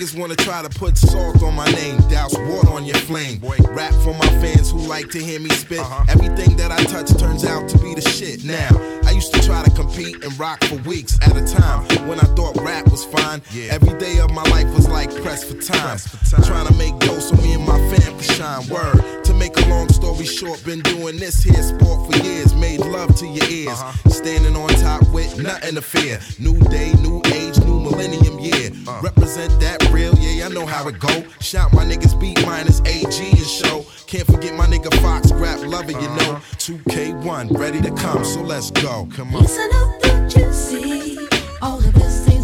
Niggas 0.00 0.18
wanna 0.18 0.36
try 0.36 0.62
to 0.62 0.68
put 0.78 0.96
salt 0.96 1.42
on 1.42 1.54
my 1.54 1.66
name, 1.72 1.98
douse 2.08 2.36
water 2.38 2.70
on 2.70 2.84
your 2.84 2.96
flame. 2.96 3.40
Rap 3.70 3.92
for 4.02 4.14
my 4.14 4.26
fans 4.40 4.70
who 4.70 4.78
like 4.78 5.10
to 5.10 5.18
hear 5.18 5.38
me 5.38 5.50
spit. 5.50 5.84
Everything 6.08 6.56
that 6.56 6.72
I 6.72 6.82
touch 6.84 7.14
turns 7.18 7.44
out 7.44 7.68
to 7.68 7.78
be 7.78 7.94
the 7.94 8.00
shit. 8.00 8.44
Now, 8.44 8.68
I 9.04 9.10
used 9.10 9.32
to 9.34 9.42
try 9.42 9.62
to 9.62 9.70
compete 9.70 10.24
and 10.24 10.38
rock 10.38 10.64
for 10.64 10.76
weeks 10.88 11.18
at 11.20 11.36
a 11.36 11.44
time 11.44 12.08
when 12.08 12.18
I 12.18 12.24
thought 12.34 12.56
rap 12.62 12.90
was 12.90 13.04
fine. 13.04 13.42
Yeah. 13.52 13.74
Every 13.74 13.98
day 13.98 14.18
of 14.20 14.30
my 14.30 14.42
life 14.44 14.72
was 14.74 14.88
like 14.88 15.14
press 15.22 15.44
for 15.44 15.60
time. 15.60 15.98
Trying 16.44 16.66
to 16.66 16.74
make 16.74 16.98
dough 17.00 17.20
so 17.20 17.36
me 17.36 17.52
and 17.52 17.66
my 17.66 17.78
fam 17.90 18.16
could 18.16 18.24
shine. 18.24 18.66
Word. 18.68 19.24
To 19.24 19.34
make 19.34 19.56
a 19.58 19.68
long 19.68 19.88
story 19.90 20.24
short, 20.24 20.64
been 20.64 20.80
doing 20.80 21.18
this 21.18 21.42
here 21.42 21.62
sport 21.62 22.10
for 22.10 22.18
years. 22.22 22.54
Made 22.54 22.80
love 22.80 23.14
to 23.16 23.26
your 23.26 23.48
ears. 23.48 23.78
Standing 24.08 24.56
on 24.56 24.68
top 24.80 25.06
with 25.12 25.38
nothing 25.42 25.74
to 25.74 25.82
fear. 25.82 26.20
New 26.38 26.58
day, 26.70 26.92
new 26.94 27.20
age, 27.26 27.59
new 28.08 28.20
millennium 28.20 28.38
year. 28.38 28.70
Uh. 28.86 29.00
Represent 29.02 29.60
that 29.60 29.90
real, 29.92 30.14
yeah, 30.18 30.46
I 30.46 30.48
know 30.48 30.66
how 30.66 30.88
it 30.88 30.98
go. 30.98 31.24
Shout 31.40 31.72
my 31.72 31.84
niggas 31.84 32.14
Beatminerz 32.20 32.86
AG 32.86 33.30
and 33.30 33.38
show. 33.38 33.84
Can't 34.06 34.26
forget 34.26 34.54
my 34.54 34.66
nigga 34.66 34.92
Fox 35.00 35.32
rap 35.32 35.60
lover, 35.60 35.92
you 35.92 36.00
know. 36.00 36.32
Uh-huh. 36.32 36.56
2K1 36.58 37.58
ready 37.58 37.80
to 37.80 37.90
come, 37.92 38.24
so 38.24 38.40
let's 38.42 38.70
go. 38.70 39.08
Come 39.14 39.34
on. 39.34 39.42
Listen 39.42 39.70
up, 39.74 40.00
don't 40.00 40.36
you 40.36 40.52
see? 40.52 41.28
All 41.62 41.78
the 41.78 41.92
best 41.92 42.26
things 42.26 42.39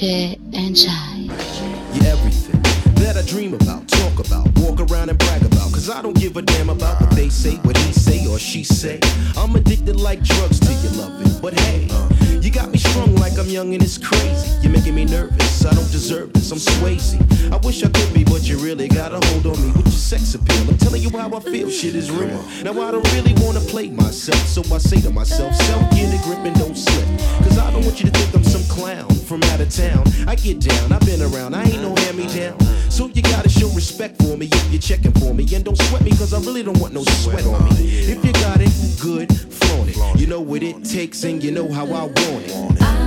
DJ 0.00 0.38
Enjoy. 0.54 1.34
You're 1.92 2.06
everything 2.06 2.62
that 3.02 3.18
I 3.18 3.22
dream 3.28 3.52
about, 3.52 3.86
talk 3.86 4.18
about, 4.26 4.48
walk 4.60 4.80
around 4.80 5.10
and 5.10 5.18
brag 5.18 5.42
about. 5.42 5.74
Cause 5.74 5.90
I 5.90 6.00
don't 6.00 6.16
give 6.16 6.38
a 6.38 6.42
damn 6.42 6.70
about 6.70 7.02
what 7.02 7.10
they 7.10 7.28
say, 7.28 7.56
what 7.56 7.76
he 7.76 7.92
say 7.92 8.26
or 8.26 8.38
she 8.38 8.64
say. 8.64 8.98
I'm 9.36 9.54
addicted 9.54 10.00
like 10.00 10.22
drugs 10.22 10.58
to 10.60 10.72
your 10.72 10.92
loving. 10.92 11.38
But 11.42 11.52
hey, 11.60 11.86
you 12.42 12.50
got 12.50 12.70
me 12.70 12.78
strung 12.78 13.14
like 13.16 13.38
I'm 13.38 13.48
young 13.48 13.74
and 13.74 13.82
it's 13.82 13.98
crazy. 13.98 14.58
You're 14.62 14.72
making 14.72 14.94
me 14.94 15.04
nervous, 15.04 15.64
I 15.64 15.74
don't 15.74 15.90
deserve 15.90 16.32
this, 16.32 16.50
I'm 16.50 16.58
Swayze. 16.58 17.20
I 17.52 17.56
wish 17.58 17.82
I 17.82 17.88
could 17.88 18.14
be, 18.14 18.24
but 18.24 18.48
you 18.48 18.58
really 18.58 18.88
got 18.88 19.12
a 19.12 19.24
hold 19.28 19.46
on 19.46 19.62
me 19.62 19.72
with 19.72 19.86
your 19.86 19.92
sex 19.92 20.34
appeal. 20.34 20.68
I'm 20.68 20.78
telling 20.78 21.02
you 21.02 21.10
how 21.10 21.34
I 21.34 21.40
feel, 21.40 21.68
shit 21.70 21.94
is 21.94 22.10
real. 22.10 22.42
Now 22.64 22.72
I 22.80 22.90
don't 22.90 23.12
really 23.12 23.34
wanna 23.44 23.60
play 23.60 23.90
myself, 23.90 24.40
so 24.46 24.62
I 24.74 24.78
say 24.78 25.00
to 25.02 25.10
myself, 25.10 25.54
self 25.54 25.90
get 25.90 26.14
a 26.14 26.22
grip 26.24 26.38
and 26.38 26.56
don't 26.58 26.76
slip. 26.76 27.06
Cause 27.44 27.58
I 27.58 27.70
don't 27.72 27.84
want 27.84 28.00
you 28.00 28.10
to 28.10 28.18
think 28.18 28.34
I'm 28.34 28.44
some 28.44 28.64
clown 28.64 29.10
from 29.10 29.42
out 29.44 29.60
of 29.60 29.70
town. 29.70 30.04
I 30.26 30.34
get 30.34 30.60
down, 30.60 30.92
I've 30.92 31.04
been 31.04 31.22
around, 31.22 31.54
I 31.54 31.64
ain't 31.64 31.82
no 31.82 31.94
hand 31.94 32.16
me 32.16 32.26
down. 32.34 32.58
So 32.90 33.08
you 33.08 33.22
gotta 33.22 33.48
show 33.48 33.68
respect 33.70 34.22
for 34.22 34.36
me 34.36 34.48
if 34.50 34.72
you're 34.72 34.80
checking 34.80 35.12
for 35.12 35.34
me. 35.34 35.46
And 35.54 35.64
don't 35.64 35.76
sweat 35.76 36.02
me, 36.02 36.10
cause 36.10 36.32
I 36.32 36.38
really 36.40 36.62
don't 36.62 36.78
want 36.78 36.94
no 36.94 37.02
sweat 37.02 37.44
on 37.46 37.64
me. 37.76 38.10
If 38.12 38.24
you 38.24 38.32
got 38.32 38.60
it, 38.60 38.72
good, 39.00 39.28
flaunt 39.52 39.90
it. 39.90 40.20
You 40.20 40.26
know 40.26 40.40
what 40.40 40.62
it 40.62 40.84
takes 40.84 41.24
and 41.24 41.42
you 41.42 41.50
know 41.50 41.72
how 41.72 41.84
I 41.86 42.04
want 42.04 42.29
it. 42.38 42.99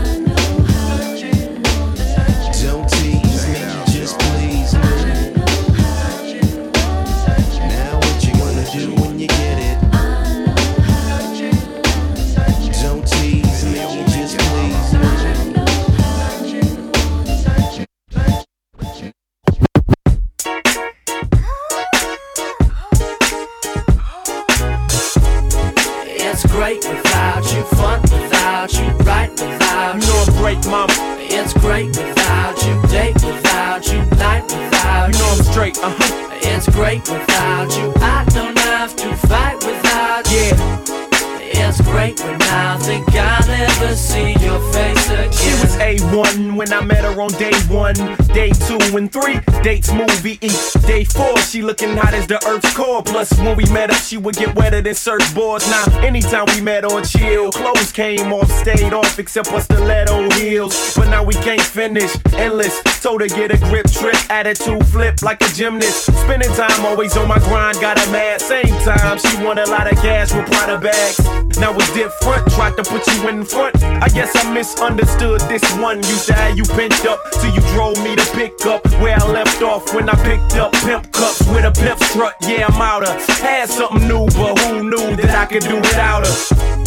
Day 48.93 49.09
three, 49.09 49.39
dates 49.63 49.91
movie 49.91 50.37
eat. 50.39 50.75
Day 50.85 51.03
four, 51.03 51.33
she 51.53 51.61
looking 51.61 51.95
hot 51.95 52.15
as 52.15 52.25
the 52.25 52.43
earth's 52.47 52.73
core. 52.73 53.03
Plus, 53.03 53.31
when 53.37 53.55
we 53.55 53.63
met 53.65 53.91
up, 53.91 53.97
she 53.97 54.17
would 54.17 54.35
get 54.35 54.55
wetter 54.55 54.81
than 54.81 54.95
surfboards. 54.95 55.69
Now, 55.69 55.99
anytime 55.99 56.45
we 56.47 56.61
met 56.61 56.83
on 56.83 57.03
chill, 57.03 57.51
clothes 57.51 57.91
came 57.91 58.33
off, 58.33 58.49
stayed 58.49 58.91
off, 58.91 59.19
except 59.19 59.49
for 59.49 59.61
stiletto 59.61 60.31
heels. 60.31 60.95
But 60.95 61.09
now 61.09 61.23
we 61.23 61.35
can't 61.35 61.61
finish, 61.61 62.11
endless. 62.33 62.81
Told 63.03 63.21
her 63.21 63.27
get 63.27 63.51
a 63.51 63.57
grip, 63.69 63.85
trick, 63.91 64.17
attitude 64.31 64.83
flip 64.87 65.21
like 65.21 65.43
a 65.43 65.49
gymnast. 65.53 66.05
Spending 66.23 66.51
time 66.53 66.85
always 66.87 67.15
on 67.17 67.27
my 67.27 67.37
grind, 67.37 67.79
got 67.79 67.99
her 67.99 68.11
mad. 68.11 68.41
Same 68.41 68.73
time, 68.81 69.19
she 69.19 69.37
want 69.43 69.59
a 69.59 69.69
lot 69.69 69.91
of 69.91 69.95
cash 69.99 70.33
with 70.33 70.47
Prada 70.47 70.79
bags. 70.79 71.19
Now 71.59 71.75
it's 71.75 71.93
different, 71.93 72.49
tried 72.53 72.75
to 72.77 72.83
put 72.83 73.05
you 73.05 73.27
in 73.27 73.45
front. 73.45 73.75
I 73.83 74.07
guess 74.09 74.35
I 74.35 74.51
misunderstood 74.51 75.41
this 75.41 75.63
one. 75.77 75.97
Used 75.97 76.25
to 76.27 76.33
have 76.33 76.57
you 76.57 76.63
pinched 76.63 77.05
up 77.05 77.19
till 77.33 77.53
you 77.53 77.61
drove 77.75 78.03
me 78.03 78.15
to 78.15 78.25
pick 78.33 78.65
up 78.65 78.83
where 79.01 79.15
I 79.15 79.27
left 79.29 79.61
off 79.61 79.93
when 79.93 80.09
I 80.09 80.15
picked 80.23 80.55
up 80.55 80.71
pimp 80.71 81.11
cups 81.11 81.42
with 81.47 81.65
a 81.65 81.71
pimp 81.71 81.99
strut. 82.03 82.35
Yeah, 82.41 82.67
I'm 82.67 82.81
out 82.81 83.07
of. 83.07 83.25
Had 83.39 83.69
something 83.69 84.07
new, 84.07 84.25
but 84.37 84.59
who 84.59 84.83
knew 84.89 85.15
that 85.17 85.31
I 85.35 85.45
could 85.45 85.63
do 85.63 85.75
without 85.75 86.25
her? 86.27 86.35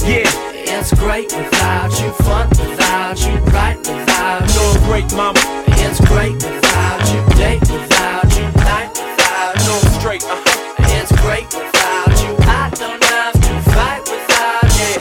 Yeah. 0.06 0.30
It's 0.68 0.92
great 0.94 1.32
without 1.34 1.90
you, 2.00 2.10
fun 2.24 2.48
without 2.50 3.18
you, 3.24 3.36
right 3.50 3.78
without 3.78 4.40
you. 4.46 4.54
No, 4.54 4.86
great 4.86 5.10
mama. 5.14 5.38
It's 5.82 6.00
great 6.06 6.34
without 6.34 7.00
you, 7.12 7.22
date 7.34 7.60
without 7.60 8.26
you, 8.36 8.46
night 8.62 8.90
without 8.94 9.56
you. 9.56 9.66
No, 9.66 9.78
straight, 9.98 10.24
uh 10.24 10.36
huh. 10.36 10.74
It's 10.98 11.12
great 11.22 11.46
without 11.54 12.12
you. 12.22 12.36
I 12.46 12.70
don't 12.74 13.02
have 13.04 13.34
to 13.34 13.70
fight 13.70 14.02
without 14.10 14.70
you. 14.78 14.94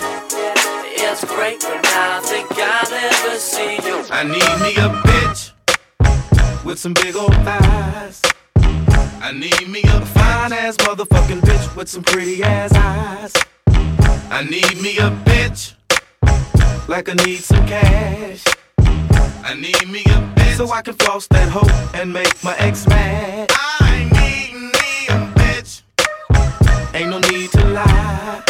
It's 1.02 1.26
great 1.26 1.64
when 1.64 1.82
I 1.84 2.22
think 2.24 2.48
I'll 2.52 2.90
never 2.90 3.38
see 3.38 3.76
you. 3.86 4.06
I 4.12 4.24
need 4.24 4.56
me 4.62 4.76
a 4.82 4.90
bitch 5.06 5.52
with 6.64 6.80
some 6.80 6.94
big 6.94 7.16
old 7.16 7.34
thighs. 7.44 8.22
I 9.22 9.32
need 9.32 9.68
me 9.68 9.82
a 9.84 10.06
fine 10.06 10.54
ass 10.54 10.78
motherfucking 10.78 11.42
bitch 11.42 11.76
with 11.76 11.90
some 11.90 12.04
pretty 12.04 12.44
ass 12.44 12.72
eyes. 12.74 13.34
I 14.32 14.44
need 14.44 14.82
me 14.82 14.98
a 14.98 15.10
bitch 15.26 15.74
like 16.88 17.10
I 17.10 17.14
need 17.26 17.40
some 17.40 17.66
cash. 17.68 18.44
I 19.44 19.54
need 19.56 19.88
me 19.90 20.02
a 20.02 20.20
bitch 20.36 20.58
so 20.58 20.72
I 20.72 20.82
can 20.82 20.94
floss 20.96 21.28
that 21.28 21.50
hoe 21.50 22.00
and 22.00 22.12
make 22.14 22.44
my 22.44 22.56
ex 22.58 22.88
mad. 22.88 23.50
I 23.52 24.04
need 24.04 24.54
me 24.56 25.08
a 25.10 25.34
bitch 25.40 25.82
Ain't 26.96 27.10
no 27.10 27.20
need 27.20 27.52
to 27.52 27.66
lie. 27.70 28.44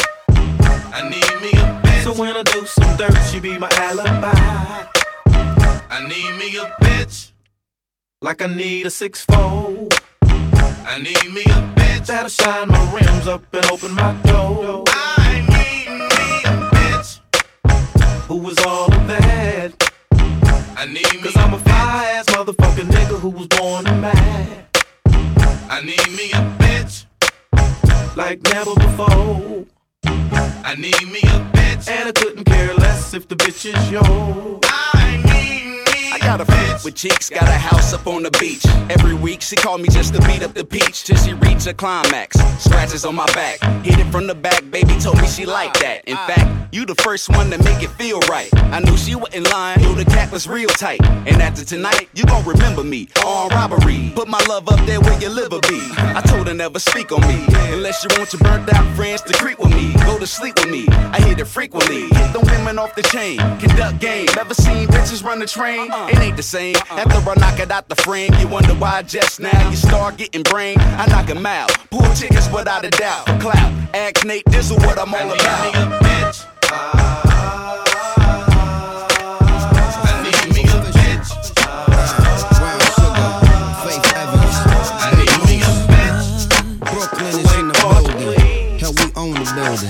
I 0.94 1.02
need 1.10 1.42
me 1.42 1.52
a 1.60 1.82
bitch. 1.84 2.04
So 2.04 2.14
when 2.14 2.36
I 2.38 2.44
do 2.44 2.66
some 2.66 2.96
dirt, 2.98 3.18
she 3.32 3.40
be 3.40 3.58
my 3.58 3.70
alibi. 3.72 4.86
I 5.90 6.08
need 6.08 6.32
me 6.38 6.58
a 6.58 6.66
bitch. 6.84 7.32
Like 8.22 8.42
I 8.44 8.48
need 8.48 8.86
a 8.86 8.92
six 8.92 9.26
fold. 9.26 9.94
I 10.88 11.00
need 11.00 11.34
me 11.34 11.42
a 11.42 11.74
bitch 11.76 12.06
that'll 12.06 12.30
shine 12.30 12.68
my 12.68 12.94
rims 12.94 13.28
up 13.28 13.44
and 13.54 13.66
open 13.72 13.92
my 13.94 14.14
door. 14.24 14.84
I 14.88 15.42
need 15.42 15.90
me 15.90 16.44
a 16.46 16.70
bitch 16.76 17.20
who 18.28 18.38
was 18.38 18.58
all 18.66 18.94
of 18.94 19.08
that. 19.08 19.74
I 20.78 20.86
need 20.86 21.12
me 21.14 21.22
Cause 21.22 21.36
I'm 21.38 21.56
a 21.56 21.60
fire 21.60 22.18
ass 22.18 22.26
motherfucking 22.28 22.90
nigga 22.90 23.20
who 23.20 23.30
was 23.30 23.48
born 23.48 23.88
a 23.88 23.96
mad. 23.96 24.68
I 25.70 25.82
need 25.82 26.08
me 26.16 26.32
a 26.32 26.42
bitch 26.60 27.06
like 28.16 28.44
never 28.44 28.76
before. 28.76 29.66
I 30.64 30.76
need 30.76 31.02
me 31.12 31.20
a 31.20 31.40
bitch 31.52 31.90
and 31.90 32.10
I 32.10 32.12
couldn't 32.12 32.44
care 32.44 32.74
less 32.76 33.16
if 33.16 33.28
the 33.28 33.36
bitch 33.36 33.66
is 33.66 33.92
yours. 33.92 34.60
I 34.66 35.18
need 35.26 35.66
me 35.66 35.85
I 36.16 36.20
got 36.20 36.40
a 36.40 36.46
friend 36.46 36.80
with 36.82 36.96
cheeks, 36.96 37.30
got 37.30 37.44
a 37.44 37.52
house 37.52 37.92
up 37.92 38.08
on 38.08 38.24
the 38.24 38.32
beach. 38.40 38.66
Every 38.90 39.14
week 39.14 39.42
she 39.42 39.58
called 39.58 39.82
me 39.82 39.90
just 39.90 40.14
to 40.14 40.22
beat 40.22 40.44
up 40.44 40.54
the 40.54 40.64
peach 40.64 41.04
till 41.04 41.18
she 41.18 41.34
reach 41.34 41.68
a 41.68 41.74
climax. 41.74 42.38
Scratches 42.64 43.04
on 43.04 43.16
my 43.16 43.26
back, 43.34 43.60
hit 43.84 44.00
it 44.00 44.10
from 44.14 44.26
the 44.26 44.34
back. 44.34 44.64
Baby 44.72 44.98
told 44.98 45.18
me 45.18 45.28
she 45.28 45.46
liked 45.46 45.82
that. 45.82 46.06
In 46.06 46.16
fact, 46.16 46.74
you 46.74 46.86
the 46.86 46.96
first 46.96 47.28
one 47.30 47.50
to 47.52 47.62
make 47.64 47.84
it 47.84 47.90
feel 48.00 48.22
right. 48.30 48.50
I 48.72 48.80
knew 48.80 48.96
she 48.96 49.16
wasn't 49.16 49.52
lying, 49.52 49.82
knew 49.82 49.94
the 49.94 50.06
cat 50.06 50.32
was 50.32 50.48
real 50.48 50.70
tight. 50.70 51.04
And 51.04 51.42
after 51.42 51.66
tonight, 51.66 52.08
you 52.14 52.24
gon' 52.24 52.46
remember 52.46 52.86
me. 52.86 53.10
On 53.26 53.50
robbery, 53.50 54.14
put 54.16 54.30
my 54.30 54.42
love 54.48 54.70
up 54.70 54.80
there 54.86 55.02
where 55.02 55.20
your 55.20 55.32
liver 55.32 55.60
be. 55.68 55.82
I 55.98 56.22
told 56.26 56.48
her 56.48 56.54
never 56.54 56.80
speak 56.80 57.12
on 57.12 57.28
me 57.28 57.44
unless 57.74 58.06
you 58.06 58.10
want 58.18 58.32
your 58.32 58.40
burnt 58.40 58.74
out 58.74 58.96
friends 58.96 59.22
to 59.24 59.34
creep 59.34 59.60
with 59.60 59.72
me. 59.72 59.94
Go 60.06 60.18
to 60.18 60.28
sleep 60.28 60.56
with 60.60 60.70
me. 60.70 60.88
I 60.88 61.20
hit 61.20 61.42
it 61.42 61.46
frequently. 61.46 62.04
Hit 62.04 62.32
the 62.32 62.40
women 62.40 62.80
off 62.80 62.96
the 62.96 63.04
chain, 63.04 63.38
conduct 63.60 64.00
game. 64.00 64.28
Never 64.34 64.54
seen 64.54 64.88
bitches 64.88 65.22
run 65.22 65.40
the 65.40 65.46
train? 65.46 65.92
It 66.10 66.20
ain't 66.20 66.38
the 66.38 66.44
same. 66.44 66.76
After 66.90 67.30
I 67.30 67.36
knock 67.36 67.60
it 67.60 67.72
out 67.72 67.90
the 67.90 67.96
frame, 67.96 68.34
you 68.40 68.48
wonder 68.48 68.74
why 68.76 69.02
just 69.04 69.40
now 69.40 69.70
you 69.70 69.76
start 69.76 70.18
getting 70.18 70.44
brain. 70.44 70.78
I 70.80 71.06
knock 71.08 71.30
'em 71.30 71.46
out. 71.46 71.72
Pull 71.90 72.14
chickens 72.14 72.50
without 72.50 72.86
a 72.86 72.90
doubt. 72.90 73.26
For 73.28 73.38
clout. 73.40 73.72
Ask 73.94 74.26
Nate, 74.26 74.46
this 74.48 74.72
is 74.72 74.78
what 74.78 75.00
I'm 75.00 75.14
all 75.14 75.32
about. 75.32 76.02
Brooklyn 86.92 87.28
is 87.28 87.54
in 87.56 87.68
the 87.68 87.74
building. 87.82 88.80
Hell, 88.80 88.94
we 88.94 89.06
own 89.16 89.34
the 89.34 89.46
building. 89.56 89.90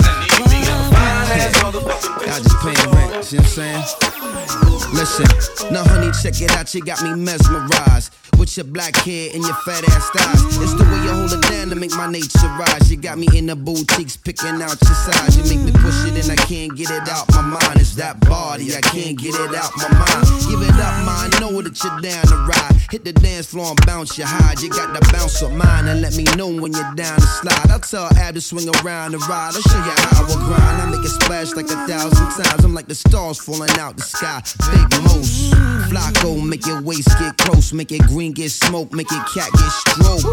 Y'all 2.26 2.42
just 2.42 2.58
paying 2.62 2.92
rent, 2.92 3.26
see 3.26 3.38
what 3.38 3.46
I'm 3.46 3.52
saying? 3.52 4.75
Listen, 4.96 5.28
now 5.74 5.84
honey, 5.84 6.10
check 6.24 6.42
it 6.42 6.52
out, 6.52 6.74
you 6.74 6.82
got 6.82 7.04
me 7.04 7.14
mesmerized. 7.14 8.16
With 8.40 8.58
your 8.58 8.66
black 8.66 8.96
hair 8.98 9.32
and 9.34 9.44
your 9.44 9.56
fat 9.64 9.88
ass 9.96 10.10
thighs. 10.10 10.58
It's 10.60 10.74
the 10.76 10.84
way 10.84 11.00
you 11.08 11.12
hold 11.16 11.32
it 11.32 11.42
down 11.50 11.70
to 11.70 11.76
make 11.76 11.92
my 11.92 12.12
nature 12.12 12.52
rise. 12.60 12.92
You 12.92 12.98
got 12.98 13.18
me 13.18 13.28
in 13.34 13.46
the 13.46 13.56
boutiques 13.56 14.18
picking 14.18 14.62
out 14.62 14.76
your 14.76 14.98
size. 15.08 15.38
You 15.38 15.44
make 15.48 15.64
me 15.64 15.72
push 15.72 16.04
it 16.04 16.20
and 16.20 16.32
I 16.32 16.36
can't 16.44 16.76
get 16.76 16.92
it 16.92 17.08
out 17.08 17.30
my 17.32 17.42
mind. 17.42 17.80
It's 17.80 17.96
that 17.96 18.20
body, 18.28 18.76
I 18.76 18.82
can't 18.82 19.18
get 19.18 19.36
it 19.36 19.56
out 19.56 19.72
my 19.78 19.88
mind. 19.88 20.28
Give 20.52 20.60
it 20.62 20.76
up, 20.76 20.96
I 21.08 21.32
know 21.40 21.62
that 21.62 21.80
you're 21.80 22.00
down 22.04 22.28
to 22.28 22.36
ride. 22.44 22.76
Hit 22.92 23.06
the 23.06 23.14
dance 23.14 23.48
floor 23.48 23.72
and 23.72 23.86
bounce 23.86 24.18
your 24.18 24.28
hide. 24.28 24.60
You 24.60 24.70
got 24.70 24.92
the 24.92 25.02
bounce 25.14 25.42
of 25.42 25.54
mine 25.54 25.88
and 25.88 26.02
let 26.02 26.18
me 26.18 26.26
know 26.36 26.52
when 26.52 26.74
you're 26.74 26.94
down 26.96 27.16
to 27.16 27.28
slide. 27.40 27.72
I'll 27.72 27.80
tell 27.80 28.12
Ab 28.20 28.34
to 28.34 28.42
swing 28.42 28.68
around 28.84 29.14
and 29.14 29.24
ride. 29.28 29.56
I'll 29.56 29.64
show 29.64 29.80
you 29.80 29.96
how 29.96 30.24
I 30.24 30.28
will 30.28 30.44
grind. 30.44 30.82
I 30.84 30.92
make 30.92 31.06
it 31.06 31.16
splash 31.24 31.56
like 31.56 31.72
a 31.72 31.88
thousand 31.88 32.44
times. 32.44 32.66
I'm 32.66 32.74
like 32.74 32.88
the 32.88 32.96
stars 32.96 33.40
falling 33.40 33.72
out 33.80 33.96
the 33.96 34.04
sky. 34.04 34.44
Big 34.76 34.85
moose. 35.02 35.52
Flacco, 35.90 36.42
make 36.44 36.66
your 36.66 36.82
waist 36.82 37.10
get 37.20 37.38
close. 37.38 37.74
Make 37.74 37.92
it 37.92 38.02
green 38.08 38.32
get 38.34 38.52
smoke. 38.52 38.92
Make 38.92 39.12
it 39.12 39.24
cat 39.34 39.52
get 39.52 39.72
stroke. 39.72 40.24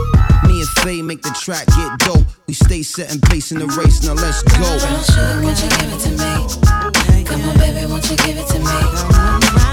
Me 0.45 0.61
and 0.61 0.69
Faye 0.81 1.03
make 1.03 1.23
the 1.23 1.31
track 1.41 1.67
get 1.67 1.99
dope. 2.01 2.27
We 2.47 2.55
stay 2.55 2.83
setting 2.83 3.21
pace 3.21 3.53
in 3.53 3.59
the 3.59 3.67
race. 3.67 4.03
Now 4.03 4.15
let's 4.15 4.43
go. 4.43 4.59
Brown 4.59 5.03
sugar, 5.05 5.43
won't 5.43 5.63
you 5.63 5.69
give 5.71 5.93
it 5.93 6.01
to 6.01 6.11
me? 6.11 7.25
Come 7.25 7.43
on, 7.49 7.57
baby, 7.59 7.87
won't 7.87 8.11
you 8.11 8.17
give 8.17 8.37
it 8.37 8.47
to 8.49 8.59
me? 8.59 8.79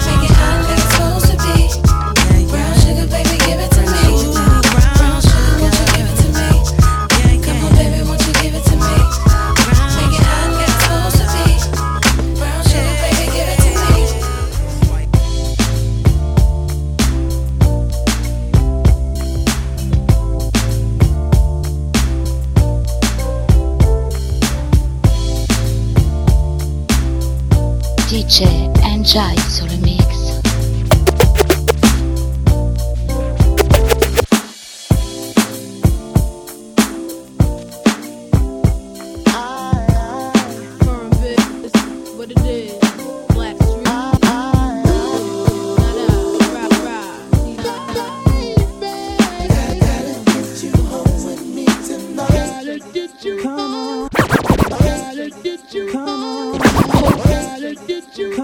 Make 0.05 0.29
it 0.29 0.35
hot 0.35 0.63
like 0.63 0.77
it's 0.77 0.93
supposed 0.93 1.27
to 1.31 2.03
be. 2.03 2.08
DJ 28.29 28.45
Enjoy 28.83 29.35
sul 29.49 29.67
mix. 29.81 30.39
I. 39.25 40.31
Current 40.79 41.21
beat. 41.21 41.81
What 42.17 42.29
is, 57.69 57.79
Blackstreet. 57.79 58.35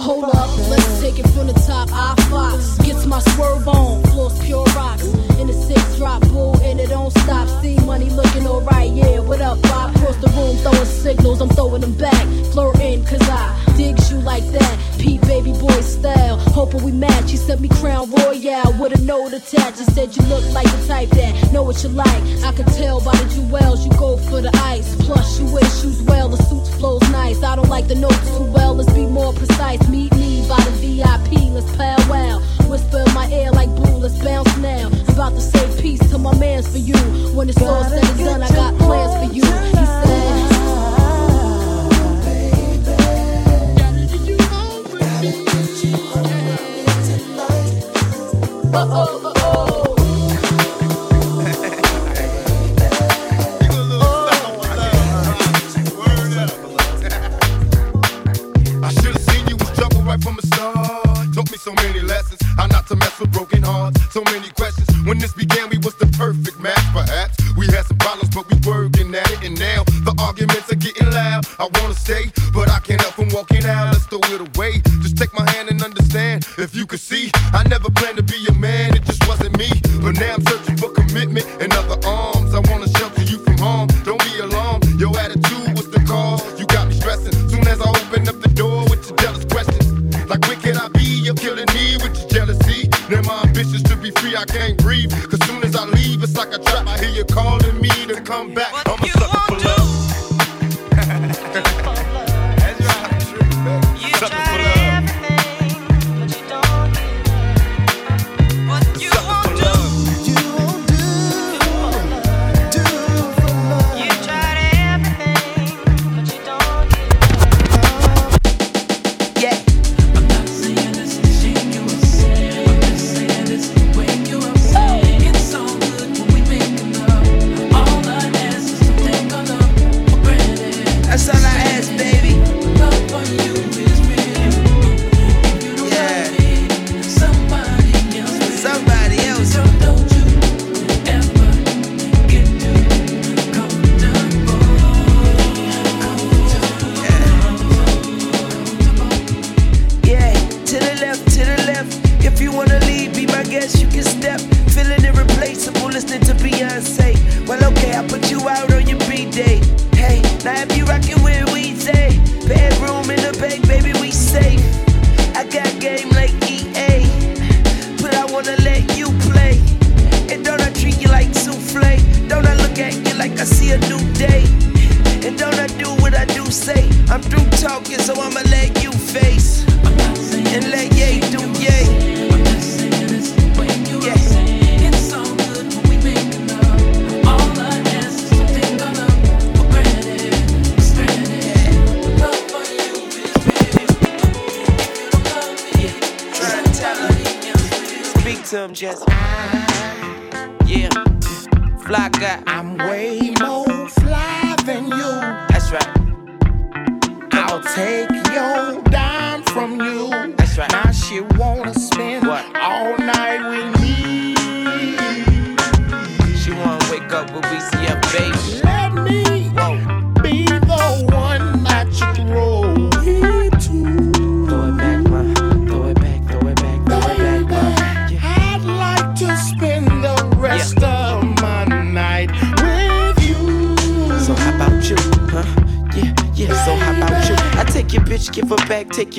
Hold 0.00 0.24
up, 0.24 0.56
let's 0.68 1.00
take 1.00 1.18
it 1.18 1.28
from 1.30 1.46
the 1.48 1.52
top. 1.66 1.88
I 1.92 2.14
Fox 2.30 2.78
gets 2.78 3.06
my 3.06 3.18
swerve 3.20 3.66
on, 3.68 4.02
floors 4.04 4.38
pure 4.44 4.64
rocks. 4.76 5.04
In 5.38 5.46
the 5.46 5.52
six 5.52 5.96
drop 5.96 6.22
bull, 6.28 6.56
and 6.62 6.80
it 6.80 6.88
don't 6.88 7.10
stop. 7.10 7.48
See 7.60 7.76
money 7.84 8.08
looking 8.10 8.46
alright, 8.46 8.90
yeah. 8.92 9.20
What 9.20 9.40
up, 9.40 9.60
Bob? 9.62 9.96
Across 9.96 10.16
the 10.16 10.28
room, 10.28 10.56
throwing 10.58 10.86
signals, 10.86 11.40
I'm 11.40 11.48
throwing 11.50 11.80
them 11.80 11.94
back. 11.94 12.26
Flirting, 12.52 13.04
cause 13.04 13.22
I 13.22 13.74
digs 13.76 14.10
you 14.10 14.18
like 14.18 14.44
that. 14.52 14.78
Baby 15.18 15.52
boy 15.52 15.80
style, 15.80 16.38
hoping 16.38 16.82
we 16.84 16.92
match. 16.92 17.30
He 17.30 17.36
sent 17.36 17.60
me 17.60 17.68
Crown 17.68 18.10
Royal 18.10 18.72
with 18.78 18.92
a 18.98 19.00
note 19.02 19.32
attached. 19.32 19.78
He 19.78 19.84
said 19.84 20.14
you 20.14 20.22
look 20.24 20.44
like 20.52 20.66
the 20.66 20.86
type 20.86 21.08
that 21.10 21.52
know 21.52 21.62
what 21.62 21.82
you 21.82 21.88
like. 21.88 22.22
I 22.44 22.52
can 22.52 22.66
tell 22.66 23.00
by 23.00 23.16
the 23.16 23.26
jewels, 23.34 23.84
you 23.84 23.92
go 23.92 24.16
for 24.16 24.40
the 24.40 24.50
ice. 24.64 24.94
Plus, 25.06 25.40
you 25.40 25.46
wear 25.52 25.64
shoes 25.64 26.02
well, 26.02 26.28
the 26.28 26.36
suits 26.44 26.74
flows 26.74 27.02
nice. 27.10 27.42
I 27.42 27.56
don't 27.56 27.68
like 27.68 27.88
the 27.88 27.94
notes 27.94 28.36
too 28.36 28.44
well, 28.52 28.74
let's 28.74 28.92
be 28.92 29.06
more 29.06 29.32
precise. 29.32 29.86
Meet 29.88 30.14
me 30.14 30.46
by 30.48 30.60
the 30.62 30.70
VIP, 30.82 31.32
let's 31.54 31.74
powwow. 31.76 32.40
Whisper 32.68 33.02
in 33.06 33.14
my 33.14 33.26
ear 33.32 33.50
like 33.52 33.70
blue, 33.74 33.96
let's 33.96 34.18
bounce 34.22 34.56
now. 34.58 34.88
I'm 34.88 35.14
about 35.14 35.32
to 35.34 35.40
say 35.40 35.80
peace 35.80 36.00
to 36.10 36.18
my 36.18 36.36
mans 36.38 36.68
for 36.68 36.78
you. 36.78 36.96
When 37.34 37.48
it's 37.48 37.62
all 37.62 37.84
said 37.84 38.04
and 38.04 38.18
done, 38.18 38.42
I 38.42 38.48
got 38.48 38.76
plans 38.78 39.14
for 39.28 39.34
you. 39.34 39.42
He 39.42 39.86
said. 39.86 40.49
Uh-oh, 48.72 49.20
uh-oh. 49.24 49.29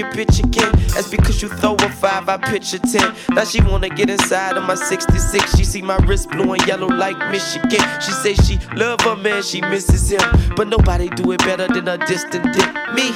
Bitch 0.04 0.44
again. 0.44 0.72
That's 0.94 1.10
because 1.10 1.42
you 1.42 1.50
throw 1.50 1.76
a 1.76 1.90
five, 1.90 2.30
I 2.30 2.38
pitch 2.38 2.74
a 2.74 2.80
ten. 2.80 3.14
Now 3.32 3.44
she 3.44 3.62
wanna 3.62 3.90
get 3.90 4.10
inside 4.10 4.58
of 4.58 4.64
my 4.64 4.76
66. 4.76 5.58
She 5.58 5.64
see 5.64 5.82
my 5.82 5.98
wrist 5.98 6.30
blue 6.30 6.54
and 6.54 6.66
yellow 6.68 6.88
like 6.88 7.18
Michigan. 7.32 7.82
She 8.02 8.12
say 8.12 8.34
she 8.36 8.60
love 8.76 9.02
her 9.02 9.16
man, 9.16 9.44
she 9.44 9.62
misses 9.62 10.10
him. 10.10 10.22
But 10.56 10.68
nobody 10.68 11.10
do 11.10 11.32
it 11.32 11.40
better 11.40 11.68
than 11.68 11.88
a 11.88 11.98
distant 11.98 12.54
dick. 12.54 12.70
Me, 12.94 13.14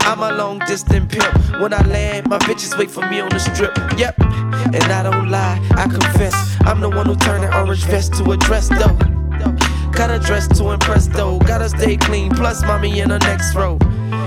I'm 0.00 0.20
a 0.20 0.32
long 0.32 0.58
distance 0.60 1.14
pimp. 1.14 1.60
When 1.60 1.72
I 1.72 1.82
land, 1.86 2.28
my 2.28 2.38
bitches 2.38 2.76
wait 2.78 2.90
for 2.90 3.06
me 3.08 3.20
on 3.20 3.30
the 3.30 3.38
strip. 3.38 3.76
Yep, 3.98 4.20
and 4.20 4.84
I 4.84 5.02
don't 5.02 5.30
lie, 5.30 5.60
I 5.76 5.86
confess. 5.88 6.34
I'm 6.64 6.80
the 6.80 6.88
one 6.88 7.06
who 7.06 7.16
turned 7.16 7.44
an 7.44 7.54
orange 7.54 7.84
vest 7.84 8.14
to 8.14 8.30
a 8.30 8.36
dress 8.36 8.68
though. 8.68 8.98
Gotta 9.92 10.18
dress 10.18 10.48
to 10.58 10.70
impress 10.70 11.06
though. 11.06 11.38
Gotta 11.40 11.68
stay 11.68 11.96
clean. 11.96 12.30
Plus, 12.30 12.62
mommy 12.62 13.00
in 13.00 13.10
the 13.10 13.18
next 13.18 13.54
row. 13.54 13.78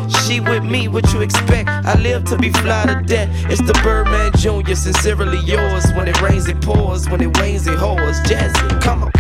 She 0.09 0.39
with 0.39 0.63
me, 0.63 0.87
what 0.87 1.11
you 1.13 1.21
expect? 1.21 1.69
I 1.69 1.99
live 1.99 2.25
to 2.25 2.37
be 2.37 2.51
fly 2.51 2.85
to 2.85 3.01
death. 3.05 3.29
It's 3.49 3.61
the 3.61 3.73
Birdman 3.83 4.31
Jr., 4.37 4.75
sincerely 4.75 5.39
yours. 5.39 5.85
When 5.93 6.07
it 6.07 6.21
rains, 6.21 6.47
it 6.47 6.61
pours. 6.61 7.09
When 7.09 7.21
it 7.21 7.37
wanes, 7.37 7.67
it 7.67 7.77
whores. 7.77 8.23
Jazze, 8.25 8.81
come 8.81 9.03
on. 9.03 9.14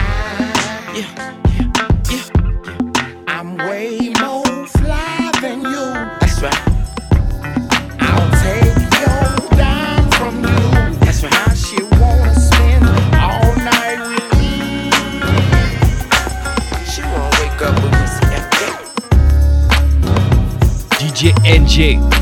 DJ 21.75 22.14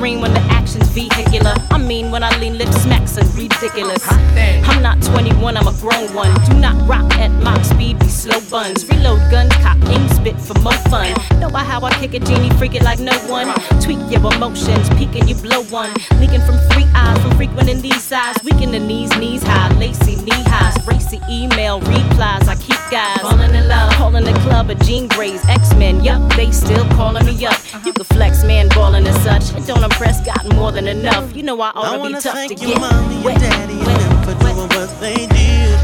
scenes. 0.00 0.20
When 0.22 0.32
the 0.32 0.40
action's 0.40 0.88
vehicular. 0.90 1.54
I 1.70 1.78
mean, 1.78 2.10
when 2.10 2.22
I 2.22 2.36
lean 2.38 2.58
lips, 2.58 2.82
smacks 2.82 3.16
and 3.16 3.28
ridiculous. 3.34 4.04
I'm 4.08 4.82
not 4.82 5.02
21, 5.02 5.56
I'm 5.56 5.66
a 5.66 5.72
grown 5.80 6.12
one. 6.14 6.32
Do 6.44 6.54
not 6.54 6.76
rock 6.88 7.10
at 7.14 7.30
mock 7.42 7.64
speed, 7.64 7.98
slow 8.26 8.40
buns. 8.50 8.86
Reload 8.88 9.20
guns, 9.30 9.54
cop 9.62 9.78
aim, 9.88 10.08
spit 10.08 10.38
for 10.40 10.58
more 10.60 10.80
fun. 10.90 11.14
Know 11.38 11.48
by 11.48 11.62
how 11.62 11.80
I 11.82 11.92
kick 11.94 12.14
a 12.14 12.20
genie, 12.20 12.50
freak 12.58 12.74
it 12.74 12.82
like 12.82 12.98
no 12.98 13.16
one. 13.30 13.48
Tweak 13.80 13.98
your 14.10 14.20
emotions, 14.34 14.88
peeking 14.98 15.28
you 15.28 15.36
blow 15.36 15.62
one. 15.64 15.90
Leaking 16.18 16.42
from 16.42 16.58
three 16.70 16.86
eyes, 16.94 17.18
from 17.22 17.36
frequenting 17.36 17.80
these 17.80 18.02
sides. 18.02 18.42
Weaken 18.44 18.72
the 18.72 18.80
knees, 18.80 19.16
knees 19.16 19.42
high, 19.42 19.72
lacy 19.78 20.16
knee 20.16 20.42
highs. 20.52 20.74
Racy 20.86 21.20
email 21.30 21.80
replies, 21.80 22.48
I 22.48 22.56
keep 22.56 22.80
guys. 22.90 23.20
Falling 23.20 23.54
in 23.54 23.68
love, 23.68 23.92
calling 23.92 24.24
the 24.24 24.34
club 24.40 24.70
a 24.70 24.74
Jean 24.74 25.06
Grey's 25.08 25.44
X-Men. 25.46 26.02
Yup, 26.02 26.20
they 26.34 26.50
still 26.50 26.84
calling 26.98 27.24
me 27.24 27.46
up. 27.46 27.58
You 27.84 27.92
can 27.92 28.04
flex, 28.04 28.44
man, 28.44 28.68
ballin' 28.70 29.06
and 29.06 29.16
such. 29.22 29.56
It 29.56 29.66
don't 29.66 29.84
impress, 29.84 30.24
got 30.24 30.44
more 30.54 30.72
than 30.72 30.88
enough. 30.88 31.34
You 31.36 31.42
know 31.44 31.60
I 31.60 31.70
ought 31.70 31.92
to 31.92 31.96
be 31.96 31.98
wanna 31.98 32.20
tough 32.20 32.32
to 32.34 32.38
thank 32.38 32.58
get 32.58 32.68
your 32.68 32.80
mommy, 32.80 33.14
your 33.14 33.24
wet. 33.24 33.40
daddy, 33.40 33.74
and 33.74 33.86
them 33.86 34.22
for 34.24 34.34
doing 34.40 34.56
what 34.56 35.00
they 35.00 35.26
did. 35.26 35.75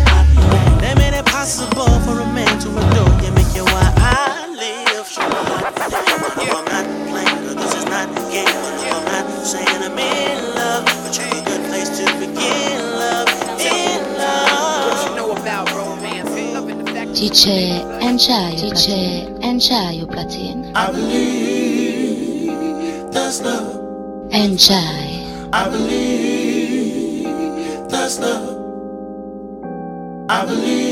They 1.42 1.48
made 1.48 1.54
it 1.58 1.74
possible 1.74 1.98
for 2.06 2.20
a 2.20 2.26
man 2.32 2.54
to 2.60 2.68
adore 2.70 3.10
you, 3.20 3.32
make 3.34 3.52
you 3.52 3.64
why 3.64 3.92
I 3.96 4.46
live. 4.46 5.06
So 5.08 5.22
I 5.22 5.26
no, 5.26 6.44
I'm 6.54 6.64
not 6.70 6.86
playing, 7.10 7.42
girl, 7.42 7.56
this 7.56 7.74
is 7.74 7.84
not 7.86 8.08
a 8.08 8.14
game. 8.30 8.46
No, 8.46 8.54
I'm 8.94 9.04
not 9.06 9.26
saying 9.44 9.82
I'm 9.82 9.98
in 9.98 10.54
love, 10.54 10.84
but 10.86 11.18
you're 11.18 11.26
a 11.26 11.42
good 11.42 11.66
place 11.66 11.90
to 11.98 12.04
begin 12.20 12.78
love. 12.94 13.26
In 13.58 14.18
love. 14.18 14.86
What 14.86 15.02
you 15.10 15.16
know 15.16 15.32
about 15.32 15.68
romance? 15.72 16.30
Love 16.54 16.68
in 16.70 16.78
the 16.78 16.92
fact 16.92 17.10
DJ 17.10 17.82
Enjoy, 18.00 18.54
DJ 18.54 18.86
Enjoy 19.42 20.06
platine. 20.14 20.70
I 20.76 20.92
believe 20.92 22.52
that's 23.12 23.40
love. 23.42 24.30
Enjoy. 24.30 24.76
I 25.52 25.68
believe 25.68 27.24
that's 27.90 28.20
love. 28.20 28.60
I 30.30 30.46
believe 30.46 30.91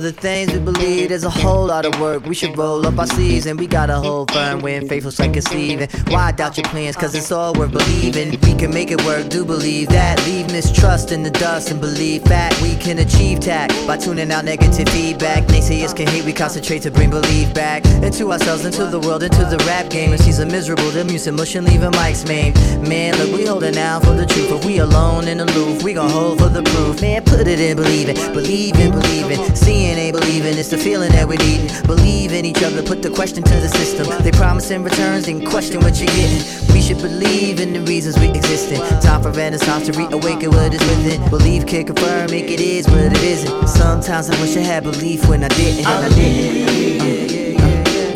Other 0.00 0.12
things 0.12 0.50
we 0.50 0.58
believe 0.60 1.10
there's 1.10 1.24
a 1.24 1.28
whole 1.28 1.66
lot 1.66 1.84
of 1.84 2.00
work. 2.00 2.24
We 2.24 2.34
should 2.34 2.56
roll 2.56 2.86
up 2.86 2.98
our 2.98 3.06
sleeves 3.06 3.44
and 3.44 3.60
we 3.60 3.66
got 3.66 3.90
a 3.90 3.96
whole 3.96 4.24
firm 4.32 4.60
when 4.60 4.88
faithful's 4.88 5.18
like. 5.18 5.36
And 5.36 5.92
why 6.08 6.32
doubt 6.32 6.56
your 6.56 6.64
plans? 6.64 6.96
Cause 6.96 7.14
it's 7.14 7.30
all 7.30 7.52
worth 7.52 7.70
believing. 7.70 8.30
We 8.40 8.54
can 8.54 8.72
make 8.72 8.90
it 8.90 9.04
work, 9.04 9.28
do 9.28 9.44
believe 9.44 9.88
that. 9.90 10.24
Leave 10.24 10.50
mistrust 10.52 11.12
in 11.12 11.22
the 11.22 11.30
dust 11.30 11.70
and 11.70 11.82
believe 11.82 12.24
that 12.24 12.58
we 12.62 12.76
can 12.76 12.98
achieve 12.98 13.40
tact 13.40 13.74
by 13.86 13.98
tuning 13.98 14.32
out 14.32 14.46
negative 14.46 14.88
feedback. 14.88 15.44
Naysayers 15.48 15.94
can 15.94 16.06
hate, 16.06 16.24
we 16.24 16.32
concentrate 16.32 16.80
to 16.80 16.90
bring 16.90 17.10
belief 17.10 17.52
back 17.52 17.84
into 18.02 18.32
ourselves, 18.32 18.64
into 18.64 18.86
the 18.86 19.00
world, 19.00 19.22
into 19.22 19.44
the 19.44 19.58
rap 19.66 19.90
game. 19.90 20.12
And 20.12 20.22
she's 20.22 20.38
a 20.38 20.46
miserable, 20.46 20.88
the 20.92 21.04
music 21.04 21.34
mushing, 21.34 21.64
leaving 21.64 21.90
mics 21.90 22.26
main. 22.26 22.54
Man, 22.88 23.18
look, 23.18 23.36
we 23.36 23.44
holding 23.44 23.76
out 23.76 24.02
for 24.02 24.14
the 24.14 24.24
truth. 24.24 24.50
If 24.50 24.64
we 24.64 24.78
alone 24.78 25.28
and 25.28 25.42
aloof, 25.42 25.82
we 25.82 25.92
gon' 25.92 26.08
hold 26.08 26.38
for 26.38 26.48
the 26.48 26.62
proof. 26.62 27.02
Man, 27.02 27.22
put 27.22 27.46
it 27.46 27.60
in, 27.60 27.76
believe 27.76 28.08
it, 28.08 28.16
believe 28.32 28.76
in, 28.76 28.92
believe 28.92 29.30
it. 29.30 29.58
See 29.58 29.89
seeing 29.90 30.06
ain't 30.06 30.16
believing, 30.16 30.58
it's 30.58 30.68
the 30.68 30.78
feeling 30.78 31.10
that 31.12 31.26
we're 31.26 31.38
needing. 31.38 31.68
Believe 31.86 32.32
in 32.32 32.44
each 32.44 32.62
other, 32.62 32.82
put 32.82 33.02
the 33.02 33.10
question 33.10 33.42
to 33.42 33.54
the 33.54 33.68
system. 33.68 34.06
They 34.22 34.30
promise 34.30 34.70
in 34.70 34.84
returns, 34.84 35.26
then 35.26 35.44
question 35.44 35.80
what 35.80 35.98
you're 35.98 36.06
getting. 36.06 36.42
We 36.72 36.80
should 36.80 36.98
believe 36.98 37.60
in 37.60 37.72
the 37.72 37.80
reasons 37.80 38.18
we 38.18 38.28
exist 38.30 38.70
in. 38.70 38.80
Time 39.00 39.22
for 39.22 39.30
renaissance 39.30 39.86
to 39.86 39.92
reawaken 39.92 40.50
what 40.50 40.74
is 40.74 40.80
within. 40.80 41.28
Believe 41.30 41.66
can 41.66 41.86
confirm, 41.86 42.30
make 42.30 42.50
it 42.50 42.60
is 42.60 42.86
what 42.88 42.98
it 42.98 43.22
isn't. 43.22 43.68
Sometimes 43.68 44.30
I 44.30 44.40
wish 44.40 44.56
I 44.56 44.60
had 44.60 44.84
belief 44.84 45.28
when 45.28 45.42
I 45.44 45.48
didn't. 45.48 45.86
I 45.86 46.08
didn't. 46.10 47.56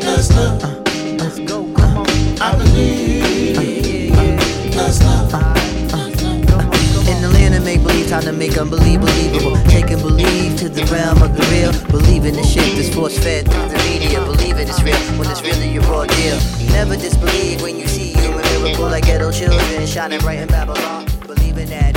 That's 0.01 0.31
love. 0.37 0.63
I 2.41 2.57
believe. 2.57 4.13
That's 4.75 5.03
love. 5.03 5.54
Time 8.09 8.23
to 8.23 8.33
make 8.33 8.57
unbelieve 8.59 9.01
believable. 9.01 9.57
Taking 9.65 9.99
believe 9.99 10.57
to 10.59 10.69
the 10.69 10.85
realm 10.93 11.23
of 11.23 11.37
the 11.37 11.43
real. 11.51 11.73
Believe 11.91 12.27
in 12.27 12.35
the 12.35 12.45
shit 12.45 12.77
that's 12.77 12.95
force 12.95 13.19
fed 13.19 13.51
through 13.51 13.69
the 13.69 13.79
media. 13.89 14.21
Believe 14.25 14.59
it 14.59 14.69
is 14.69 14.81
real 14.85 14.95
when 15.19 15.29
it's 15.31 15.43
really 15.43 15.73
your 15.73 15.83
raw 15.85 16.05
deal. 16.05 16.39
Never 16.71 16.97
disbelieve 16.97 17.63
when 17.63 17.77
you 17.79 17.89
see 17.89 18.13
human 18.13 18.43
miracle 18.43 18.85
like 18.85 19.07
ghetto 19.07 19.33
children 19.33 19.87
shining 19.87 20.21
bright 20.21 20.39
in 20.39 20.49
Babylon. 20.49 21.07
Believe 21.27 21.59
in 21.59 21.69
that, 21.71 21.94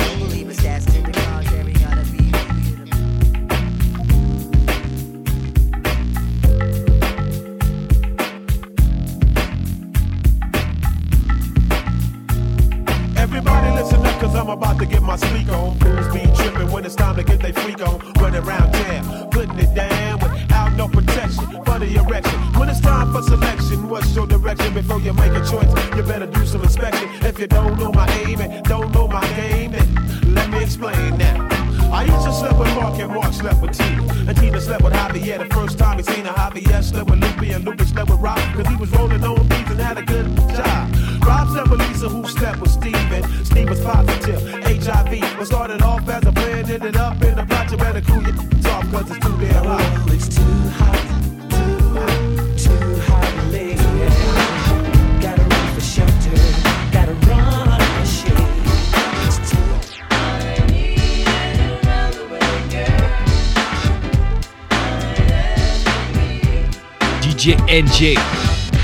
NJ. 67.68 68.16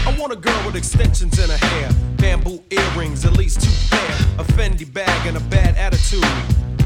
I 0.07 0.14
want 0.20 0.35
a 0.35 0.37
girl 0.37 0.61
with 0.66 0.76
extensions 0.76 1.39
in 1.39 1.49
her 1.49 1.57
hair, 1.57 1.89
bamboo 2.18 2.62
earrings, 2.68 3.24
at 3.24 3.32
least 3.32 3.62
two 3.62 3.97
pair, 3.97 4.11
a 4.39 4.45
Fendi 4.45 4.85
bag, 4.85 5.26
and 5.26 5.39
a 5.39 5.41
bad 5.41 5.74
attitude. 5.78 6.22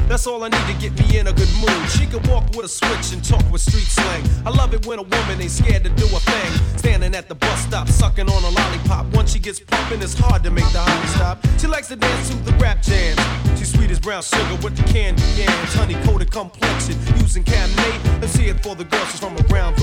That's 0.07 0.25
all 0.25 0.45
I 0.45 0.47
need 0.47 0.65
to 0.65 0.73
get 0.79 0.97
me 0.97 1.19
in 1.19 1.27
a 1.27 1.33
good 1.33 1.51
mood. 1.59 1.89
She 1.91 2.05
can 2.05 2.23
walk 2.31 2.55
with 2.55 2.65
a 2.65 2.69
switch 2.69 3.11
and 3.11 3.21
talk 3.23 3.43
with 3.51 3.61
street 3.61 3.85
slang. 3.85 4.23
I 4.45 4.49
love 4.49 4.73
it 4.73 4.87
when 4.87 4.97
a 4.97 5.03
woman 5.03 5.41
ain't 5.41 5.51
scared 5.51 5.83
to 5.83 5.89
do 5.89 6.05
a 6.05 6.19
thing. 6.21 6.77
Standing 6.77 7.13
at 7.13 7.27
the 7.27 7.35
bus 7.35 7.65
stop, 7.65 7.89
sucking 7.89 8.29
on 8.29 8.43
a 8.43 8.49
lollipop. 8.49 9.05
Once 9.13 9.33
she 9.33 9.39
gets 9.39 9.59
pumping, 9.59 10.01
it's 10.01 10.17
hard 10.17 10.41
to 10.45 10.51
make 10.51 10.71
the 10.71 10.79
honey 10.79 11.07
stop. 11.09 11.45
She 11.59 11.67
likes 11.67 11.89
to 11.89 11.97
dance 11.97 12.29
to 12.29 12.37
the 12.37 12.53
rap 12.53 12.81
jams. 12.81 13.19
She's 13.59 13.71
sweet 13.73 13.91
as 13.91 13.99
brown 13.99 14.23
sugar 14.23 14.57
with 14.63 14.77
the 14.77 14.83
candy 14.83 15.21
yams. 15.35 15.73
Honey 15.75 15.95
coated 16.05 16.31
complexion, 16.31 16.97
using 17.17 17.43
Cabernet. 17.43 18.21
Let's 18.21 18.35
hear 18.35 18.55
it 18.55 18.63
for 18.63 18.75
the 18.75 18.85
girls 18.85 19.11
she's 19.11 19.19
from 19.19 19.37
around 19.51 19.75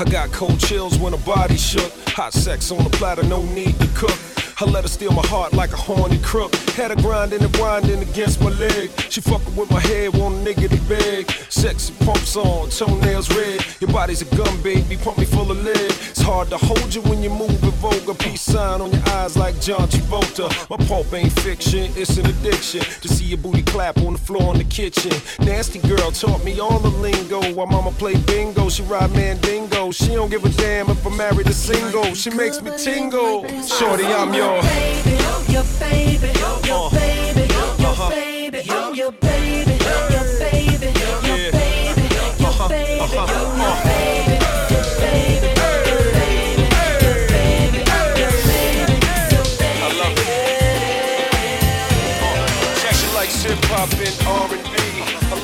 I 0.00 0.04
got 0.10 0.32
cold 0.32 0.58
chills 0.60 0.98
when 0.98 1.12
her 1.12 1.24
body 1.26 1.56
shook. 1.56 1.92
Hot 2.08 2.32
sex 2.32 2.70
on 2.70 2.82
the 2.84 2.90
platter, 2.90 3.22
no 3.22 3.42
need 3.42 3.78
to 3.80 3.88
cook. 3.94 4.39
I 4.60 4.64
let 4.66 4.84
her 4.84 4.88
steal 4.88 5.12
my 5.12 5.26
heart 5.26 5.54
like 5.54 5.72
a 5.72 5.76
horny 5.76 6.18
crook. 6.18 6.54
Had 6.76 6.90
her 6.90 6.96
grinding 6.96 7.42
and 7.42 7.56
winding 7.56 8.02
against 8.02 8.42
my 8.42 8.50
leg. 8.50 8.90
She 9.08 9.22
fucking 9.22 9.56
with 9.56 9.70
my 9.70 9.80
head, 9.80 10.14
want 10.14 10.34
a 10.34 10.38
nigga 10.52 10.68
to 10.68 10.76
beg. 10.86 11.30
Sexy 11.48 11.94
pumps 12.04 12.36
on, 12.36 12.68
toenails 12.68 13.34
red. 13.34 13.64
Your 13.80 13.90
body's 13.90 14.20
a 14.20 14.36
gun, 14.36 14.60
baby, 14.60 14.98
pump 14.98 15.16
me 15.16 15.24
full 15.24 15.50
of 15.50 15.64
lead. 15.64 15.76
It's 16.10 16.20
hard 16.20 16.50
to 16.50 16.58
hold 16.58 16.94
you 16.94 17.00
when 17.02 17.22
you 17.22 17.30
move 17.30 17.62
in 17.62 17.70
vulgar. 17.80 18.12
Peace 18.12 18.42
sign 18.42 18.82
on 18.82 18.92
your 18.92 19.08
eyes 19.08 19.34
like 19.34 19.58
John 19.62 19.88
Travolta. 19.88 20.50
My 20.68 20.76
pulp 20.84 21.10
ain't 21.14 21.32
fiction, 21.40 21.90
it's 21.96 22.18
an 22.18 22.26
addiction. 22.26 22.80
To 22.80 23.08
see 23.08 23.24
your 23.24 23.38
booty 23.38 23.62
clap 23.62 23.96
on 23.98 24.12
the 24.12 24.18
floor 24.18 24.52
in 24.52 24.58
the 24.58 24.64
kitchen. 24.64 25.12
Nasty 25.40 25.78
girl 25.88 26.10
taught 26.10 26.44
me 26.44 26.60
all 26.60 26.78
the 26.78 26.90
lingo. 26.90 27.40
While 27.54 27.66
mama 27.66 27.92
play 27.92 28.14
bingo, 28.26 28.68
she 28.68 28.82
ride 28.82 29.10
mandingo. 29.12 29.90
She 29.90 30.08
don't 30.08 30.30
give 30.30 30.44
a 30.44 30.50
damn 30.50 30.90
if 30.90 31.06
I'm 31.06 31.16
married 31.16 31.48
or 31.48 31.54
single. 31.54 32.12
She 32.12 32.28
makes 32.28 32.60
me 32.60 32.72
tingle. 32.76 33.48
Shorty, 33.64 34.04
I'm. 34.04 34.34
Your 34.34 34.49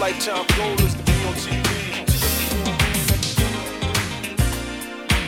lifetime 0.06 0.46
goal 0.56 0.86
is. 0.86 0.94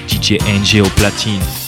DJ 0.07 0.41
Angel 0.47 0.85
Platine. 0.97 1.68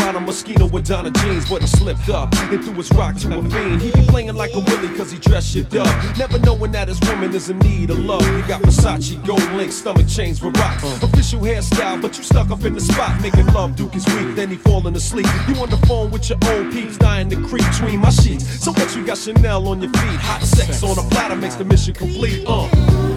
around 0.00 0.16
a 0.16 0.20
mosquito 0.20 0.66
with 0.66 0.86
Donna 0.86 1.10
jeans, 1.10 1.48
but 1.48 1.62
he 1.62 1.68
slipped 1.68 2.08
up 2.08 2.34
and 2.34 2.62
threw 2.64 2.74
his 2.74 2.90
rock 2.92 3.16
to 3.16 3.38
a 3.38 3.42
fiend. 3.50 3.82
He 3.82 3.90
be 3.90 4.02
playing 4.06 4.34
like 4.34 4.52
a 4.54 4.60
willy 4.60 4.88
cause 4.96 5.10
he 5.10 5.18
dressed 5.18 5.52
shit 5.52 5.74
up. 5.76 6.18
Never 6.18 6.38
knowing 6.38 6.72
that 6.72 6.88
his 6.88 7.00
woman 7.00 7.34
is 7.34 7.50
in 7.50 7.58
need 7.60 7.90
of 7.90 7.98
love. 7.98 8.22
He 8.22 8.42
got 8.42 8.62
Versace, 8.62 9.24
gold 9.26 9.42
link, 9.52 9.72
stomach 9.72 10.08
chains 10.08 10.42
with 10.42 10.56
rocks. 10.58 10.84
Uh. 10.84 11.06
Official 11.06 11.40
hairstyle, 11.40 12.00
but 12.00 12.16
you 12.16 12.24
stuck 12.24 12.50
up 12.50 12.64
in 12.64 12.74
the 12.74 12.80
spot. 12.80 13.20
Making 13.20 13.46
love, 13.48 13.76
Duke 13.76 13.94
is 13.94 14.06
weak, 14.06 14.34
then 14.34 14.50
he 14.50 14.56
falling 14.56 14.96
asleep. 14.96 15.26
You 15.48 15.54
on 15.56 15.70
the 15.70 15.78
phone 15.86 16.10
with 16.10 16.28
your 16.28 16.38
old 16.46 16.72
peeps, 16.72 16.96
dying 16.96 17.28
to 17.30 17.36
creep 17.36 17.64
between 17.70 18.00
my 18.00 18.10
sheets. 18.10 18.44
So 18.62 18.72
what 18.72 18.94
you 18.96 19.04
got 19.04 19.18
Chanel 19.18 19.66
on 19.68 19.80
your 19.80 19.90
feet? 19.90 20.20
Hot 20.20 20.42
sex 20.42 20.82
on 20.82 20.98
a 20.98 21.08
platter 21.10 21.36
makes 21.36 21.56
the 21.56 21.64
mission 21.64 21.94
complete. 21.94 22.44
Uh. 22.46 23.09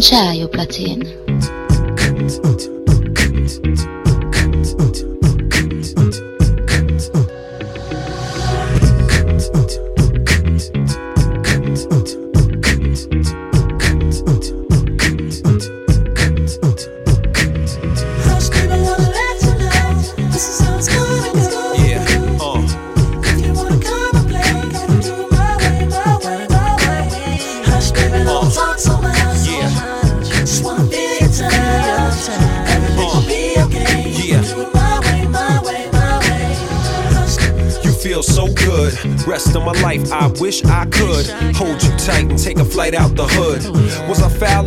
Share 0.00 0.32
your 0.32 0.48
io. 0.48 1.07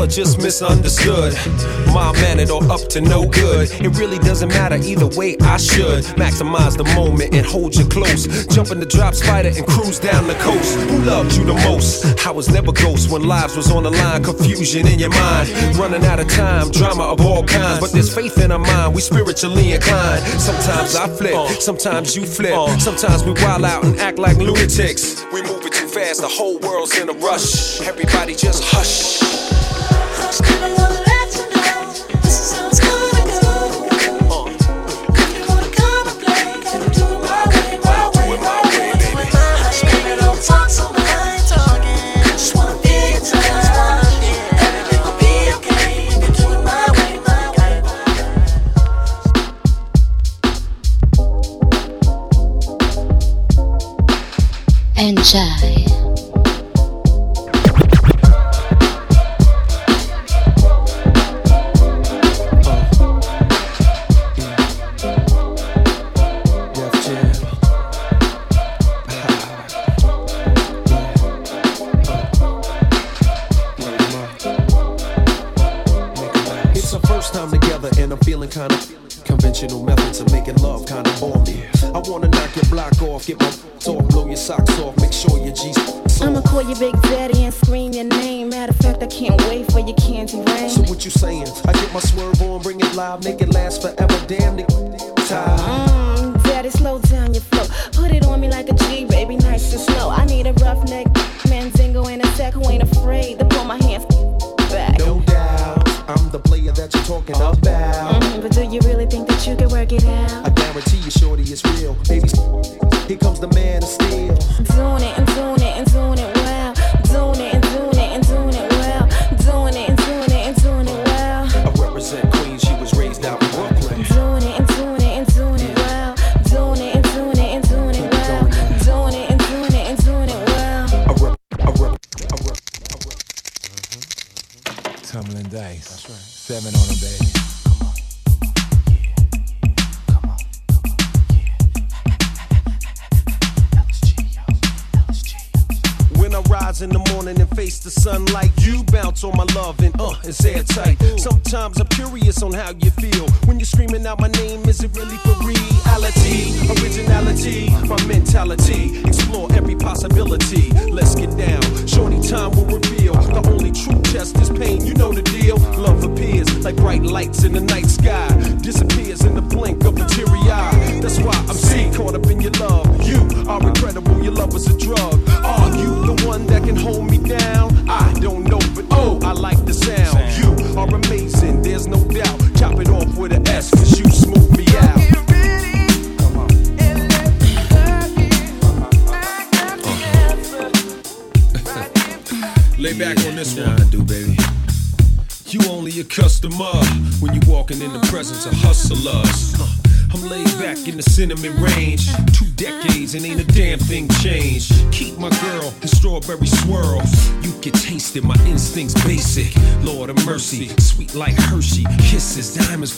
just 0.08 0.38
misunderstood. 0.40 1.34
My 1.94 2.12
man, 2.14 2.40
it 2.40 2.50
all 2.50 2.72
up 2.72 2.88
to 2.90 3.02
no 3.02 3.28
good. 3.28 3.70
It 3.82 3.98
really 4.00 4.20
doesn't 4.20 4.50
matter 4.50 4.76
either 4.76 5.08
way, 5.08 5.38
I 5.42 5.58
should 5.58 6.04
maximize 6.16 6.78
the 6.78 6.86
moment 6.96 7.34
and 7.34 7.46
hold 7.46 7.76
you 7.76 7.86
close. 7.86 8.48
Jump 8.48 8.72
in 8.72 8.80
the 8.80 8.86
drop 8.86 9.14
spider 9.14 9.50
and 9.50 9.66
cruise 9.68 10.00
down 10.00 10.28
the 10.28 10.36
coast. 10.36 10.80
Who 10.80 10.98
loved 11.04 11.36
you 11.36 11.44
the 11.44 11.54
most? 11.54 12.26
I 12.26 12.32
was 12.32 12.50
never 12.50 12.72
ghost 12.72 13.12
when 13.12 13.24
lives 13.24 13.56
was 13.56 13.72
on 13.72 13.84
the 13.84 13.92
line. 13.92 14.24
Confusion 14.24 14.88
in 14.88 15.00
your 15.00 15.10
mind, 15.10 15.50
running 15.78 16.04
out 16.06 16.20
of 16.20 16.28
time, 16.30 16.72
drama 16.72 17.04
of 17.04 17.22
all 17.22 17.44
kinds. 17.44 17.80
But 17.80 17.92
there's 17.92 18.14
faith 18.14 18.38
in 18.38 18.52
our 18.52 18.60
mind, 18.60 18.96
we 18.96 19.02
spiritually 19.02 19.74
inclined. 19.74 20.24
Sometimes 20.40 20.96
I 20.96 21.08
flip, 21.08 21.62
sometimes 21.62 22.16
you 22.16 22.26
flip, 22.26 22.80
sometimes 22.80 23.24
we 23.24 23.34
wild 23.34 23.66
out 23.66 23.84
and 23.84 24.00
act 24.00 24.20
like 24.20 24.38
lunatics. 24.38 25.24
We 25.34 25.42
move 25.44 25.66
it 25.66 25.74
too 25.74 25.88
fast, 25.88 26.22
the 26.22 26.28
whole 26.28 26.58
world's 26.60 26.98
in 26.98 27.10
a 27.10 27.14
rush. 27.14 27.82
Everybody 27.82 28.36
just 28.36 28.64
hush. 28.66 29.21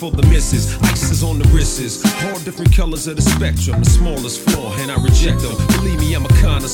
For 0.03 0.11
the 0.11 0.27
misses. 0.27 0.75
Ices 0.83 1.23
on 1.23 1.39
the 1.39 1.47
wrists. 1.49 2.03
All 2.25 2.39
different 2.43 2.75
colors 2.75 3.07
of 3.07 3.15
the 3.15 3.21
spectrum. 3.21 3.79
The 3.79 3.89
smallest 3.89 4.41
flaw, 4.41 4.75
and 4.79 4.91
I 4.91 5.01
reject 5.01 5.39
them. 5.39 5.55
Believe 5.79 5.99
me, 5.99 6.02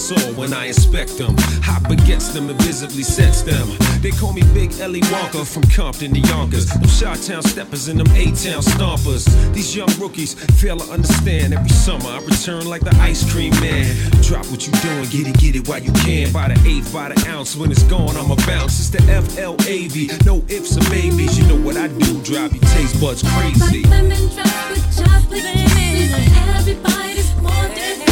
When 0.10 0.54
I 0.54 0.66
inspect 0.66 1.20
them. 1.20 1.36
Hot 1.62 1.88
begets 1.88 2.30
them 2.30 2.50
and 2.50 2.60
visibly 2.64 3.04
sets 3.04 3.44
them. 3.44 3.68
They 4.02 4.10
call 4.10 4.34
me 4.34 4.42
Big 4.56 4.74
Ellie 4.80 5.04
Walker 5.12 5.46
from 5.46 5.62
Compton 5.70 6.16
to 6.16 6.20
Yonkers. 6.20 6.66
Them 6.66 6.90
Chi-Town 6.90 7.44
steppers 7.44 7.90
and 7.90 8.00
them 8.00 8.08
A-Town 8.16 8.64
stompers. 8.64 9.28
These 9.54 9.76
young 9.76 9.90
rookies 10.00 10.34
fail 10.60 10.78
to 10.78 10.92
understand. 10.92 11.54
Every 11.54 11.70
summer 11.70 12.10
I 12.10 12.22
return 12.22 12.66
like 12.66 12.82
the 12.82 12.96
ice 13.02 13.22
cream 13.32 13.52
man. 13.62 13.86
Drop 14.24 14.48
what 14.48 14.66
you 14.66 14.74
doing, 14.82 15.06
get 15.10 15.28
it, 15.28 15.38
get 15.38 15.56
it 15.56 15.68
while 15.68 15.80
you 15.80 15.92
can. 16.02 16.34
By 16.34 16.48
the 16.48 16.58
eighth, 16.68 16.92
by 16.92 17.10
the 17.10 17.30
ounce. 17.30 17.56
When 17.56 17.70
it's 17.70 17.84
gone, 17.84 18.18
I'ma 18.18 18.36
bounce. 18.48 18.80
It's 18.80 18.90
the 18.90 19.04
F-L-A-V. 19.12 20.10
No 20.26 20.44
ifs 20.48 20.76
or 20.76 20.90
maybes. 20.90 21.38
You 21.38 21.46
know 21.46 21.62
what 21.64 21.78
I 21.78 21.88
do. 21.88 22.20
Drive 22.24 22.56
your 22.56 22.64
taste 22.74 23.00
buds 23.00 23.22
crazy. 23.22 23.84
Lemon 23.84 24.28
drop 24.34 24.72
with 24.72 24.90
chocolate 24.98 25.44
kisses. 25.44 26.34
Everybody's 26.58 27.32
wondering 27.44 28.09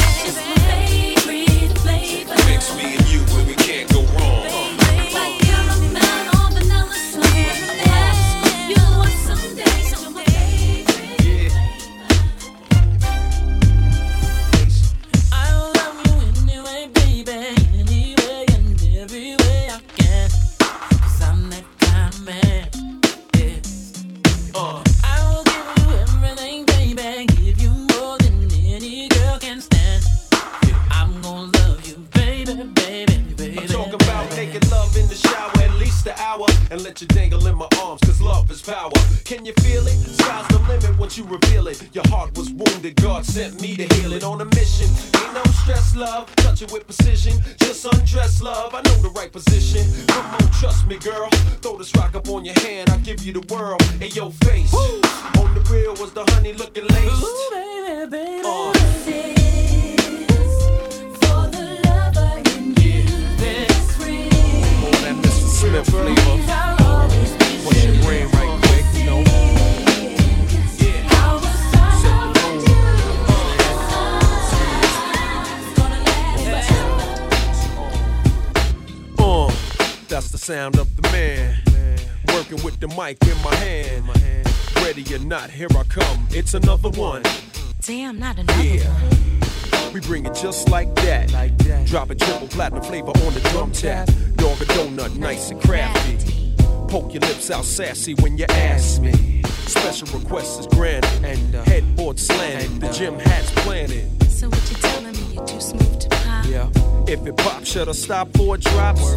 Drop 91.97 92.11
a 92.11 92.15
triple 92.15 92.47
platinum 92.49 92.83
flavor 92.83 93.09
on 93.09 93.33
the 93.33 93.39
drum 93.49 93.71
tap. 93.71 94.05
Dog 94.35 94.61
a 94.61 94.65
donut, 94.65 95.17
nice 95.17 95.49
and 95.49 95.59
crafty. 95.59 96.53
Poke 96.87 97.11
your 97.11 97.21
lips 97.21 97.49
out 97.49 97.65
sassy 97.65 98.13
when 98.21 98.37
you 98.37 98.45
ask 98.49 99.01
me. 99.01 99.41
Special 99.65 100.07
request 100.19 100.59
is 100.59 100.67
granted. 100.67 101.25
And 101.25 101.55
uh, 101.55 101.63
headboard 101.63 102.19
slanted. 102.19 102.81
The 102.81 102.91
gym 102.91 103.17
hat's 103.17 103.49
planted. 103.63 104.31
So 104.31 104.47
what 104.47 104.69
you 104.69 104.75
telling 104.75 105.13
me? 105.13 105.33
You're 105.33 105.45
too 105.47 105.59
smooth 105.59 105.99
to 106.01 106.09
pop. 106.09 106.45
Yeah. 106.45 106.69
If 107.07 107.25
it 107.25 107.35
pops, 107.35 107.67
should 107.67 107.89
I 107.89 107.93
stop 107.93 108.31
for 108.37 108.53
a 108.53 108.57
drops? 108.59 109.13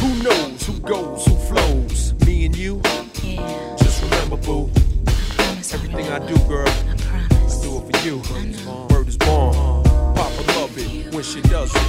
Who 0.00 0.22
knows 0.24 0.66
who 0.66 0.80
goes, 0.80 1.24
who 1.26 1.36
flows? 1.36 2.14
Me 2.26 2.46
and 2.46 2.56
you? 2.56 2.82
Yeah. 3.22 3.76
Just 3.78 4.02
remember, 4.02 4.38
boo. 4.38 4.68
I 5.38 5.62
Everything 5.72 6.08
I 6.08 6.18
do, 6.18 6.36
girl, 6.48 6.66
I 6.66 6.96
promise. 6.96 7.60
I 7.60 7.62
do 7.62 7.78
it 7.78 7.96
for 7.96 8.04
you. 8.04 8.88
Word 8.90 9.06
is 9.06 9.18
born. 9.18 9.54
Papa 9.54 9.62
love 9.68 9.83
it 10.76 11.14
when 11.14 11.22
she 11.22 11.40
does 11.42 11.70
it. 11.74 11.80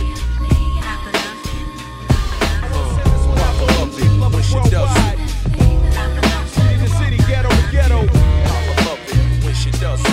Papa 3.35 3.65
love 3.77 3.99
it 3.99 4.33
when 4.33 4.43
she 4.43 4.59
does 4.69 4.91
it. 4.97 5.19
Uh, 5.97 6.45
city 6.47 6.77
to 6.77 6.87
city, 6.89 7.17
ghetto 7.27 7.49
to 7.49 7.71
ghetto. 7.71 8.05
Papa 8.07 8.73
love 8.85 8.99
it 9.07 9.43
when 9.43 9.53
she 9.53 9.71
does 9.71 10.01
it. 10.01 10.05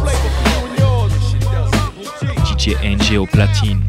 Flavor 0.00 0.30
for 0.34 0.46
you 0.48 0.58
and 0.66 0.78
yours 0.78 1.12
when 1.12 1.22
she 1.30 1.38
does 1.38 1.72
it. 1.72 1.80
DJ 2.44 2.76
NG 2.82 3.16
au 3.18 3.26
platine. 3.26 3.82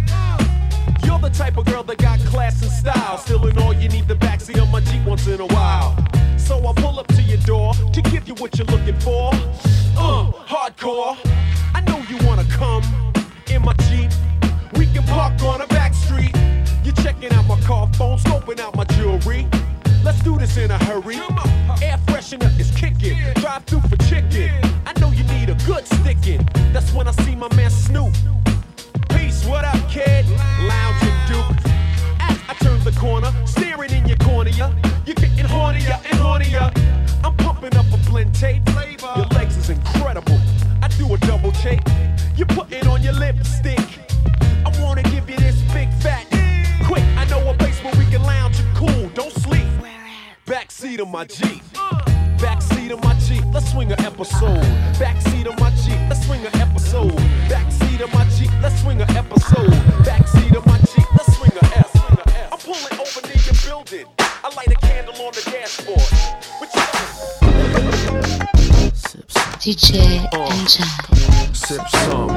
You're 1.06 1.20
the 1.20 1.30
type 1.30 1.58
of 1.58 1.66
girl 1.66 1.84
that 1.84 1.98
got 1.98 2.20
class 2.20 2.62
and 2.62 2.72
style. 2.72 3.18
Still 3.18 3.46
in 3.48 3.58
all, 3.60 3.74
you 3.74 3.90
need 3.90 4.08
the 4.08 4.16
backseat 4.16 4.62
of 4.62 4.70
my 4.72 4.82
Jeep 4.82 5.06
once 5.06 5.28
in 5.28 5.40
a 5.40 5.48
while. 5.48 5.96
So 6.38 6.58
I 6.68 6.74
pull 6.74 7.00
up 7.00 7.08
to 7.08 7.22
your 7.22 7.40
door 7.40 7.75
to 7.96 8.02
give 8.12 8.28
you 8.28 8.34
what 8.36 8.58
you're 8.58 8.68
looking 8.68 9.00
for. 9.00 9.30
Uh, 9.98 10.30
hardcore. 10.52 11.18
I 11.74 11.80
know 11.88 11.98
you 12.10 12.18
wanna 12.28 12.44
come 12.52 12.84
in 13.48 13.62
my 13.62 13.72
Jeep. 13.88 14.12
We 14.74 14.86
can 14.88 15.04
park 15.04 15.42
on 15.44 15.62
a 15.62 15.68
back 15.68 15.94
street. 15.94 16.36
You're 16.84 16.96
checking 16.96 17.32
out 17.32 17.48
my 17.48 17.58
car 17.62 17.88
phone, 17.94 18.18
scoping 18.18 18.60
out 18.60 18.76
my 18.76 18.84
jewelry. 18.84 19.48
Let's 20.04 20.22
do 20.24 20.38
this 20.38 20.58
in 20.58 20.72
a 20.72 20.78
hurry. 20.84 21.16
Air 21.82 21.98
freshener 22.08 22.52
is 22.60 22.70
kicking. 22.72 23.18
Drive 23.36 23.64
through 23.64 23.88
for 23.88 23.96
chicken. 24.10 24.52
I 24.86 24.92
know 25.00 25.12
you 25.12 25.24
need 25.36 25.50
a 25.50 25.56
good 25.66 25.88
sticking. 25.88 26.46
That's 26.74 26.92
when 26.92 27.08
I 27.08 27.12
see 27.24 27.36
my 27.38 27.48
man 27.56 27.70
Snoop. 27.70 28.14
Peace, 29.12 29.46
what 29.46 29.64
up, 29.64 29.80
kid? 29.90 30.26
Lounging 30.68 31.18
Duke. 31.30 31.72
As 32.20 32.38
I 32.50 32.56
turn 32.60 32.84
the 32.84 32.92
corner, 33.00 33.32
staring 33.46 33.92
in 33.92 34.06
your 34.06 34.18
cornea. 34.18 34.76
You're 35.06 35.16
getting 35.16 35.46
hornier 35.46 35.98
and 36.12 36.20
hornier. 36.20 36.85
I'm 37.66 37.80
up 37.80 38.00
a 38.00 38.10
blend 38.10 38.36
tape. 38.36 38.62
Your 39.16 39.26
legs 39.34 39.58
is 39.58 39.72
incredible. 39.72 40.40
I 40.84 40.88
do 41.00 41.12
a 41.12 41.18
double 41.18 41.52
take. 41.52 41.82
You're 42.38 42.46
putting 42.46 42.86
on 42.88 43.02
your 43.02 43.14
lipstick. 43.14 43.80
I 44.64 44.72
wanna 44.80 45.02
give 45.02 45.28
you 45.28 45.36
this 45.38 45.60
big 45.74 45.92
fat. 45.96 46.28
Quick, 46.86 47.04
I 47.18 47.26
know 47.26 47.50
a 47.50 47.56
place 47.56 47.84
where 47.84 47.94
we 47.96 48.06
can 48.06 48.22
lounge 48.22 48.60
and 48.60 48.76
cool. 48.76 49.10
Don't 49.16 49.32
sleep. 49.32 49.66
Backseat 50.46 51.00
of 51.00 51.08
my 51.08 51.26
Jeep. 51.26 51.64
Backseat 52.38 52.92
of 52.92 53.04
my 53.04 53.16
Jeep, 53.26 53.44
let's 53.52 53.72
swing 53.72 53.92
an 53.92 54.00
episode. 54.02 54.62
Backseat 55.02 55.48
of 55.48 55.60
my 55.60 55.72
Jeep, 55.72 55.98
let's 56.08 56.24
swing 56.24 56.46
an 56.46 56.56
episode. 56.58 57.18
Backseat 57.50 58.02
of 58.02 58.14
my 58.14 58.26
Jeep, 58.38 58.52
let's 58.62 58.80
swing 58.82 59.02
an 59.02 59.10
episode. 59.18 59.74
Backseat 60.06 60.56
of 60.56 60.66
my 60.68 60.78
Jeep, 60.94 61.08
let's 61.18 61.36
swing 61.36 61.52
a 61.60 61.66
F. 61.78 61.96
I'm 62.52 62.60
pulling 62.60 63.00
over 63.00 63.22
near 63.28 63.42
your 63.42 63.56
building. 63.66 64.06
I 64.20 64.54
light 64.56 64.68
a 64.68 64.75
DJ 69.66 70.22
Enjoy. 70.32 70.86
Sip 71.52 71.82
some. 71.90 72.30